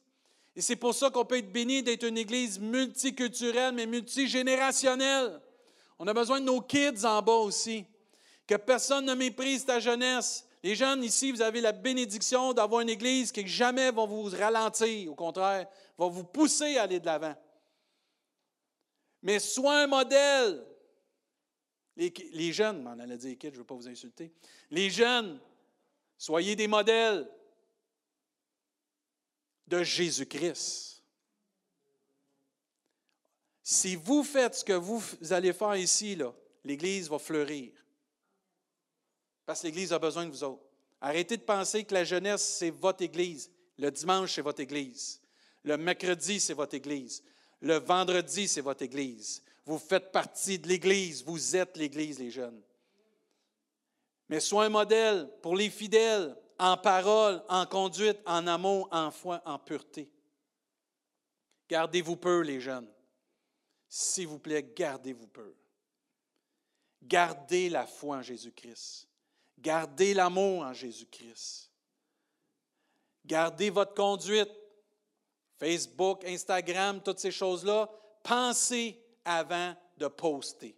Et 0.54 0.60
c'est 0.60 0.76
pour 0.76 0.94
ça 0.94 1.10
qu'on 1.10 1.24
peut 1.24 1.38
être 1.38 1.52
béni 1.52 1.82
d'être 1.82 2.04
une 2.04 2.18
Église 2.18 2.60
multiculturelle, 2.60 3.74
mais 3.74 3.86
multigénérationnelle. 3.86 5.40
On 5.98 6.06
a 6.06 6.14
besoin 6.14 6.40
de 6.40 6.44
nos 6.44 6.60
kids 6.60 7.04
en 7.04 7.22
bas 7.22 7.32
aussi. 7.32 7.84
Que 8.46 8.56
personne 8.56 9.06
ne 9.06 9.14
méprise 9.14 9.64
ta 9.64 9.80
jeunesse. 9.80 10.46
Les 10.62 10.74
jeunes 10.74 11.02
ici, 11.04 11.32
vous 11.32 11.40
avez 11.40 11.60
la 11.60 11.72
bénédiction 11.72 12.52
d'avoir 12.52 12.82
une 12.82 12.90
Église 12.90 13.32
qui 13.32 13.46
jamais 13.46 13.90
va 13.90 14.04
vous 14.04 14.24
ralentir. 14.24 15.10
Au 15.10 15.14
contraire, 15.14 15.66
va 15.96 16.06
vous 16.06 16.24
pousser 16.24 16.76
à 16.76 16.82
aller 16.82 17.00
de 17.00 17.06
l'avant. 17.06 17.34
Mais 19.22 19.38
sois 19.38 19.82
un 19.82 19.86
modèle. 19.86 20.66
Les, 21.96 22.52
jeunes, 22.52 22.82
m'en 22.82 22.98
allait 22.98 23.18
dire 23.18 23.36
je 23.42 23.48
ne 23.48 23.56
veux 23.56 23.64
pas 23.64 23.74
vous 23.74 23.88
insulter. 23.88 24.32
Les 24.70 24.90
jeunes, 24.90 25.40
soyez 26.16 26.56
des 26.56 26.68
modèles 26.68 27.28
de 29.66 29.82
Jésus-Christ. 29.82 31.02
Si 33.62 33.96
vous 33.96 34.24
faites 34.24 34.56
ce 34.56 34.64
que 34.64 34.72
vous 34.72 35.02
allez 35.30 35.52
faire 35.52 35.76
ici, 35.76 36.18
l'Église 36.64 37.08
va 37.08 37.18
fleurir. 37.18 37.72
Parce 39.50 39.62
que 39.62 39.66
l'Église 39.66 39.92
a 39.92 39.98
besoin 39.98 40.26
de 40.26 40.30
vous 40.30 40.44
autres. 40.44 40.62
Arrêtez 41.00 41.36
de 41.36 41.42
penser 41.42 41.82
que 41.82 41.92
la 41.92 42.04
jeunesse, 42.04 42.40
c'est 42.40 42.70
votre 42.70 43.02
Église. 43.02 43.50
Le 43.78 43.90
dimanche, 43.90 44.36
c'est 44.36 44.42
votre 44.42 44.60
Église. 44.60 45.20
Le 45.64 45.76
mercredi, 45.76 46.38
c'est 46.38 46.54
votre 46.54 46.76
Église. 46.76 47.24
Le 47.60 47.78
vendredi, 47.78 48.46
c'est 48.46 48.60
votre 48.60 48.82
Église. 48.82 49.42
Vous 49.66 49.80
faites 49.80 50.12
partie 50.12 50.60
de 50.60 50.68
l'Église. 50.68 51.24
Vous 51.24 51.56
êtes 51.56 51.76
l'Église, 51.76 52.20
les 52.20 52.30
jeunes. 52.30 52.62
Mais 54.28 54.38
sois 54.38 54.66
un 54.66 54.68
modèle 54.68 55.28
pour 55.42 55.56
les 55.56 55.68
fidèles 55.68 56.32
en 56.56 56.76
parole, 56.76 57.42
en 57.48 57.66
conduite, 57.66 58.20
en 58.26 58.46
amour, 58.46 58.88
en 58.92 59.10
foi, 59.10 59.42
en 59.44 59.58
pureté. 59.58 60.08
Gardez-vous 61.68 62.14
peu, 62.14 62.42
les 62.42 62.60
jeunes. 62.60 62.88
S'il 63.88 64.28
vous 64.28 64.38
plaît, 64.38 64.62
gardez-vous 64.76 65.26
peu. 65.26 65.56
Gardez 67.02 67.68
la 67.68 67.88
foi 67.88 68.18
en 68.18 68.22
Jésus-Christ. 68.22 69.09
Gardez 69.60 70.14
l'amour 70.14 70.62
en 70.62 70.72
Jésus-Christ. 70.72 71.70
Gardez 73.24 73.70
votre 73.70 73.94
conduite. 73.94 74.50
Facebook, 75.58 76.24
Instagram, 76.24 77.02
toutes 77.02 77.18
ces 77.18 77.30
choses-là, 77.30 77.88
pensez 78.22 78.98
avant 79.24 79.74
de 79.98 80.08
poster. 80.08 80.74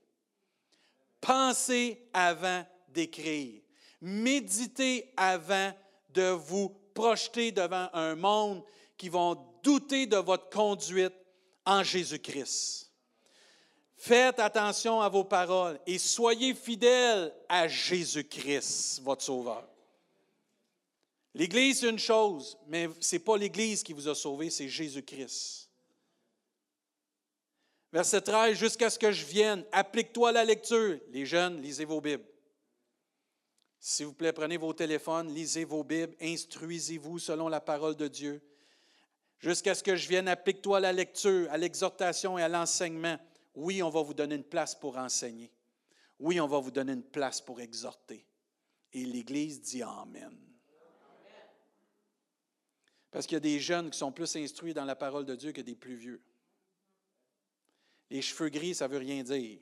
Pensez 1.20 2.08
avant 2.12 2.66
d'écrire. 2.88 3.62
Méditez 4.00 5.12
avant 5.16 5.72
de 6.10 6.30
vous 6.30 6.68
projeter 6.94 7.52
devant 7.52 7.88
un 7.92 8.16
monde 8.16 8.64
qui 8.96 9.08
vont 9.08 9.46
douter 9.62 10.06
de 10.06 10.16
votre 10.16 10.50
conduite 10.50 11.14
en 11.64 11.84
Jésus-Christ. 11.84 12.91
Faites 14.04 14.40
attention 14.40 15.00
à 15.00 15.08
vos 15.08 15.22
paroles 15.22 15.78
et 15.86 15.96
soyez 15.96 16.54
fidèles 16.54 17.32
à 17.48 17.68
Jésus-Christ, 17.68 19.00
votre 19.04 19.22
Sauveur. 19.22 19.64
L'Église, 21.34 21.78
c'est 21.78 21.88
une 21.88 22.00
chose, 22.00 22.58
mais 22.66 22.88
ce 22.98 23.14
n'est 23.14 23.20
pas 23.20 23.36
l'Église 23.36 23.84
qui 23.84 23.92
vous 23.92 24.08
a 24.08 24.16
sauvé, 24.16 24.50
c'est 24.50 24.68
Jésus-Christ. 24.68 25.70
Verset 27.92 28.22
13, 28.22 28.56
jusqu'à 28.56 28.90
ce 28.90 28.98
que 28.98 29.12
je 29.12 29.24
vienne, 29.24 29.64
applique-toi 29.70 30.30
à 30.30 30.32
la 30.32 30.44
lecture. 30.44 30.98
Les 31.12 31.24
jeunes, 31.24 31.62
lisez 31.62 31.84
vos 31.84 32.00
Bibles. 32.00 32.26
S'il 33.78 34.06
vous 34.06 34.14
plaît, 34.14 34.32
prenez 34.32 34.56
vos 34.56 34.72
téléphones, 34.72 35.32
lisez 35.32 35.64
vos 35.64 35.84
Bibles, 35.84 36.16
instruisez-vous 36.20 37.20
selon 37.20 37.46
la 37.46 37.60
parole 37.60 37.94
de 37.94 38.08
Dieu. 38.08 38.42
Jusqu'à 39.38 39.76
ce 39.76 39.84
que 39.84 39.94
je 39.94 40.08
vienne, 40.08 40.26
applique-toi 40.26 40.78
à 40.78 40.80
la 40.80 40.92
lecture, 40.92 41.48
à 41.52 41.56
l'exhortation 41.56 42.36
et 42.36 42.42
à 42.42 42.48
l'enseignement. 42.48 43.16
Oui, 43.54 43.82
on 43.82 43.90
va 43.90 44.02
vous 44.02 44.14
donner 44.14 44.36
une 44.36 44.44
place 44.44 44.74
pour 44.74 44.96
enseigner. 44.96 45.52
Oui, 46.18 46.40
on 46.40 46.46
va 46.46 46.58
vous 46.58 46.70
donner 46.70 46.92
une 46.92 47.02
place 47.02 47.40
pour 47.40 47.60
exhorter. 47.60 48.26
Et 48.92 49.04
l'Église 49.04 49.60
dit 49.60 49.82
Amen. 49.82 50.38
Parce 53.10 53.26
qu'il 53.26 53.36
y 53.36 53.38
a 53.38 53.40
des 53.40 53.60
jeunes 53.60 53.90
qui 53.90 53.98
sont 53.98 54.10
plus 54.10 54.34
instruits 54.36 54.72
dans 54.72 54.86
la 54.86 54.96
parole 54.96 55.26
de 55.26 55.34
Dieu 55.34 55.52
que 55.52 55.60
des 55.60 55.74
plus 55.74 55.96
vieux. 55.96 56.22
Les 58.08 58.22
cheveux 58.22 58.48
gris, 58.48 58.74
ça 58.74 58.88
ne 58.88 58.92
veut 58.92 58.98
rien 58.98 59.22
dire. 59.22 59.60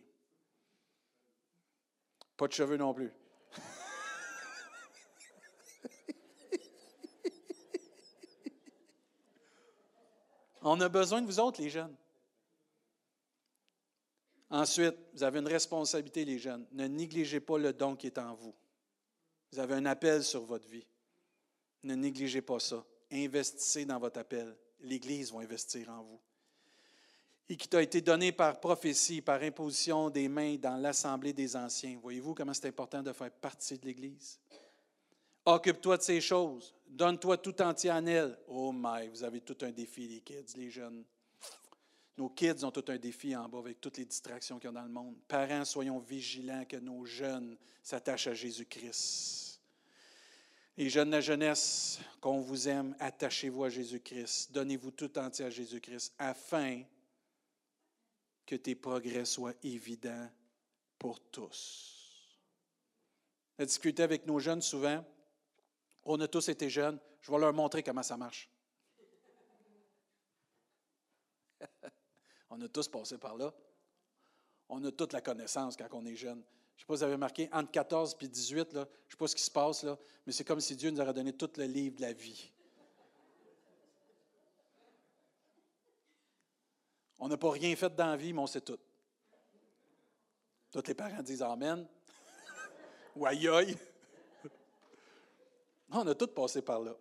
Pas 2.37 2.47
de 2.47 2.53
cheveux 2.53 2.77
non 2.77 2.95
plus. 2.95 3.13
On 10.63 10.81
a 10.81 10.89
besoin 10.89 11.21
de 11.21 11.27
vous 11.27 11.41
autres, 11.41 11.61
les 11.61 11.71
jeunes. 11.71 11.97
Ensuite, 14.51 14.97
vous 15.15 15.23
avez 15.23 15.39
une 15.39 15.47
responsabilité, 15.47 16.25
les 16.25 16.39
jeunes. 16.39 16.67
Ne 16.73 16.87
négligez 16.87 17.41
pas 17.41 17.57
le 17.57 17.73
don 17.73 17.95
qui 17.95 18.09
est 18.09 18.19
en 18.19 18.35
vous. 18.35 18.55
Vous 19.53 19.59
avez 19.61 19.75
un 19.75 19.87
appel 19.87 20.25
sur 20.25 20.43
votre 20.43 20.69
vie. 20.69 20.87
Ne 21.85 21.95
négligez 21.95 22.43
pas 22.43 22.59
ça. 22.59 22.85
Investissez 23.13 23.85
dans 23.85 23.99
votre 23.99 24.19
appel. 24.19 24.57
L'Église 24.81 25.33
va 25.33 25.41
investir 25.41 25.89
en 25.91 26.03
vous. 26.03 26.21
Et 27.49 27.57
qui 27.57 27.69
t'a 27.69 27.83
été 27.83 28.01
donné 28.01 28.33
par 28.33 28.61
prophétie, 28.61 29.21
par 29.21 29.43
imposition 29.43 30.09
des 30.09 30.29
mains 30.29 30.57
dans 30.57 30.77
l'assemblée 30.77 31.33
des 31.33 31.57
anciens. 31.57 31.99
Voyez-vous 32.01 32.35
comment 32.35 32.55
c'est 32.55 32.69
important 32.69 33.03
de 33.03 33.13
faire 33.13 33.31
partie 33.31 33.79
de 33.79 33.87
l'Église? 33.87 34.39
Occupe-toi 35.45 35.97
de 35.97 36.03
ces 36.03 36.21
choses. 36.21 36.75
Donne-toi 36.87 37.39
tout 37.39 37.61
entier 37.63 37.91
en 37.91 38.05
elle. 38.07 38.39
Oh 38.47 38.73
my, 38.73 39.09
vous 39.09 39.25
avez 39.25 39.41
tout 39.41 39.57
un 39.63 39.71
défi, 39.71 40.07
les 40.07 40.21
kids, 40.21 40.57
les 40.57 40.71
jeunes. 40.71 41.05
Nos 42.21 42.29
kids 42.29 42.67
ont 42.67 42.71
tout 42.71 42.85
un 42.89 42.99
défi 42.99 43.35
en 43.35 43.49
bas 43.49 43.61
avec 43.61 43.81
toutes 43.81 43.97
les 43.97 44.05
distractions 44.05 44.59
qu'il 44.59 44.69
y 44.69 44.69
a 44.69 44.75
dans 44.75 44.83
le 44.83 44.91
monde. 44.91 45.17
Parents, 45.27 45.65
soyons 45.65 45.99
vigilants 45.99 46.67
que 46.67 46.77
nos 46.77 47.07
jeunes 47.07 47.57
s'attachent 47.83 48.27
à 48.27 48.35
Jésus-Christ. 48.35 49.59
Les 50.77 50.91
jeunes 50.91 51.09
de 51.09 51.15
la 51.15 51.23
jeunesse, 51.23 51.99
qu'on 52.21 52.43
vous 52.43 52.69
aime, 52.69 52.95
attachez-vous 53.01 53.65
à 53.65 53.71
Jésus-Christ. 53.71 54.53
Donnez-vous 54.53 54.91
tout 54.91 55.19
entier 55.19 55.47
à 55.47 55.51
Jésus-Christ 55.51 56.13
afin 56.19 56.83
que 58.45 58.57
tes 58.57 58.75
progrès 58.75 59.25
soient 59.25 59.55
évidents 59.63 60.29
pour 60.99 61.21
tous. 61.21 62.37
On 63.59 63.63
a 63.63 63.67
discuté 63.67 64.03
avec 64.03 64.27
nos 64.27 64.41
jeunes 64.41 64.61
souvent. 64.61 65.03
On 66.05 66.21
a 66.21 66.29
tous 66.29 66.51
été 66.51 66.69
jeunes. 66.69 67.01
Je 67.23 67.33
vais 67.33 67.39
leur 67.39 67.55
montrer 67.55 67.83
comment 67.83 68.03
ça 68.03 68.19
marche. 68.19 68.51
On 72.51 72.61
a 72.61 72.69
tous 72.69 72.89
passé 72.89 73.17
par 73.17 73.37
là. 73.37 73.53
On 74.69 74.85
a 74.85 74.91
toute 74.91 75.13
la 75.13 75.21
connaissance 75.21 75.77
quand 75.77 75.89
on 75.93 76.05
est 76.05 76.17
jeune. 76.17 76.43
Je 76.77 76.85
ne 76.85 76.87
sais 76.87 76.87
pas 76.87 76.95
si 76.95 76.99
vous 76.99 77.05
avez 77.05 77.17
marqué, 77.17 77.49
entre 77.53 77.71
14 77.71 78.17
et 78.21 78.29
18, 78.29 78.73
là, 78.73 78.89
je 79.07 79.07
ne 79.07 79.11
sais 79.11 79.17
pas 79.17 79.27
ce 79.29 79.37
qui 79.37 79.43
se 79.43 79.51
passe, 79.51 79.83
là, 79.83 79.99
mais 80.27 80.33
c'est 80.33 80.45
comme 80.45 80.61
si 80.61 80.77
Dieu 80.77 80.91
nous 80.91 81.01
aurait 81.01 81.13
donné 81.13 81.33
tout 81.33 81.51
le 81.57 81.65
livre 81.65 81.97
de 81.97 82.03
la 82.03 82.13
vie. 82.13 82.51
On 87.19 87.29
n'a 87.29 87.37
pas 87.37 87.51
rien 87.51 87.77
fait 87.77 87.95
dans 87.95 88.07
la 88.07 88.17
vie, 88.17 88.33
mais 88.33 88.41
on 88.41 88.47
sait 88.47 88.63
tout. 88.63 88.79
Tous 90.71 90.87
les 90.87 90.95
parents 90.95 91.23
disent 91.23 91.43
Amen. 91.43 91.87
Ou 93.17 93.27
aïe 93.27 93.47
aïe. 93.49 93.77
On 95.91 96.07
a 96.07 96.15
tous 96.15 96.29
passé 96.29 96.63
par 96.63 96.81
là. 96.81 96.95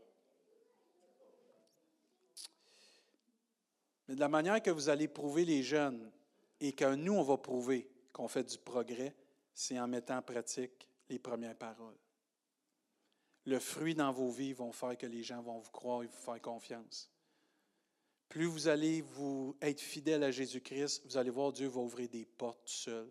Mais 4.10 4.16
de 4.16 4.22
la 4.22 4.28
manière 4.28 4.60
que 4.60 4.72
vous 4.72 4.90
allez 4.90 5.08
prouver 5.08 5.46
les 5.46 5.62
jeunes 5.62 6.12
et 6.60 6.74
que 6.74 6.96
nous, 6.96 7.14
on 7.14 7.22
va 7.22 7.38
prouver 7.38 7.88
qu'on 8.12 8.28
fait 8.28 8.44
du 8.44 8.58
progrès, 8.58 9.16
c'est 9.54 9.80
en 9.80 9.88
mettant 9.88 10.18
en 10.18 10.24
pratique 10.24 10.90
les 11.10 11.20
premières 11.20 11.56
paroles. 11.56 11.96
Le 13.46 13.60
fruit 13.60 13.94
dans 13.94 14.12
vos 14.12 14.32
vies 14.32 14.54
vont 14.54 14.72
faire 14.72 14.98
que 14.98 15.06
les 15.06 15.22
gens 15.22 15.44
vont 15.44 15.60
vous 15.60 15.70
croire 15.70 16.02
et 16.02 16.08
vous 16.08 16.18
faire 16.18 16.42
confiance. 16.42 17.12
Plus 18.30 18.46
vous 18.46 18.68
allez 18.68 19.02
vous 19.02 19.56
être 19.62 19.80
fidèle 19.80 20.24
à 20.24 20.32
Jésus-Christ, 20.32 21.04
vous 21.06 21.18
allez 21.18 21.30
voir 21.30 21.54
Dieu 21.54 21.68
va 21.68 21.82
ouvrir 21.82 22.10
des 22.10 22.26
portes 22.26 22.68
seul. 22.68 23.08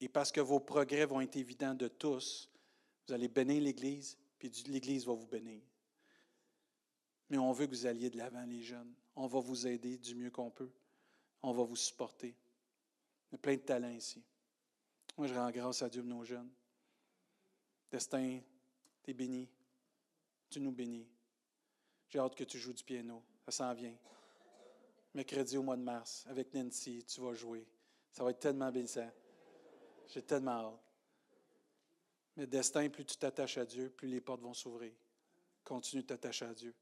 Et 0.00 0.08
parce 0.08 0.32
que 0.32 0.40
vos 0.40 0.58
progrès 0.58 1.06
vont 1.06 1.20
être 1.20 1.36
évidents 1.36 1.74
de 1.74 1.86
tous, 1.86 2.50
vous 3.06 3.14
allez 3.14 3.28
bénir 3.28 3.62
l'Église, 3.62 4.18
puis 4.40 4.50
l'Église 4.66 5.06
va 5.06 5.12
vous 5.12 5.28
bénir. 5.28 5.62
Mais 7.30 7.38
on 7.38 7.52
veut 7.52 7.66
que 7.66 7.70
vous 7.70 7.86
alliez 7.86 8.10
de 8.10 8.18
l'avant, 8.18 8.44
les 8.44 8.62
jeunes. 8.62 8.92
On 9.16 9.26
va 9.26 9.40
vous 9.40 9.66
aider 9.66 9.96
du 9.98 10.14
mieux 10.14 10.30
qu'on 10.30 10.50
peut. 10.50 10.70
On 11.42 11.52
va 11.52 11.62
vous 11.62 11.76
supporter. 11.76 12.34
Il 13.30 13.32
y 13.32 13.36
a 13.36 13.38
plein 13.38 13.54
de 13.54 13.60
talents 13.60 13.90
ici. 13.90 14.22
Moi, 15.16 15.26
je 15.26 15.34
rends 15.34 15.50
grâce 15.50 15.82
à 15.82 15.88
Dieu 15.88 16.02
pour 16.02 16.10
nos 16.10 16.24
jeunes. 16.24 16.50
Destin, 17.90 18.40
tu 19.02 19.10
es 19.10 19.14
béni. 19.14 19.48
Tu 20.50 20.60
nous 20.60 20.72
bénis. 20.72 21.08
J'ai 22.08 22.18
hâte 22.18 22.34
que 22.34 22.44
tu 22.44 22.58
joues 22.58 22.72
du 22.72 22.84
piano. 22.84 23.22
Ça 23.46 23.52
s'en 23.52 23.74
vient. 23.74 23.96
Mercredi 25.14 25.56
au 25.56 25.62
mois 25.62 25.76
de 25.76 25.82
mars, 25.82 26.24
avec 26.28 26.52
Nancy, 26.54 27.04
tu 27.04 27.20
vas 27.20 27.34
jouer. 27.34 27.66
Ça 28.10 28.24
va 28.24 28.30
être 28.30 28.40
tellement 28.40 28.70
bénissant. 28.70 29.10
J'ai 30.08 30.22
tellement 30.22 30.72
hâte. 30.72 30.80
Mais 32.36 32.46
destin, 32.46 32.88
plus 32.88 33.04
tu 33.04 33.16
t'attaches 33.16 33.58
à 33.58 33.64
Dieu, 33.64 33.90
plus 33.90 34.08
les 34.08 34.20
portes 34.20 34.40
vont 34.40 34.54
s'ouvrir. 34.54 34.92
Continue 35.62 36.02
de 36.02 36.08
t'attacher 36.08 36.44
à 36.44 36.54
Dieu. 36.54 36.74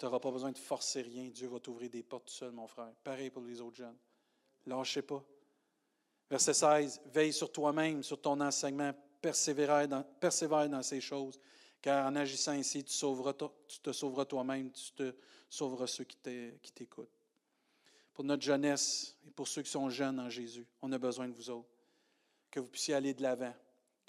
Tu 0.00 0.06
n'auras 0.06 0.18
pas 0.18 0.30
besoin 0.30 0.50
de 0.50 0.56
forcer 0.56 1.02
rien. 1.02 1.28
Dieu 1.28 1.46
va 1.48 1.60
t'ouvrir 1.60 1.90
des 1.90 2.02
portes 2.02 2.28
tout 2.28 2.32
seul, 2.32 2.52
mon 2.52 2.66
frère. 2.66 2.90
Pareil 3.04 3.28
pour 3.28 3.42
les 3.42 3.60
autres 3.60 3.76
jeunes. 3.76 3.98
Lâchez 4.64 5.02
pas. 5.02 5.22
Verset 6.30 6.54
16. 6.54 7.02
Veille 7.12 7.34
sur 7.34 7.52
toi-même, 7.52 8.02
sur 8.02 8.18
ton 8.18 8.40
enseignement. 8.40 8.94
Persévère 9.20 9.86
dans, 9.86 10.02
persévère 10.02 10.70
dans 10.70 10.82
ces 10.82 11.02
choses. 11.02 11.38
Car 11.82 12.06
en 12.06 12.16
agissant 12.16 12.52
ainsi, 12.52 12.82
tu, 12.82 12.94
sauveras, 12.94 13.34
tu 13.68 13.78
te 13.80 13.92
sauveras 13.92 14.24
toi-même, 14.24 14.72
tu 14.72 14.90
te 14.92 15.14
sauveras 15.50 15.86
ceux 15.86 16.04
qui 16.04 16.16
t'écoutent. 16.72 17.10
Pour 18.14 18.24
notre 18.24 18.42
jeunesse 18.42 19.18
et 19.28 19.30
pour 19.30 19.48
ceux 19.48 19.60
qui 19.60 19.70
sont 19.70 19.90
jeunes 19.90 20.18
en 20.18 20.30
Jésus, 20.30 20.66
on 20.80 20.90
a 20.92 20.98
besoin 20.98 21.28
de 21.28 21.34
vous 21.34 21.50
autres. 21.50 21.68
Que 22.50 22.58
vous 22.58 22.68
puissiez 22.68 22.94
aller 22.94 23.12
de 23.12 23.22
l'avant 23.22 23.52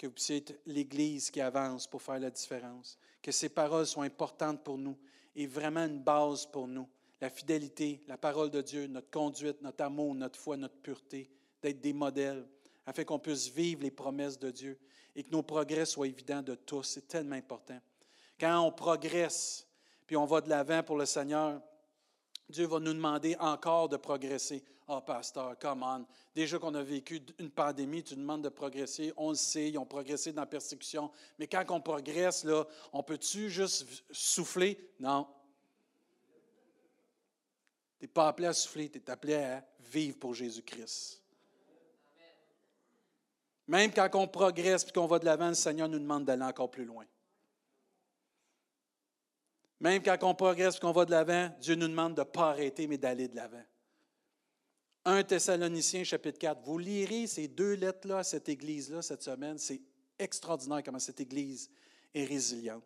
que 0.02 0.08
vous 0.08 0.14
puissiez 0.14 0.38
être 0.38 0.58
l'Église 0.66 1.30
qui 1.30 1.40
avance 1.40 1.86
pour 1.86 2.02
faire 2.02 2.18
la 2.18 2.28
différence, 2.28 2.98
que 3.22 3.30
ces 3.30 3.48
paroles 3.48 3.86
soient 3.86 4.02
importantes 4.02 4.64
pour 4.64 4.76
nous 4.76 4.98
et 5.34 5.46
vraiment 5.46 5.84
une 5.86 6.00
base 6.00 6.46
pour 6.46 6.66
nous. 6.66 6.88
La 7.20 7.30
fidélité, 7.30 8.02
la 8.08 8.18
parole 8.18 8.50
de 8.50 8.60
Dieu, 8.60 8.86
notre 8.86 9.10
conduite, 9.10 9.62
notre 9.62 9.84
amour, 9.84 10.14
notre 10.14 10.38
foi, 10.38 10.56
notre 10.56 10.76
pureté, 10.76 11.30
d'être 11.62 11.80
des 11.80 11.92
modèles, 11.92 12.46
afin 12.84 13.04
qu'on 13.04 13.18
puisse 13.18 13.48
vivre 13.48 13.82
les 13.82 13.90
promesses 13.90 14.38
de 14.38 14.50
Dieu 14.50 14.78
et 15.14 15.22
que 15.22 15.30
nos 15.30 15.42
progrès 15.42 15.86
soient 15.86 16.08
évidents 16.08 16.42
de 16.42 16.54
tous. 16.54 16.82
C'est 16.82 17.06
tellement 17.06 17.36
important. 17.36 17.78
Quand 18.40 18.60
on 18.60 18.72
progresse, 18.72 19.68
puis 20.06 20.16
on 20.16 20.24
va 20.24 20.40
de 20.40 20.48
l'avant 20.48 20.82
pour 20.82 20.96
le 20.96 21.06
Seigneur, 21.06 21.62
Dieu 22.52 22.66
va 22.66 22.78
nous 22.78 22.92
demander 22.92 23.34
encore 23.40 23.88
de 23.88 23.96
progresser. 23.96 24.62
Oh, 24.86 25.00
pasteur, 25.00 25.58
come 25.58 25.82
on. 25.82 26.06
Déjà 26.34 26.58
qu'on 26.58 26.74
a 26.74 26.82
vécu 26.82 27.22
une 27.38 27.50
pandémie, 27.50 28.02
tu 28.02 28.14
demandes 28.14 28.42
de 28.42 28.48
progresser. 28.48 29.12
On 29.16 29.30
le 29.30 29.34
sait, 29.34 29.70
ils 29.70 29.78
ont 29.78 29.86
progressé 29.86 30.32
dans 30.32 30.42
la 30.42 30.46
persécution. 30.46 31.10
Mais 31.38 31.46
quand 31.46 31.64
on 31.70 31.80
progresse, 31.80 32.46
on 32.92 33.02
peut-tu 33.02 33.48
juste 33.48 33.86
souffler? 34.10 34.78
Non. 35.00 35.26
Tu 37.98 38.04
n'es 38.04 38.08
pas 38.08 38.28
appelé 38.28 38.48
à 38.48 38.52
souffler, 38.52 38.90
tu 38.90 38.98
es 38.98 39.10
appelé 39.10 39.34
à 39.34 39.64
vivre 39.80 40.18
pour 40.18 40.34
Jésus-Christ. 40.34 41.22
Même 43.68 43.92
quand 43.92 44.10
on 44.14 44.26
progresse 44.26 44.84
et 44.84 44.92
qu'on 44.92 45.06
va 45.06 45.18
de 45.18 45.24
l'avant, 45.24 45.48
le 45.48 45.54
Seigneur 45.54 45.88
nous 45.88 46.00
demande 46.00 46.24
d'aller 46.24 46.42
encore 46.42 46.70
plus 46.70 46.84
loin. 46.84 47.04
Même 49.82 50.00
quand 50.00 50.16
on 50.22 50.32
progresse 50.32 50.76
et 50.76 50.78
qu'on 50.78 50.92
va 50.92 51.04
de 51.04 51.10
l'avant, 51.10 51.50
Dieu 51.60 51.74
nous 51.74 51.88
demande 51.88 52.14
de 52.14 52.20
ne 52.20 52.24
pas 52.24 52.50
arrêter, 52.50 52.86
mais 52.86 52.98
d'aller 52.98 53.26
de 53.26 53.34
l'avant. 53.34 53.64
1 55.04 55.24
Thessaloniciens 55.24 56.04
chapitre 56.04 56.38
4. 56.38 56.62
Vous 56.64 56.78
lirez 56.78 57.26
ces 57.26 57.48
deux 57.48 57.72
lettres-là 57.72 58.18
à 58.18 58.22
cette 58.22 58.48
église-là 58.48 59.02
cette 59.02 59.24
semaine. 59.24 59.58
C'est 59.58 59.82
extraordinaire 60.20 60.84
comment 60.84 61.00
cette 61.00 61.20
église 61.20 61.68
est 62.14 62.24
résiliente. 62.24 62.84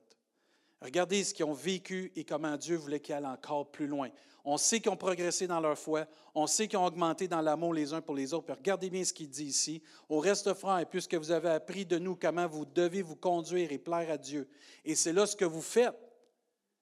Regardez 0.81 1.23
ce 1.23 1.35
qu'ils 1.35 1.45
ont 1.45 1.53
vécu 1.53 2.13
et 2.17 2.25
comment 2.25 2.57
Dieu 2.57 2.77
voulait 2.77 3.01
qu'ils 3.01 3.15
aillent 3.15 3.27
encore 3.27 3.71
plus 3.71 3.87
loin. 3.87 4.09
On 4.43 4.57
sait 4.57 4.81
qu'ils 4.81 4.91
ont 4.91 4.97
progressé 4.97 5.47
dans 5.47 5.61
leur 5.61 5.79
foi, 5.79 6.07
on 6.35 6.47
sait 6.47 6.67
qu'ils 6.67 6.79
ont 6.79 6.87
augmenté 6.87 7.29
dans 7.29 7.43
l'amour 7.43 7.75
les 7.75 7.93
uns 7.93 8.01
pour 8.01 8.15
les 8.15 8.33
autres. 8.33 8.55
regardez 8.55 8.89
bien 8.89 9.05
ce 9.05 9.13
qu'il 9.13 9.29
dit 9.29 9.45
ici. 9.45 9.83
Au 10.09 10.19
reste, 10.19 10.55
frères, 10.55 10.87
puisque 10.89 11.15
vous 11.15 11.31
avez 11.31 11.51
appris 11.51 11.85
de 11.85 11.99
nous 11.99 12.17
comment 12.17 12.47
vous 12.47 12.65
devez 12.65 13.03
vous 13.03 13.17
conduire 13.17 13.71
et 13.71 13.79
plaire 13.79 14.11
à 14.11 14.17
Dieu, 14.17 14.49
et 14.83 14.95
c'est 14.95 15.13
là 15.13 15.27
ce 15.27 15.37
que 15.37 15.45
vous 15.45 15.61
faites, 15.61 16.06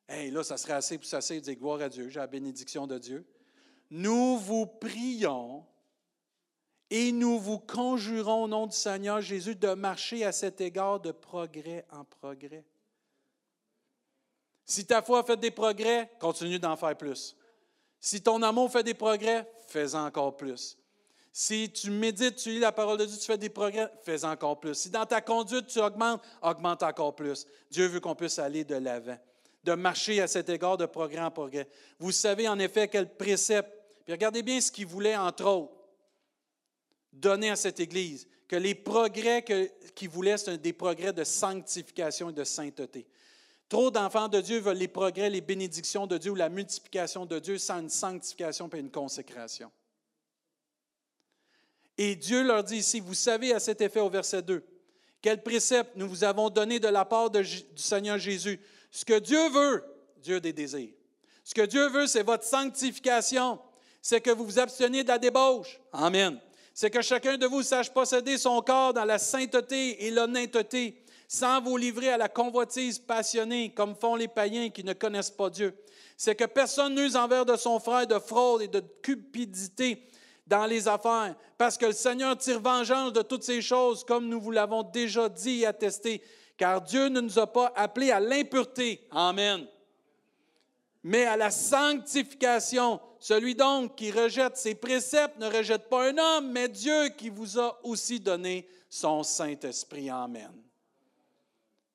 Hey, 0.08 0.30
là, 0.30 0.44
ça 0.44 0.56
serait 0.56 0.74
assez 0.74 0.98
pour 0.98 1.06
s'asseoir 1.06 1.38
et 1.38 1.40
dire 1.40 1.56
gloire 1.56 1.80
à 1.80 1.88
Dieu, 1.88 2.08
j'ai 2.08 2.20
la 2.20 2.26
bénédiction 2.26 2.86
de 2.86 2.98
Dieu. 2.98 3.26
Nous 3.90 4.38
vous 4.38 4.66
prions 4.66 5.64
et 6.90 7.10
nous 7.10 7.38
vous 7.38 7.58
conjurons 7.58 8.44
au 8.44 8.48
nom 8.48 8.66
du 8.66 8.76
Seigneur 8.76 9.20
Jésus 9.20 9.54
de 9.56 9.72
marcher 9.72 10.24
à 10.24 10.32
cet 10.32 10.60
égard 10.60 11.00
de 11.00 11.10
progrès 11.10 11.86
en 11.90 12.04
progrès. 12.04 12.64
Si 14.66 14.86
ta 14.86 15.02
foi 15.02 15.22
fait 15.22 15.38
des 15.38 15.50
progrès, 15.50 16.10
continue 16.20 16.58
d'en 16.58 16.76
faire 16.76 16.96
plus. 16.96 17.36
Si 17.98 18.22
ton 18.22 18.42
amour 18.42 18.70
fait 18.70 18.82
des 18.82 18.94
progrès, 18.94 19.50
fais 19.66 19.94
encore 19.94 20.36
plus. 20.36 20.76
Si 21.32 21.70
tu 21.70 21.90
médites, 21.90 22.36
tu 22.36 22.50
lis 22.50 22.60
la 22.60 22.72
parole 22.72 22.98
de 22.98 23.06
Dieu, 23.06 23.16
tu 23.18 23.26
fais 23.26 23.38
des 23.38 23.48
progrès, 23.48 23.90
fais 24.02 24.24
encore 24.24 24.60
plus. 24.60 24.74
Si 24.74 24.90
dans 24.90 25.04
ta 25.04 25.20
conduite, 25.20 25.66
tu 25.66 25.80
augmentes, 25.80 26.22
augmente 26.42 26.82
encore 26.82 27.16
plus. 27.16 27.46
Dieu 27.70 27.86
veut 27.86 28.00
qu'on 28.00 28.14
puisse 28.14 28.38
aller 28.38 28.64
de 28.64 28.76
l'avant 28.76 29.18
de 29.64 29.72
marcher 29.72 30.20
à 30.20 30.26
cet 30.26 30.48
égard 30.48 30.76
de 30.76 30.86
progrès 30.86 31.20
en 31.20 31.30
progrès. 31.30 31.68
Vous 31.98 32.12
savez 32.12 32.46
en 32.48 32.58
effet 32.58 32.88
quel 32.88 33.16
précepte, 33.16 33.70
puis 34.04 34.12
regardez 34.12 34.42
bien 34.42 34.60
ce 34.60 34.70
qu'il 34.70 34.86
voulait, 34.86 35.16
entre 35.16 35.46
autres, 35.46 35.72
donner 37.12 37.50
à 37.50 37.56
cette 37.56 37.80
Église, 37.80 38.26
que 38.46 38.56
les 38.56 38.74
progrès 38.74 39.44
qu'il 39.94 40.08
voulait, 40.08 40.36
c'est 40.36 40.58
des 40.58 40.72
progrès 40.72 41.12
de 41.12 41.24
sanctification 41.24 42.30
et 42.30 42.34
de 42.34 42.44
sainteté. 42.44 43.06
Trop 43.68 43.90
d'enfants 43.90 44.28
de 44.28 44.40
Dieu 44.40 44.58
veulent 44.58 44.76
les 44.76 44.88
progrès, 44.88 45.30
les 45.30 45.40
bénédictions 45.40 46.06
de 46.06 46.18
Dieu 46.18 46.32
ou 46.32 46.36
la 46.36 46.50
multiplication 46.50 47.24
de 47.24 47.38
Dieu 47.38 47.56
sans 47.56 47.80
une 47.80 47.88
sanctification 47.88 48.68
et 48.74 48.78
une 48.78 48.90
consécration. 48.90 49.70
Et 51.96 52.16
Dieu 52.16 52.42
leur 52.42 52.62
dit 52.62 52.76
ici, 52.76 53.00
vous 53.00 53.14
savez 53.14 53.54
à 53.54 53.60
cet 53.60 53.80
effet 53.80 54.00
au 54.00 54.10
verset 54.10 54.42
2, 54.42 54.62
Quel 55.22 55.42
précepte 55.42 55.96
nous 55.96 56.08
vous 56.08 56.24
avons 56.24 56.50
donné 56.50 56.78
de 56.78 56.88
la 56.88 57.06
part 57.06 57.30
du 57.30 57.44
Seigneur 57.76 58.18
Jésus? 58.18 58.60
Ce 58.94 59.04
que 59.04 59.18
Dieu 59.18 59.48
veut, 59.48 59.82
Dieu 60.18 60.40
des 60.40 60.52
désirs. 60.52 60.94
Ce 61.42 61.52
que 61.52 61.62
Dieu 61.62 61.88
veut, 61.88 62.06
c'est 62.06 62.22
votre 62.22 62.44
sanctification. 62.44 63.58
C'est 64.00 64.20
que 64.20 64.30
vous 64.30 64.44
vous 64.44 64.60
absteniez 64.60 65.02
de 65.02 65.08
la 65.08 65.18
débauche. 65.18 65.80
Amen. 65.92 66.38
C'est 66.72 66.90
que 66.90 67.02
chacun 67.02 67.36
de 67.36 67.44
vous 67.44 67.64
sache 67.64 67.90
posséder 67.90 68.38
son 68.38 68.62
corps 68.62 68.94
dans 68.94 69.04
la 69.04 69.18
sainteté 69.18 70.06
et 70.06 70.12
l'honnêteté, 70.12 71.02
sans 71.26 71.60
vous 71.60 71.76
livrer 71.76 72.10
à 72.10 72.16
la 72.16 72.28
convoitise 72.28 73.00
passionnée, 73.00 73.74
comme 73.74 73.96
font 73.96 74.14
les 74.14 74.28
païens 74.28 74.70
qui 74.70 74.84
ne 74.84 74.92
connaissent 74.92 75.28
pas 75.28 75.50
Dieu. 75.50 75.74
C'est 76.16 76.36
que 76.36 76.44
personne 76.44 76.94
n'use 76.94 77.16
envers 77.16 77.44
de 77.44 77.56
son 77.56 77.80
frère 77.80 78.06
de 78.06 78.20
fraude 78.20 78.62
et 78.62 78.68
de 78.68 78.84
cupidité 79.02 80.06
dans 80.46 80.66
les 80.66 80.86
affaires, 80.86 81.34
parce 81.58 81.76
que 81.76 81.86
le 81.86 81.92
Seigneur 81.92 82.38
tire 82.38 82.60
vengeance 82.60 83.12
de 83.12 83.22
toutes 83.22 83.42
ces 83.42 83.60
choses, 83.60 84.04
comme 84.04 84.28
nous 84.28 84.40
vous 84.40 84.52
l'avons 84.52 84.84
déjà 84.84 85.28
dit 85.28 85.62
et 85.62 85.66
attesté, 85.66 86.22
car 86.56 86.82
Dieu 86.82 87.08
ne 87.08 87.20
nous 87.20 87.38
a 87.38 87.46
pas 87.46 87.72
appelés 87.74 88.10
à 88.10 88.20
l'impureté. 88.20 89.06
Amen. 89.10 89.66
Mais 91.02 91.24
à 91.24 91.36
la 91.36 91.50
sanctification. 91.50 93.00
Celui 93.18 93.54
donc 93.54 93.96
qui 93.96 94.10
rejette 94.10 94.56
ses 94.56 94.74
préceptes 94.74 95.38
ne 95.38 95.46
rejette 95.46 95.88
pas 95.88 96.10
un 96.10 96.18
homme, 96.18 96.52
mais 96.52 96.68
Dieu 96.68 97.08
qui 97.10 97.30
vous 97.30 97.58
a 97.58 97.80
aussi 97.82 98.20
donné 98.20 98.68
son 98.90 99.22
Saint-Esprit. 99.22 100.10
Amen. 100.10 100.52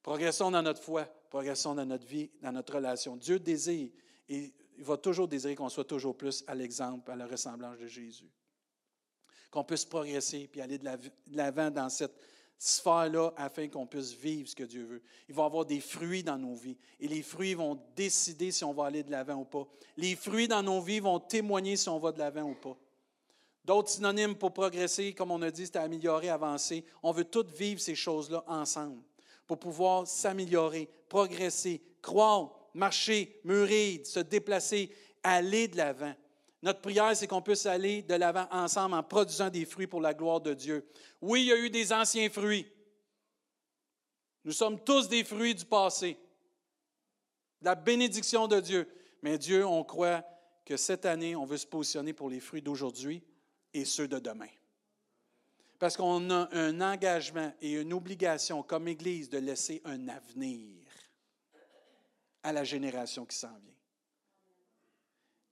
Progressons 0.01 0.49
dans 0.49 0.63
notre 0.63 0.81
foi, 0.81 1.05
progressons 1.29 1.75
dans 1.75 1.85
notre 1.85 2.05
vie, 2.07 2.31
dans 2.41 2.51
notre 2.51 2.73
relation. 2.73 3.15
Dieu 3.15 3.39
désire 3.39 3.89
et 4.27 4.53
il 4.77 4.83
va 4.83 4.97
toujours 4.97 5.27
désirer 5.27 5.55
qu'on 5.55 5.69
soit 5.69 5.85
toujours 5.85 6.17
plus 6.17 6.43
à 6.47 6.55
l'exemple, 6.55 7.11
à 7.11 7.15
la 7.15 7.27
ressemblance 7.27 7.77
de 7.77 7.87
Jésus 7.87 8.29
qu'on 9.51 9.63
puisse 9.63 9.85
progresser 9.85 10.47
puis 10.47 10.61
aller 10.61 10.77
de 10.77 10.89
l'avant 11.31 11.71
dans 11.71 11.89
cette 11.89 12.15
sphère-là 12.59 13.31
afin 13.37 13.69
qu'on 13.69 13.87
puisse 13.87 14.13
vivre 14.13 14.47
ce 14.47 14.55
que 14.55 14.65
Dieu 14.65 14.83
veut. 14.83 15.01
Il 15.29 15.33
va 15.33 15.43
y 15.43 15.45
avoir 15.45 15.65
des 15.65 15.79
fruits 15.79 16.23
dans 16.23 16.37
nos 16.37 16.55
vies 16.55 16.77
et 16.99 17.07
les 17.07 17.23
fruits 17.23 17.53
vont 17.53 17.79
décider 17.95 18.51
si 18.51 18.65
on 18.65 18.73
va 18.73 18.85
aller 18.85 19.01
de 19.01 19.09
l'avant 19.09 19.35
ou 19.35 19.45
pas. 19.45 19.65
Les 19.95 20.15
fruits 20.15 20.49
dans 20.49 20.61
nos 20.61 20.81
vies 20.81 20.99
vont 20.99 21.19
témoigner 21.19 21.77
si 21.77 21.87
on 21.87 21.99
va 21.99 22.11
de 22.11 22.19
l'avant 22.19 22.43
ou 22.43 22.55
pas. 22.55 22.77
D'autres 23.63 23.89
synonymes 23.89 24.35
pour 24.35 24.53
progresser, 24.53 25.13
comme 25.13 25.31
on 25.31 25.41
a 25.41 25.51
dit, 25.51 25.65
c'est 25.65 25.77
améliorer, 25.77 26.29
avancer. 26.29 26.83
On 27.01 27.11
veut 27.11 27.25
tous 27.25 27.45
vivre 27.45 27.79
ces 27.79 27.95
choses-là 27.95 28.43
ensemble 28.47 29.01
pour 29.47 29.57
pouvoir 29.57 30.05
s'améliorer, 30.05 30.89
progresser, 31.07 31.81
croire, 32.01 32.51
marcher, 32.73 33.39
mûrir, 33.43 34.05
se 34.05 34.19
déplacer, 34.19 34.91
aller 35.23 35.67
de 35.67 35.77
l'avant. 35.77 36.13
Notre 36.61 36.81
prière, 36.81 37.15
c'est 37.15 37.27
qu'on 37.27 37.41
puisse 37.41 37.65
aller 37.65 38.01
de 38.01 38.15
l'avant 38.15 38.47
ensemble 38.51 38.95
en 38.95 39.03
produisant 39.03 39.49
des 39.49 39.65
fruits 39.65 39.87
pour 39.87 40.01
la 40.01 40.13
gloire 40.13 40.41
de 40.41 40.53
Dieu. 40.53 40.85
Oui, 41.21 41.43
il 41.43 41.47
y 41.47 41.53
a 41.53 41.57
eu 41.57 41.69
des 41.69 41.93
anciens 41.93 42.29
fruits. 42.29 42.69
Nous 44.43 44.51
sommes 44.51 44.83
tous 44.83 45.07
des 45.07 45.23
fruits 45.23 45.55
du 45.55 45.65
passé, 45.65 46.17
la 47.61 47.75
bénédiction 47.75 48.47
de 48.47 48.59
Dieu. 48.59 48.87
Mais 49.21 49.37
Dieu, 49.37 49.65
on 49.65 49.83
croit 49.83 50.23
que 50.65 50.77
cette 50.77 51.05
année, 51.05 51.35
on 51.35 51.45
veut 51.45 51.57
se 51.57 51.67
positionner 51.67 52.13
pour 52.13 52.29
les 52.29 52.39
fruits 52.39 52.61
d'aujourd'hui 52.61 53.23
et 53.73 53.85
ceux 53.85 54.07
de 54.07 54.19
demain. 54.19 54.49
Parce 55.77 55.95
qu'on 55.95 56.29
a 56.29 56.49
un 56.51 56.81
engagement 56.81 57.53
et 57.61 57.73
une 57.73 57.93
obligation 57.93 58.63
comme 58.63 58.87
Église 58.87 59.29
de 59.29 59.37
laisser 59.37 59.81
un 59.85 60.09
avenir 60.09 60.85
à 62.43 62.51
la 62.51 62.63
génération 62.63 63.25
qui 63.25 63.37
s'en 63.37 63.47
vient. 63.47 63.78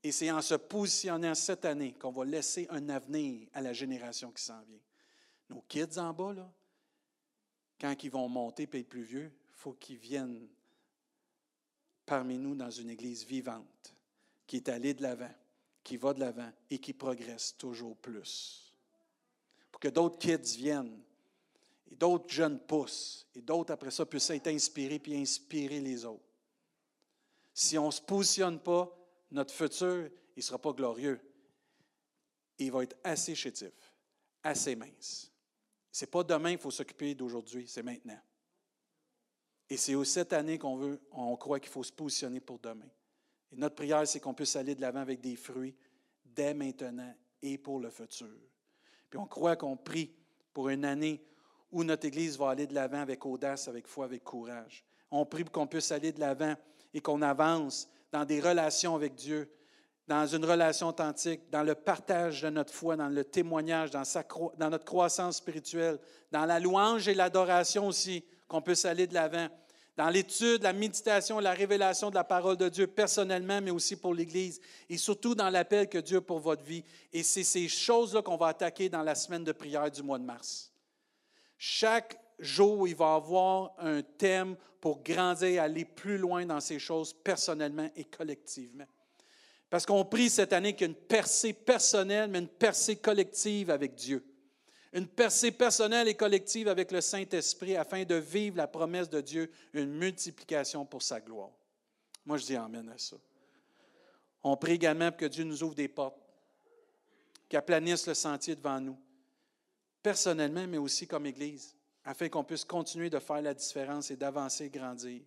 Et 0.04 0.12
c'est 0.12 0.32
en 0.32 0.42
se 0.42 0.56
positionnant 0.56 1.36
cette 1.36 1.66
année 1.66 1.94
qu'on 1.94 2.12
va 2.12 2.26
laisser 2.26 2.68
un 2.70 2.90
avenir 2.90 3.48
à 3.54 3.62
la 3.62 3.74
génération 3.74 4.32
qui 4.32 4.44
s'en 4.44 4.62
vient. 4.62 4.80
Nos 5.50 5.62
kids 5.68 5.98
en 5.98 6.14
bas, 6.14 6.34
là, 6.34 6.52
quand 7.80 8.04
ils 8.04 8.12
vont 8.12 8.28
monter 8.28 8.70
et 8.72 8.80
être 8.80 8.90
plus 8.90 9.04
vieux, 9.04 9.32
il 9.50 9.56
faut 9.56 9.74
qu'ils 9.74 9.98
viennent 9.98 10.48
parmi 12.06 12.38
nous 12.38 12.56
dans 12.56 12.72
une 12.72 12.90
église 12.90 13.26
vivante, 13.26 13.94
qui 14.46 14.56
est 14.56 14.70
allée 14.70 14.94
de 14.94 15.04
l'avant, 15.04 15.34
qui 15.84 15.98
va 15.98 16.14
de 16.14 16.22
l'avant 16.22 16.52
et 16.70 16.80
qui 16.80 16.94
progresse 16.94 17.56
toujours 17.58 17.96
plus. 17.98 18.74
Pour 19.72 19.80
que 19.80 19.90
d'autres 19.90 20.18
kids 20.18 20.58
viennent 20.58 21.02
et 21.92 21.96
d'autres 21.96 22.30
jeunes 22.30 22.60
poussent 22.60 23.28
et 23.36 23.42
d'autres 23.42 23.74
après 23.74 23.92
ça 23.92 24.06
puissent 24.06 24.30
être 24.32 24.48
inspirés 24.48 25.00
puis 25.00 25.16
inspirer 25.16 25.80
les 25.80 26.06
autres. 26.06 26.24
Si 27.54 27.78
on 27.78 27.88
ne 27.88 27.92
se 27.92 28.02
positionne 28.02 28.60
pas, 28.60 28.94
notre 29.32 29.54
futur, 29.54 30.10
il 30.36 30.40
ne 30.40 30.42
sera 30.42 30.60
pas 30.60 30.72
glorieux. 30.72 31.20
Il 32.60 32.72
va 32.72 32.84
être 32.84 32.98
assez 33.04 33.36
chétif, 33.36 33.74
assez 34.44 34.76
mince. 34.76 35.32
Ce 35.92 36.06
n'est 36.06 36.12
pas 36.12 36.24
demain 36.24 36.52
qu'il 36.52 36.60
faut 36.60 36.72
s'occuper 36.72 37.16
d'aujourd'hui, 37.16 37.68
c'est 37.68 37.84
maintenant. 37.84 38.20
Et 39.70 39.78
c'est 39.78 40.02
cette 40.06 40.34
année 40.34 40.58
qu'on 40.58 40.78
veut, 40.78 41.02
on 41.12 41.36
croit 41.36 41.60
qu'il 41.60 41.72
faut 41.72 41.84
se 41.84 41.92
positionner 41.92 42.40
pour 42.40 42.60
demain. 42.60 42.90
Et 43.52 43.56
notre 43.56 43.76
prière, 43.76 44.08
c'est 44.08 44.20
qu'on 44.20 44.34
puisse 44.34 44.56
aller 44.56 44.76
de 44.76 44.82
l'avant 44.82 45.02
avec 45.02 45.20
des 45.22 45.36
fruits 45.36 45.76
dès 46.24 46.54
maintenant 46.54 47.14
et 47.42 47.58
pour 47.58 47.80
le 47.80 47.90
futur. 47.90 48.28
Puis 49.10 49.20
on 49.20 49.26
croit 49.26 49.56
qu'on 49.56 49.78
prie 49.78 50.14
pour 50.54 50.70
une 50.70 50.86
année 50.86 51.24
où 51.72 51.84
notre 51.84 52.08
Église 52.08 52.38
va 52.38 52.52
aller 52.52 52.68
de 52.68 52.74
l'avant 52.74 53.00
avec 53.00 53.26
audace, 53.26 53.68
avec 53.68 53.88
foi, 53.88 54.06
avec 54.06 54.24
courage. 54.24 54.86
On 55.12 55.26
prie 55.26 55.44
pour 55.44 55.52
qu'on 55.52 55.68
puisse 55.68 55.92
aller 55.92 56.12
de 56.12 56.20
l'avant 56.20 56.56
et 56.94 57.02
qu'on 57.02 57.22
avance 57.22 57.90
dans 58.12 58.26
des 58.26 58.40
relations 58.40 58.96
avec 58.96 59.16
Dieu, 59.16 59.52
dans 60.08 60.26
une 60.26 60.46
relation 60.46 60.88
authentique, 60.88 61.50
dans 61.50 61.64
le 61.64 61.76
partage 61.76 62.42
de 62.42 62.50
notre 62.50 62.74
foi, 62.74 62.96
dans 62.96 63.10
le 63.10 63.26
témoignage, 63.26 63.92
dans, 63.92 64.70
notre 64.70 64.86
croissance 64.86 65.38
spirituelle, 65.38 66.00
dans 66.32 66.46
la 66.46 66.60
louange 66.60 67.08
et 67.08 67.14
l'adoration 67.14 67.88
aussi, 67.88 68.24
qu'on 68.48 68.62
puisse 68.62 68.86
aller 68.86 69.06
de 69.06 69.14
l'avant, 69.14 69.50
dans 69.98 70.10
l'étude, 70.10 70.62
la 70.62 70.74
méditation, 70.74 71.40
la 71.40 71.54
révélation 71.54 72.10
de 72.12 72.16
la 72.16 72.24
parole 72.24 72.56
de 72.56 72.70
Dieu 72.70 72.86
personnellement, 72.88 73.60
mais 73.62 73.72
aussi 73.72 73.96
pour 73.96 74.14
l'Église, 74.14 74.62
et 74.90 74.98
surtout 74.98 75.34
dans 75.34 75.50
l'appel 75.50 75.90
que 75.90 75.98
Dieu 75.98 76.18
a 76.18 76.22
pour 76.22 76.40
votre 76.40 76.64
vie. 76.64 76.84
Et 77.12 77.24
c'est 77.24 77.44
ces 77.44 77.68
choses-là 77.68 78.22
qu'on 78.22 78.38
va 78.38 78.48
attaquer 78.48 78.90
dans 78.90 79.02
la 79.02 79.16
semaine 79.16 79.44
de 79.44 79.52
prière 79.52 79.90
du 79.90 80.04
mois 80.04 80.20
de 80.20 80.24
mars. 80.24 80.72
Chaque 81.58 82.20
jour, 82.40 82.88
il 82.88 82.96
va 82.96 83.16
avoir 83.16 83.74
un 83.80 84.02
thème 84.02 84.56
pour 84.80 85.02
grandir, 85.02 85.62
aller 85.62 85.86
plus 85.86 86.18
loin 86.18 86.46
dans 86.46 86.60
ces 86.60 86.80
choses 86.80 87.14
personnellement 87.14 87.90
et 87.96 88.06
collectivement. 88.06 88.86
Parce 89.70 89.86
qu'on 89.86 90.06
prie 90.06 90.30
cette 90.30 90.54
année 90.54 90.74
qu'il 90.74 90.88
y 90.88 90.90
a 90.90 90.94
une 90.94 91.08
percée 91.08 91.54
personnelle, 91.54 92.30
mais 92.30 92.40
une 92.40 92.48
percée 92.48 92.96
collective 92.96 93.70
avec 93.70 93.96
Dieu. 93.96 94.24
Une 94.94 95.08
percée 95.08 95.52
personnelle 95.52 96.08
et 96.08 96.16
collective 96.16 96.70
avec 96.70 96.92
le 96.92 97.02
Saint-Esprit 97.02 97.76
afin 97.76 98.04
de 98.04 98.16
vivre 98.16 98.58
la 98.58 98.68
promesse 98.68 99.10
de 99.10 99.20
Dieu, 99.20 99.52
une 99.74 99.92
multiplication 99.92 100.86
pour 100.86 101.02
sa 101.02 101.20
gloire. 101.20 101.52
Moi, 102.26 102.38
je 102.38 102.46
dis 102.46 102.56
Amen 102.56 102.88
à 102.90 102.98
ça. 102.98 103.18
On 104.44 104.56
prie 104.56 104.74
également 104.74 105.12
pour 105.12 105.18
que 105.18 105.26
Dieu 105.26 105.44
nous 105.44 105.62
ouvre 105.64 105.76
des 105.76 105.90
portes, 105.90 106.22
qu'il 107.50 107.58
aplanisse 107.58 108.08
le 108.08 108.14
sentier 108.14 108.56
devant 108.56 108.80
nous, 108.80 108.98
personnellement, 110.02 110.66
mais 110.68 110.78
aussi 110.78 111.06
comme 111.06 111.26
Église 111.26 111.77
afin 112.08 112.30
qu'on 112.30 112.46
puisse 112.46 112.64
continuer 112.64 113.10
de 113.10 113.20
faire 113.20 113.42
la 113.42 113.54
différence 113.54 114.12
et 114.12 114.16
d'avancer 114.16 114.70
grandir, 114.70 115.22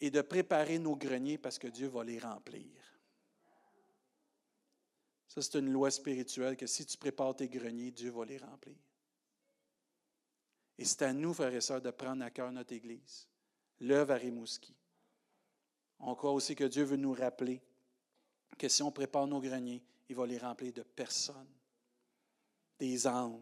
et 0.00 0.10
de 0.10 0.22
préparer 0.22 0.78
nos 0.78 0.96
greniers 0.96 1.36
parce 1.36 1.58
que 1.58 1.68
Dieu 1.68 1.88
va 1.88 2.02
les 2.02 2.18
remplir. 2.18 2.70
Ça, 5.28 5.42
c'est 5.42 5.58
une 5.58 5.70
loi 5.70 5.90
spirituelle 5.90 6.56
que 6.56 6.66
si 6.66 6.86
tu 6.86 6.96
prépares 6.96 7.36
tes 7.36 7.48
greniers, 7.48 7.90
Dieu 7.90 8.10
va 8.10 8.24
les 8.24 8.38
remplir. 8.38 8.78
Et 10.78 10.86
c'est 10.86 11.02
à 11.02 11.12
nous, 11.12 11.34
frères 11.34 11.54
et 11.54 11.60
sœurs, 11.60 11.82
de 11.82 11.90
prendre 11.90 12.24
à 12.24 12.30
cœur 12.30 12.50
notre 12.50 12.72
Église, 12.72 13.28
l'œuvre 13.80 14.12
à 14.12 14.16
Rimouski. 14.16 14.74
On 15.98 16.14
croit 16.14 16.32
aussi 16.32 16.56
que 16.56 16.64
Dieu 16.64 16.84
veut 16.84 16.96
nous 16.96 17.12
rappeler 17.12 17.60
que 18.56 18.70
si 18.70 18.82
on 18.82 18.90
prépare 18.90 19.26
nos 19.26 19.40
greniers, 19.40 19.82
il 20.08 20.16
va 20.16 20.26
les 20.26 20.38
remplir 20.38 20.72
de 20.72 20.82
personnes, 20.82 21.52
des 22.78 23.06
âmes 23.06 23.38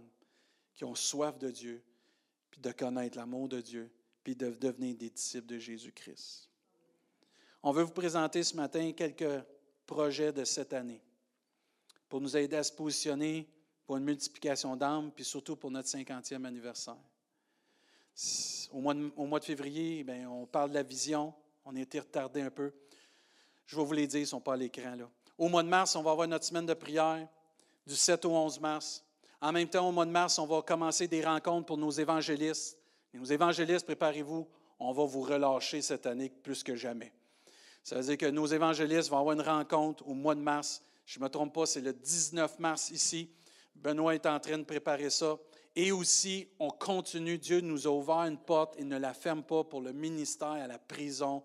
qui 0.74 0.84
ont 0.84 0.96
soif 0.96 1.38
de 1.38 1.48
Dieu, 1.48 1.84
puis 2.52 2.60
de 2.60 2.70
connaître 2.70 3.18
l'amour 3.18 3.48
de 3.48 3.60
Dieu, 3.60 3.90
puis 4.22 4.36
de 4.36 4.50
devenir 4.50 4.94
des 4.94 5.10
disciples 5.10 5.46
de 5.46 5.58
Jésus-Christ. 5.58 6.48
On 7.64 7.72
veut 7.72 7.82
vous 7.82 7.92
présenter 7.92 8.44
ce 8.44 8.54
matin 8.54 8.92
quelques 8.92 9.42
projets 9.86 10.32
de 10.32 10.44
cette 10.44 10.72
année 10.72 11.00
pour 12.08 12.20
nous 12.20 12.36
aider 12.36 12.56
à 12.56 12.62
se 12.62 12.72
positionner 12.72 13.48
pour 13.86 13.96
une 13.96 14.04
multiplication 14.04 14.76
d'âmes, 14.76 15.10
puis 15.10 15.24
surtout 15.24 15.56
pour 15.56 15.70
notre 15.70 15.88
50e 15.88 16.44
anniversaire. 16.44 16.96
Au 18.70 18.80
mois 18.80 19.40
de, 19.40 19.44
février, 19.44 20.04
bien, 20.04 20.28
on 20.30 20.46
parle 20.46 20.70
de 20.70 20.74
la 20.74 20.82
vision. 20.82 21.32
On 21.64 21.74
a 21.74 21.80
été 21.80 21.98
retardé 21.98 22.42
un 22.42 22.50
peu. 22.50 22.72
Je 23.66 23.76
vais 23.76 23.84
vous 23.84 23.92
les 23.92 24.06
dire, 24.06 24.20
ils 24.20 24.24
ne 24.24 24.28
sont 24.28 24.40
pas 24.40 24.54
à 24.54 24.56
l'écran. 24.56 24.94
Là. 24.94 25.10
Au 25.38 25.48
mois 25.48 25.62
de 25.62 25.68
mars, 25.68 25.96
on 25.96 26.02
va 26.02 26.10
avoir 26.10 26.28
notre 26.28 26.44
semaine 26.44 26.66
de 26.66 26.74
prière 26.74 27.26
du 27.86 27.96
7 27.96 28.24
au 28.26 28.32
11 28.32 28.60
mars. 28.60 29.04
En 29.42 29.50
même 29.50 29.68
temps, 29.68 29.88
au 29.88 29.92
mois 29.92 30.06
de 30.06 30.12
mars, 30.12 30.38
on 30.38 30.46
va 30.46 30.62
commencer 30.62 31.08
des 31.08 31.24
rencontres 31.24 31.66
pour 31.66 31.76
nos 31.76 31.90
évangélistes. 31.90 32.78
nos 33.12 33.24
évangélistes, 33.24 33.84
préparez-vous, 33.84 34.48
on 34.78 34.92
va 34.92 35.04
vous 35.04 35.22
relâcher 35.22 35.82
cette 35.82 36.06
année 36.06 36.30
plus 36.30 36.62
que 36.62 36.76
jamais. 36.76 37.12
Ça 37.82 37.96
veut 37.96 38.04
dire 38.04 38.18
que 38.18 38.26
nos 38.26 38.46
évangélistes 38.46 39.10
vont 39.10 39.18
avoir 39.18 39.34
une 39.34 39.42
rencontre 39.42 40.06
au 40.06 40.14
mois 40.14 40.36
de 40.36 40.40
mars. 40.40 40.84
Je 41.06 41.18
ne 41.18 41.24
me 41.24 41.28
trompe 41.28 41.52
pas, 41.52 41.66
c'est 41.66 41.80
le 41.80 41.92
19 41.92 42.60
mars 42.60 42.92
ici. 42.92 43.30
Benoît 43.74 44.14
est 44.14 44.26
en 44.26 44.38
train 44.38 44.58
de 44.58 44.62
préparer 44.62 45.10
ça. 45.10 45.36
Et 45.74 45.90
aussi, 45.90 46.46
on 46.60 46.70
continue. 46.70 47.36
Dieu 47.36 47.60
nous 47.62 47.88
a 47.88 47.90
ouvert 47.90 48.18
une 48.18 48.38
porte 48.38 48.76
et 48.78 48.84
ne 48.84 48.96
la 48.96 49.12
ferme 49.12 49.42
pas 49.42 49.64
pour 49.64 49.80
le 49.80 49.92
ministère 49.92 50.52
à 50.52 50.68
la 50.68 50.78
prison. 50.78 51.42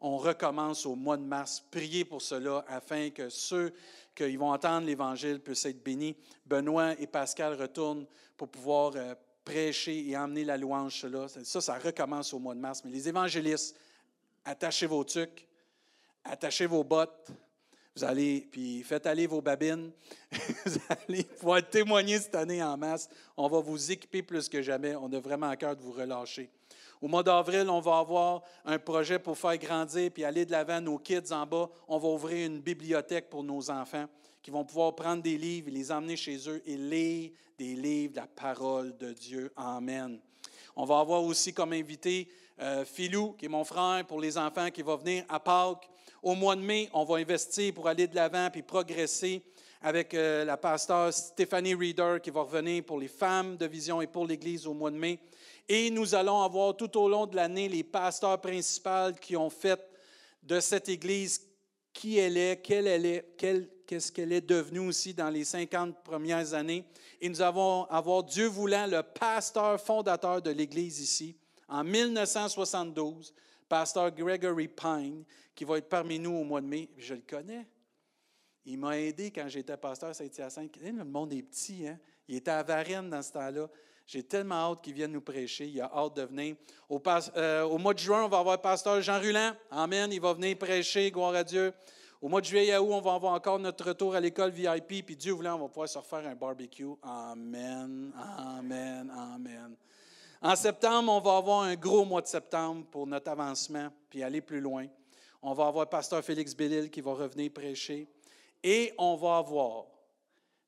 On 0.00 0.16
recommence 0.16 0.86
au 0.86 0.94
mois 0.94 1.18
de 1.18 1.24
mars. 1.24 1.62
Priez 1.70 2.06
pour 2.06 2.22
cela 2.22 2.64
afin 2.68 3.10
que 3.10 3.28
ceux 3.28 3.74
qui 4.14 4.36
vont 4.36 4.52
entendre 4.52 4.86
l'Évangile 4.86 5.40
puissent 5.40 5.66
être 5.66 5.82
bénis. 5.82 6.16
Benoît 6.46 6.92
et 7.00 7.06
Pascal 7.06 7.54
retournent 7.60 8.06
pour 8.36 8.48
pouvoir 8.48 8.92
euh, 8.96 9.14
prêcher 9.44 10.08
et 10.08 10.16
emmener 10.16 10.44
la 10.44 10.56
louange. 10.56 11.00
Cela. 11.00 11.26
Ça, 11.28 11.60
ça 11.60 11.78
recommence 11.78 12.32
au 12.32 12.38
mois 12.38 12.54
de 12.54 12.60
mars. 12.60 12.82
Mais 12.84 12.90
les 12.90 13.08
évangélistes, 13.08 13.76
attachez 14.44 14.86
vos 14.86 15.04
tucs, 15.04 15.46
attachez 16.24 16.66
vos 16.66 16.84
bottes, 16.84 17.30
vous 17.96 18.02
allez, 18.02 18.48
puis 18.50 18.82
faites 18.82 19.06
aller 19.06 19.28
vos 19.28 19.40
babines. 19.40 19.92
vous 20.66 20.78
allez 20.88 21.22
pouvoir 21.22 21.68
témoigner 21.68 22.18
cette 22.18 22.34
année 22.34 22.62
en 22.62 22.76
masse. 22.76 23.08
On 23.36 23.46
va 23.46 23.60
vous 23.60 23.92
équiper 23.92 24.22
plus 24.22 24.48
que 24.48 24.62
jamais. 24.62 24.96
On 24.96 25.12
a 25.12 25.20
vraiment 25.20 25.48
à 25.48 25.56
cœur 25.56 25.76
de 25.76 25.82
vous 25.82 25.92
relâcher. 25.92 26.50
Au 27.04 27.06
mois 27.06 27.22
d'avril, 27.22 27.68
on 27.68 27.80
va 27.80 27.98
avoir 27.98 28.40
un 28.64 28.78
projet 28.78 29.18
pour 29.18 29.36
faire 29.36 29.58
grandir 29.58 30.10
puis 30.10 30.24
aller 30.24 30.46
de 30.46 30.52
l'avant 30.52 30.80
nos 30.80 30.96
kids 30.96 31.32
en 31.32 31.44
bas. 31.44 31.68
On 31.86 31.98
va 31.98 32.08
ouvrir 32.08 32.46
une 32.46 32.62
bibliothèque 32.62 33.28
pour 33.28 33.44
nos 33.44 33.70
enfants 33.70 34.06
qui 34.42 34.50
vont 34.50 34.64
pouvoir 34.64 34.94
prendre 34.94 35.22
des 35.22 35.36
livres 35.36 35.68
et 35.68 35.70
les 35.70 35.92
emmener 35.92 36.16
chez 36.16 36.48
eux 36.48 36.62
et 36.64 36.78
lire 36.78 37.30
des 37.58 37.74
livres 37.74 38.14
de 38.14 38.20
la 38.20 38.26
parole 38.26 38.96
de 38.96 39.12
Dieu. 39.12 39.52
Amen. 39.54 40.18
On 40.74 40.86
va 40.86 40.98
avoir 41.00 41.22
aussi 41.22 41.52
comme 41.52 41.74
invité 41.74 42.26
euh, 42.58 42.86
Philou, 42.86 43.32
qui 43.32 43.44
est 43.44 43.50
mon 43.50 43.64
frère 43.64 44.06
pour 44.06 44.18
les 44.18 44.38
enfants, 44.38 44.70
qui 44.70 44.80
va 44.80 44.96
venir 44.96 45.26
à 45.28 45.38
Pâques. 45.38 45.86
Au 46.22 46.34
mois 46.34 46.56
de 46.56 46.62
mai, 46.62 46.88
on 46.94 47.04
va 47.04 47.16
investir 47.16 47.74
pour 47.74 47.86
aller 47.86 48.06
de 48.06 48.14
l'avant 48.14 48.48
puis 48.50 48.62
progresser 48.62 49.42
avec 49.82 50.14
euh, 50.14 50.46
la 50.46 50.56
pasteur 50.56 51.12
Stéphanie 51.12 51.74
Reeder 51.74 52.16
qui 52.22 52.30
va 52.30 52.40
revenir 52.40 52.82
pour 52.82 52.98
les 52.98 53.08
femmes 53.08 53.58
de 53.58 53.66
vision 53.66 54.00
et 54.00 54.06
pour 54.06 54.26
l'Église 54.26 54.66
au 54.66 54.72
mois 54.72 54.90
de 54.90 54.96
mai. 54.96 55.18
Et 55.68 55.90
nous 55.90 56.14
allons 56.14 56.42
avoir 56.42 56.76
tout 56.76 56.98
au 56.98 57.08
long 57.08 57.26
de 57.26 57.36
l'année 57.36 57.68
les 57.68 57.82
pasteurs 57.82 58.40
principaux 58.40 59.12
qui 59.20 59.36
ont 59.36 59.50
fait 59.50 59.80
de 60.42 60.60
cette 60.60 60.88
Église 60.88 61.40
qui 61.92 62.18
elle 62.18 62.36
est, 62.36 62.60
quelle 62.60 62.86
elle 62.86 63.06
est, 63.06 63.36
qu'est-ce 63.86 64.12
qu'elle 64.12 64.32
est 64.32 64.40
devenue 64.40 64.80
aussi 64.80 65.14
dans 65.14 65.30
les 65.30 65.44
50 65.44 66.02
premières 66.02 66.52
années. 66.52 66.84
Et 67.20 67.28
nous 67.28 67.40
allons 67.40 67.84
avoir, 67.84 68.24
Dieu 68.24 68.46
voulant, 68.46 68.86
le 68.86 69.02
pasteur 69.02 69.80
fondateur 69.80 70.42
de 70.42 70.50
l'Église 70.50 71.00
ici, 71.00 71.36
en 71.68 71.84
1972, 71.84 73.32
pasteur 73.68 74.10
Gregory 74.10 74.68
Pine, 74.68 75.24
qui 75.54 75.64
va 75.64 75.78
être 75.78 75.88
parmi 75.88 76.18
nous 76.18 76.32
au 76.32 76.44
mois 76.44 76.60
de 76.60 76.66
mai. 76.66 76.90
Je 76.98 77.14
le 77.14 77.22
connais. 77.22 77.66
Il 78.66 78.78
m'a 78.78 78.98
aidé 78.98 79.30
quand 79.30 79.48
j'étais 79.48 79.76
pasteur 79.76 80.14
Saint-Hyacinthe. 80.14 80.76
Le 80.82 81.04
monde 81.04 81.32
est 81.32 81.42
petit, 81.42 81.86
hein? 81.86 81.98
Il 82.26 82.36
était 82.36 82.50
à 82.50 82.62
Varennes 82.62 83.10
dans 83.10 83.22
ce 83.22 83.32
temps-là. 83.32 83.68
J'ai 84.06 84.22
tellement 84.22 84.72
hâte 84.72 84.82
qu'il 84.82 84.92
vienne 84.92 85.12
nous 85.12 85.20
prêcher. 85.20 85.66
Il 85.66 85.80
a 85.80 85.90
hâte 85.94 86.16
de 86.16 86.22
venir. 86.22 86.56
Au, 86.88 87.02
euh, 87.36 87.62
au, 87.62 87.78
mois 87.78 87.94
de 87.94 87.98
juin, 87.98 88.24
on 88.24 88.28
va 88.28 88.38
avoir 88.38 88.56
le 88.56 88.60
pasteur 88.62 89.00
Jean 89.00 89.18
Ruland. 89.18 89.52
Amen. 89.70 90.12
Il 90.12 90.20
va 90.20 90.34
venir 90.34 90.58
prêcher. 90.58 91.10
Gloire 91.10 91.34
à 91.34 91.44
Dieu. 91.44 91.72
Au 92.20 92.28
mois 92.28 92.40
de 92.40 92.46
juillet 92.46 92.76
août, 92.76 92.88
on 92.90 93.00
va 93.00 93.14
avoir 93.14 93.32
encore 93.32 93.58
notre 93.58 93.88
retour 93.88 94.14
à 94.14 94.20
l'école 94.20 94.50
VIP. 94.50 95.04
Puis 95.04 95.16
Dieu 95.16 95.32
voulant, 95.32 95.56
on 95.56 95.62
va 95.62 95.68
pouvoir 95.68 95.88
se 95.88 95.98
refaire 95.98 96.26
un 96.26 96.34
barbecue. 96.34 96.86
Amen. 97.02 98.12
Amen. 98.16 99.12
Amen. 99.14 99.76
En 100.40 100.56
septembre, 100.56 101.10
on 101.10 101.20
va 101.20 101.38
avoir 101.38 101.62
un 101.62 101.74
gros 101.74 102.04
mois 102.04 102.20
de 102.20 102.26
septembre 102.26 102.84
pour 102.90 103.06
notre 103.06 103.30
avancement, 103.30 103.88
puis 104.10 104.22
aller 104.22 104.42
plus 104.42 104.60
loin. 104.60 104.86
On 105.42 105.54
va 105.54 105.66
avoir 105.66 105.88
pasteur 105.88 106.22
Félix 106.22 106.54
Bellil 106.54 106.90
qui 106.90 107.00
va 107.00 107.12
revenir 107.12 107.50
prêcher. 107.50 108.06
Et 108.62 108.92
on 108.98 109.16
va 109.16 109.38
avoir 109.38 109.86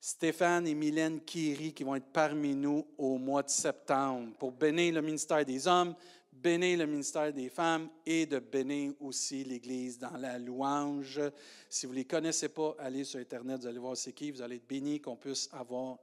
Stéphane 0.00 0.66
et 0.66 0.74
Mylène 0.74 1.20
Kiri 1.20 1.72
qui 1.72 1.84
vont 1.84 1.96
être 1.96 2.12
parmi 2.12 2.54
nous 2.54 2.86
au 2.98 3.18
mois 3.18 3.42
de 3.42 3.50
septembre 3.50 4.32
pour 4.38 4.52
bénir 4.52 4.94
le 4.94 5.02
ministère 5.02 5.44
des 5.44 5.66
hommes, 5.66 5.94
bénir 6.32 6.78
le 6.78 6.86
ministère 6.86 7.32
des 7.32 7.48
femmes 7.48 7.88
et 8.04 8.26
de 8.26 8.38
bénir 8.38 8.92
aussi 9.00 9.42
l'Église 9.42 9.98
dans 9.98 10.16
la 10.16 10.38
louange. 10.38 11.20
Si 11.68 11.86
vous 11.86 11.92
ne 11.92 11.98
les 11.98 12.04
connaissez 12.04 12.48
pas, 12.48 12.76
allez 12.78 13.04
sur 13.04 13.18
Internet, 13.18 13.60
vous 13.60 13.66
allez 13.66 13.78
voir 13.78 13.96
c'est 13.96 14.12
qui, 14.12 14.30
vous 14.30 14.42
allez 14.42 14.56
être 14.56 14.68
bénis, 14.68 15.00
qu'on 15.00 15.16
puisse, 15.16 15.48
avoir 15.52 15.98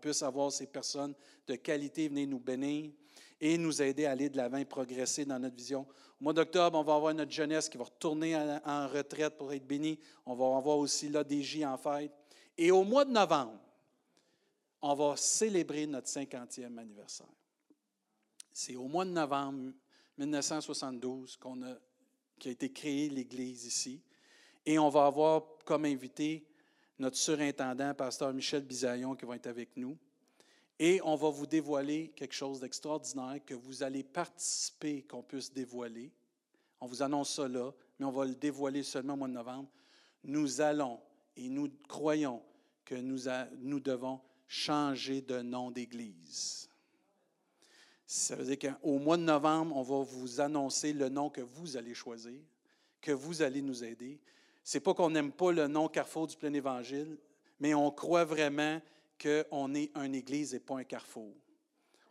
puisse 0.00 0.22
avoir 0.22 0.50
ces 0.50 0.66
personnes 0.66 1.14
de 1.46 1.54
qualité 1.56 2.08
venir 2.08 2.28
nous 2.28 2.40
bénir 2.40 2.90
et 3.40 3.58
nous 3.58 3.82
aider 3.82 4.06
à 4.06 4.12
aller 4.12 4.28
de 4.30 4.36
l'avant 4.36 4.58
et 4.58 4.64
progresser 4.64 5.24
dans 5.24 5.38
notre 5.38 5.56
vision. 5.56 5.86
Au 6.20 6.24
mois 6.24 6.32
d'octobre, 6.32 6.78
on 6.78 6.84
va 6.84 6.94
avoir 6.94 7.12
notre 7.12 7.32
jeunesse 7.32 7.68
qui 7.68 7.76
va 7.76 7.84
retourner 7.84 8.36
en 8.64 8.86
retraite 8.86 9.36
pour 9.36 9.52
être 9.52 9.66
bénie. 9.66 9.98
On 10.24 10.34
va 10.34 10.56
avoir 10.56 10.78
aussi 10.78 11.08
l'ADJ 11.08 11.64
en 11.64 11.76
fête. 11.76 12.12
Et 12.64 12.70
au 12.70 12.84
mois 12.84 13.04
de 13.04 13.10
novembre, 13.10 13.58
on 14.82 14.94
va 14.94 15.16
célébrer 15.16 15.84
notre 15.84 16.06
50e 16.06 16.78
anniversaire. 16.78 17.26
C'est 18.52 18.76
au 18.76 18.86
mois 18.86 19.04
de 19.04 19.10
novembre 19.10 19.72
1972 20.16 21.38
qu'on 21.38 21.60
a, 21.62 21.72
a 21.72 22.48
été 22.48 22.70
créée 22.70 23.08
l'Église 23.08 23.64
ici. 23.64 24.00
Et 24.64 24.78
on 24.78 24.88
va 24.90 25.06
avoir 25.06 25.42
comme 25.64 25.86
invité 25.86 26.46
notre 27.00 27.16
surintendant, 27.16 27.94
pasteur 27.94 28.32
Michel 28.32 28.62
Bisaillon, 28.62 29.16
qui 29.16 29.24
va 29.24 29.34
être 29.34 29.48
avec 29.48 29.76
nous. 29.76 29.98
Et 30.78 31.00
on 31.02 31.16
va 31.16 31.30
vous 31.30 31.46
dévoiler 31.46 32.12
quelque 32.14 32.34
chose 32.34 32.60
d'extraordinaire 32.60 33.40
que 33.44 33.54
vous 33.54 33.82
allez 33.82 34.04
participer, 34.04 35.02
qu'on 35.02 35.24
puisse 35.24 35.52
dévoiler. 35.52 36.12
On 36.80 36.86
vous 36.86 37.02
annonce 37.02 37.34
ça 37.34 37.48
là, 37.48 37.72
mais 37.98 38.06
on 38.06 38.12
va 38.12 38.24
le 38.24 38.36
dévoiler 38.36 38.84
seulement 38.84 39.14
au 39.14 39.16
mois 39.16 39.26
de 39.26 39.32
novembre. 39.32 39.68
Nous 40.22 40.60
allons 40.60 41.00
et 41.36 41.48
nous 41.48 41.68
croyons 41.88 42.40
que 42.84 42.94
nous, 42.94 43.22
nous 43.60 43.80
devons 43.80 44.20
changer 44.46 45.20
de 45.20 45.40
nom 45.40 45.70
d'Église. 45.70 46.68
Ça 48.06 48.36
veut 48.36 48.44
dire 48.44 48.58
qu'au 48.58 48.98
mois 48.98 49.16
de 49.16 49.22
novembre, 49.22 49.74
on 49.76 49.82
va 49.82 50.02
vous 50.02 50.40
annoncer 50.40 50.92
le 50.92 51.08
nom 51.08 51.30
que 51.30 51.40
vous 51.40 51.76
allez 51.76 51.94
choisir, 51.94 52.38
que 53.00 53.12
vous 53.12 53.40
allez 53.40 53.62
nous 53.62 53.82
aider. 53.82 54.20
Ce 54.62 54.76
n'est 54.76 54.82
pas 54.82 54.94
qu'on 54.94 55.10
n'aime 55.10 55.32
pas 55.32 55.52
le 55.52 55.66
nom 55.66 55.88
Carrefour 55.88 56.26
du 56.26 56.36
plein 56.36 56.52
évangile, 56.52 57.18
mais 57.58 57.74
on 57.74 57.90
croit 57.90 58.24
vraiment 58.24 58.80
qu'on 59.20 59.74
est 59.74 59.90
une 59.96 60.14
église 60.14 60.54
et 60.54 60.60
pas 60.60 60.78
un 60.78 60.84
carrefour. 60.84 61.32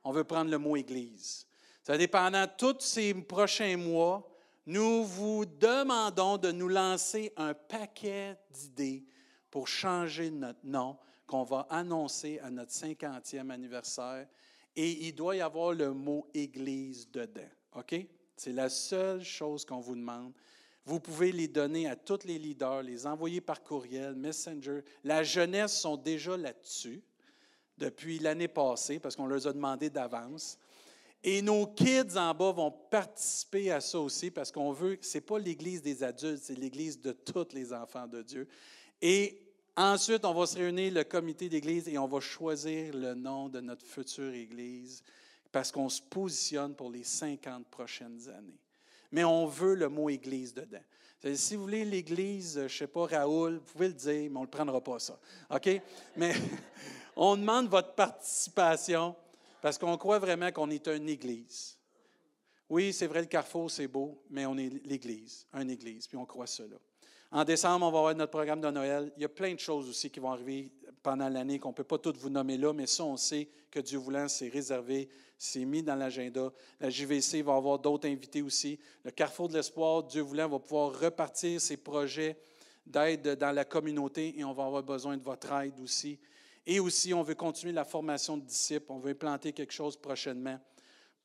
On 0.04 0.12
veut 0.12 0.24
prendre 0.24 0.50
le 0.50 0.58
mot 0.58 0.76
église. 0.76 1.46
Ça 1.84 1.96
pendant 2.08 2.48
tous 2.48 2.80
ces 2.80 3.14
prochains 3.14 3.78
mois, 3.78 4.28
nous 4.66 5.04
vous 5.04 5.46
demandons 5.46 6.38
de 6.38 6.52
nous 6.52 6.68
lancer 6.68 7.34
un 7.36 7.54
paquet 7.54 8.38
d'idées 8.50 9.06
pour 9.52 9.68
changer 9.68 10.32
notre 10.32 10.66
nom 10.66 10.98
qu'on 11.28 11.44
va 11.44 11.68
annoncer 11.70 12.40
à 12.40 12.50
notre 12.50 12.72
50e 12.72 13.50
anniversaire. 13.52 14.28
Et 14.76 15.08
il 15.08 15.14
doit 15.14 15.36
y 15.36 15.42
avoir 15.42 15.74
le 15.74 15.94
mot 15.94 16.28
Église 16.34 17.10
dedans. 17.12 17.50
OK? 17.76 17.96
C'est 18.36 18.54
la 18.54 18.70
seule 18.70 19.24
chose 19.24 19.66
qu'on 19.66 19.82
vous 19.82 19.96
demande. 19.96 20.34
Vous 20.84 21.00
pouvez 21.00 21.32
les 21.32 21.48
donner 21.48 21.88
à 21.88 21.96
tous 21.96 22.26
les 22.26 22.40
leaders, 22.40 22.82
les 22.82 23.06
envoyer 23.06 23.40
par 23.40 23.62
courriel, 23.62 24.16
Messenger. 24.16 24.82
La 25.04 25.24
jeunesse 25.24 25.80
sont 25.80 25.96
déjà 25.96 26.36
là-dessus 26.36 27.04
depuis 27.78 28.20
l'année 28.20 28.48
passée 28.48 29.00
parce 29.00 29.16
qu'on 29.16 29.28
leur 29.28 29.46
a 29.46 29.54
demandé 29.54 29.90
d'avance. 29.90 30.58
Et 31.24 31.42
nos 31.44 31.68
kids 31.68 32.18
en 32.18 32.34
bas 32.34 32.52
vont 32.52 32.72
participer 32.72 33.72
à 33.72 33.80
ça 33.80 34.00
aussi 34.00 34.32
parce 34.32 34.52
qu'on 34.52 34.72
veut, 34.72 34.98
ce 35.02 35.18
n'est 35.18 35.22
pas 35.22 35.38
l'Église 35.38 35.84
des 35.84 36.02
adultes, 36.02 36.42
c'est 36.42 36.58
l'Église 36.58 37.00
de 37.00 37.12
tous 37.12 37.54
les 37.54 37.74
enfants 37.74 38.08
de 38.08 38.24
Dieu. 38.24 38.48
Et 39.02 39.40
ensuite, 39.76 40.26
on 40.26 40.34
va 40.34 40.46
se 40.46 40.58
réunir, 40.58 40.94
le 40.94 41.04
comité 41.04 41.50
d'Église, 41.50 41.88
et 41.88 41.98
on 41.98 42.08
va 42.08 42.20
choisir 42.20 42.94
le 42.94 43.14
nom 43.14 43.50
de 43.50 43.60
notre 43.60 43.86
future 43.86 44.34
Église 44.34 45.04
parce 45.52 45.72
qu'on 45.72 45.90
se 45.90 46.02
positionne 46.02 46.76
pour 46.76 46.90
les 46.90 47.04
50 47.04 47.68
prochaines 47.68 48.30
années 48.30 48.62
mais 49.12 49.24
on 49.24 49.46
veut 49.46 49.76
le 49.76 49.90
mot 49.90 50.10
Église 50.10 50.54
dedans. 50.54 50.82
Si 51.36 51.56
vous 51.56 51.64
voulez 51.64 51.86
l'Église, 51.86 52.56
je 52.56 52.62
ne 52.62 52.68
sais 52.68 52.88
pas, 52.88 53.06
Raoul, 53.06 53.58
vous 53.58 53.74
pouvez 53.74 53.90
le 53.90 53.94
dire, 53.94 54.32
mais 54.32 54.38
on 54.38 54.42
ne 54.42 54.46
le 54.46 54.50
prendra 54.50 54.82
pas, 54.82 54.98
ça. 54.98 55.20
OK? 55.52 55.70
Mais 56.16 56.34
on 57.16 57.38
demande 57.38 57.68
votre 57.68 57.94
participation 57.94 59.16
parce 59.62 59.78
qu'on 59.78 59.98
croit 59.98 60.18
vraiment 60.18 60.52
qu'on 60.52 60.70
est 60.72 60.88
une 60.88 61.08
Église. 61.10 61.78
Oui, 62.70 62.92
c'est 62.94 63.06
vrai, 63.06 63.20
le 63.20 63.28
carrefour, 63.28 63.70
c'est 63.70 63.88
beau, 63.88 64.24
mais 64.30 64.46
on 64.46 64.58
est 64.58 64.70
l'Église, 64.86 65.46
une 65.54 65.70
Église, 65.70 66.08
puis 66.08 66.18
on 66.18 66.26
croit 66.26 66.48
cela. 66.48 66.78
En 67.32 67.44
décembre, 67.44 67.86
on 67.86 67.92
va 67.92 67.98
avoir 68.00 68.16
notre 68.16 68.32
programme 68.32 68.62
de 68.62 68.70
Noël. 68.70 69.12
Il 69.16 69.22
y 69.22 69.26
a 69.26 69.30
plein 69.30 69.54
de 69.54 69.60
choses 69.60 69.90
aussi 69.90 70.10
qui 70.10 70.20
vont 70.20 70.32
arriver 70.32 70.72
pendant 71.02 71.30
l'année 71.30 71.60
qu'on 71.60 71.70
ne 71.70 71.74
peut 71.74 71.84
pas 71.84 71.98
toutes 71.98 72.18
vous 72.18 72.30
nommer 72.30 72.58
là, 72.58 72.74
mais 72.74 72.88
ça, 72.88 73.06
on 73.06 73.18
sait 73.18 73.50
que 73.72 73.80
Dieu 73.80 73.98
voulant, 73.98 74.28
c'est 74.28 74.50
réservé 74.50 75.10
c'est 75.44 75.66
mis 75.66 75.82
dans 75.82 75.96
l'agenda. 75.96 76.54
La 76.80 76.92
JVC 76.92 77.42
va 77.42 77.56
avoir 77.56 77.80
d'autres 77.80 78.08
invités 78.08 78.44
aussi. 78.44 78.78
Le 79.04 79.10
Carrefour 79.10 79.50
de 79.50 79.56
l'Espoir, 79.56 80.04
Dieu 80.04 80.22
voulant, 80.22 80.48
va 80.48 80.60
pouvoir 80.60 81.00
repartir 81.00 81.60
ses 81.60 81.78
projets 81.78 82.38
d'aide 82.86 83.40
dans 83.40 83.52
la 83.52 83.66
communauté 83.66 84.38
et 84.38 84.44
on 84.44 84.54
va 84.54 84.66
avoir 84.66 84.84
besoin 84.84 85.18
de 85.18 85.24
votre 85.24 85.52
aide 85.54 85.80
aussi. 85.80 86.20
Et 86.64 86.80
aussi, 86.80 87.12
on 87.12 87.24
veut 87.24 87.34
continuer 87.34 87.74
la 87.74 87.86
formation 87.86 88.38
de 88.38 88.46
disciples. 88.46 88.92
On 88.92 89.00
veut 89.00 89.12
implanter 89.14 89.52
quelque 89.52 89.74
chose 89.74 89.98
prochainement 89.98 90.60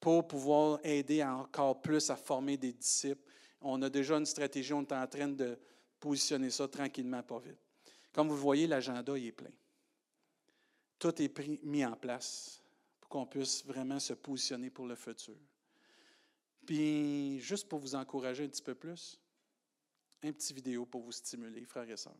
pour 0.00 0.26
pouvoir 0.26 0.78
aider 0.82 1.22
encore 1.22 1.82
plus 1.82 2.08
à 2.08 2.16
former 2.16 2.56
des 2.56 2.72
disciples. 2.72 3.20
On 3.60 3.82
a 3.82 3.90
déjà 3.90 4.16
une 4.16 4.24
stratégie, 4.24 4.72
on 4.72 4.80
est 4.80 4.92
en 4.94 5.06
train 5.06 5.28
de 5.28 5.58
positionner 6.00 6.50
ça 6.50 6.68
tranquillement, 6.68 7.22
pas 7.22 7.38
vite. 7.38 7.58
Comme 8.12 8.28
vous 8.28 8.36
voyez, 8.36 8.66
l'agenda 8.66 9.16
est 9.18 9.32
plein. 9.32 9.50
Tout 10.98 11.20
est 11.20 11.64
mis 11.64 11.84
en 11.84 11.96
place 11.96 12.62
pour 13.00 13.10
qu'on 13.10 13.26
puisse 13.26 13.64
vraiment 13.64 13.98
se 14.00 14.14
positionner 14.14 14.70
pour 14.70 14.86
le 14.86 14.94
futur. 14.94 15.36
Puis, 16.64 17.38
juste 17.40 17.68
pour 17.68 17.78
vous 17.78 17.94
encourager 17.94 18.44
un 18.44 18.48
petit 18.48 18.62
peu 18.62 18.74
plus, 18.74 19.20
un 20.22 20.32
petit 20.32 20.52
vidéo 20.52 20.86
pour 20.86 21.02
vous 21.02 21.12
stimuler, 21.12 21.64
frères 21.64 21.88
et 21.88 21.96
sœurs. 21.96 22.16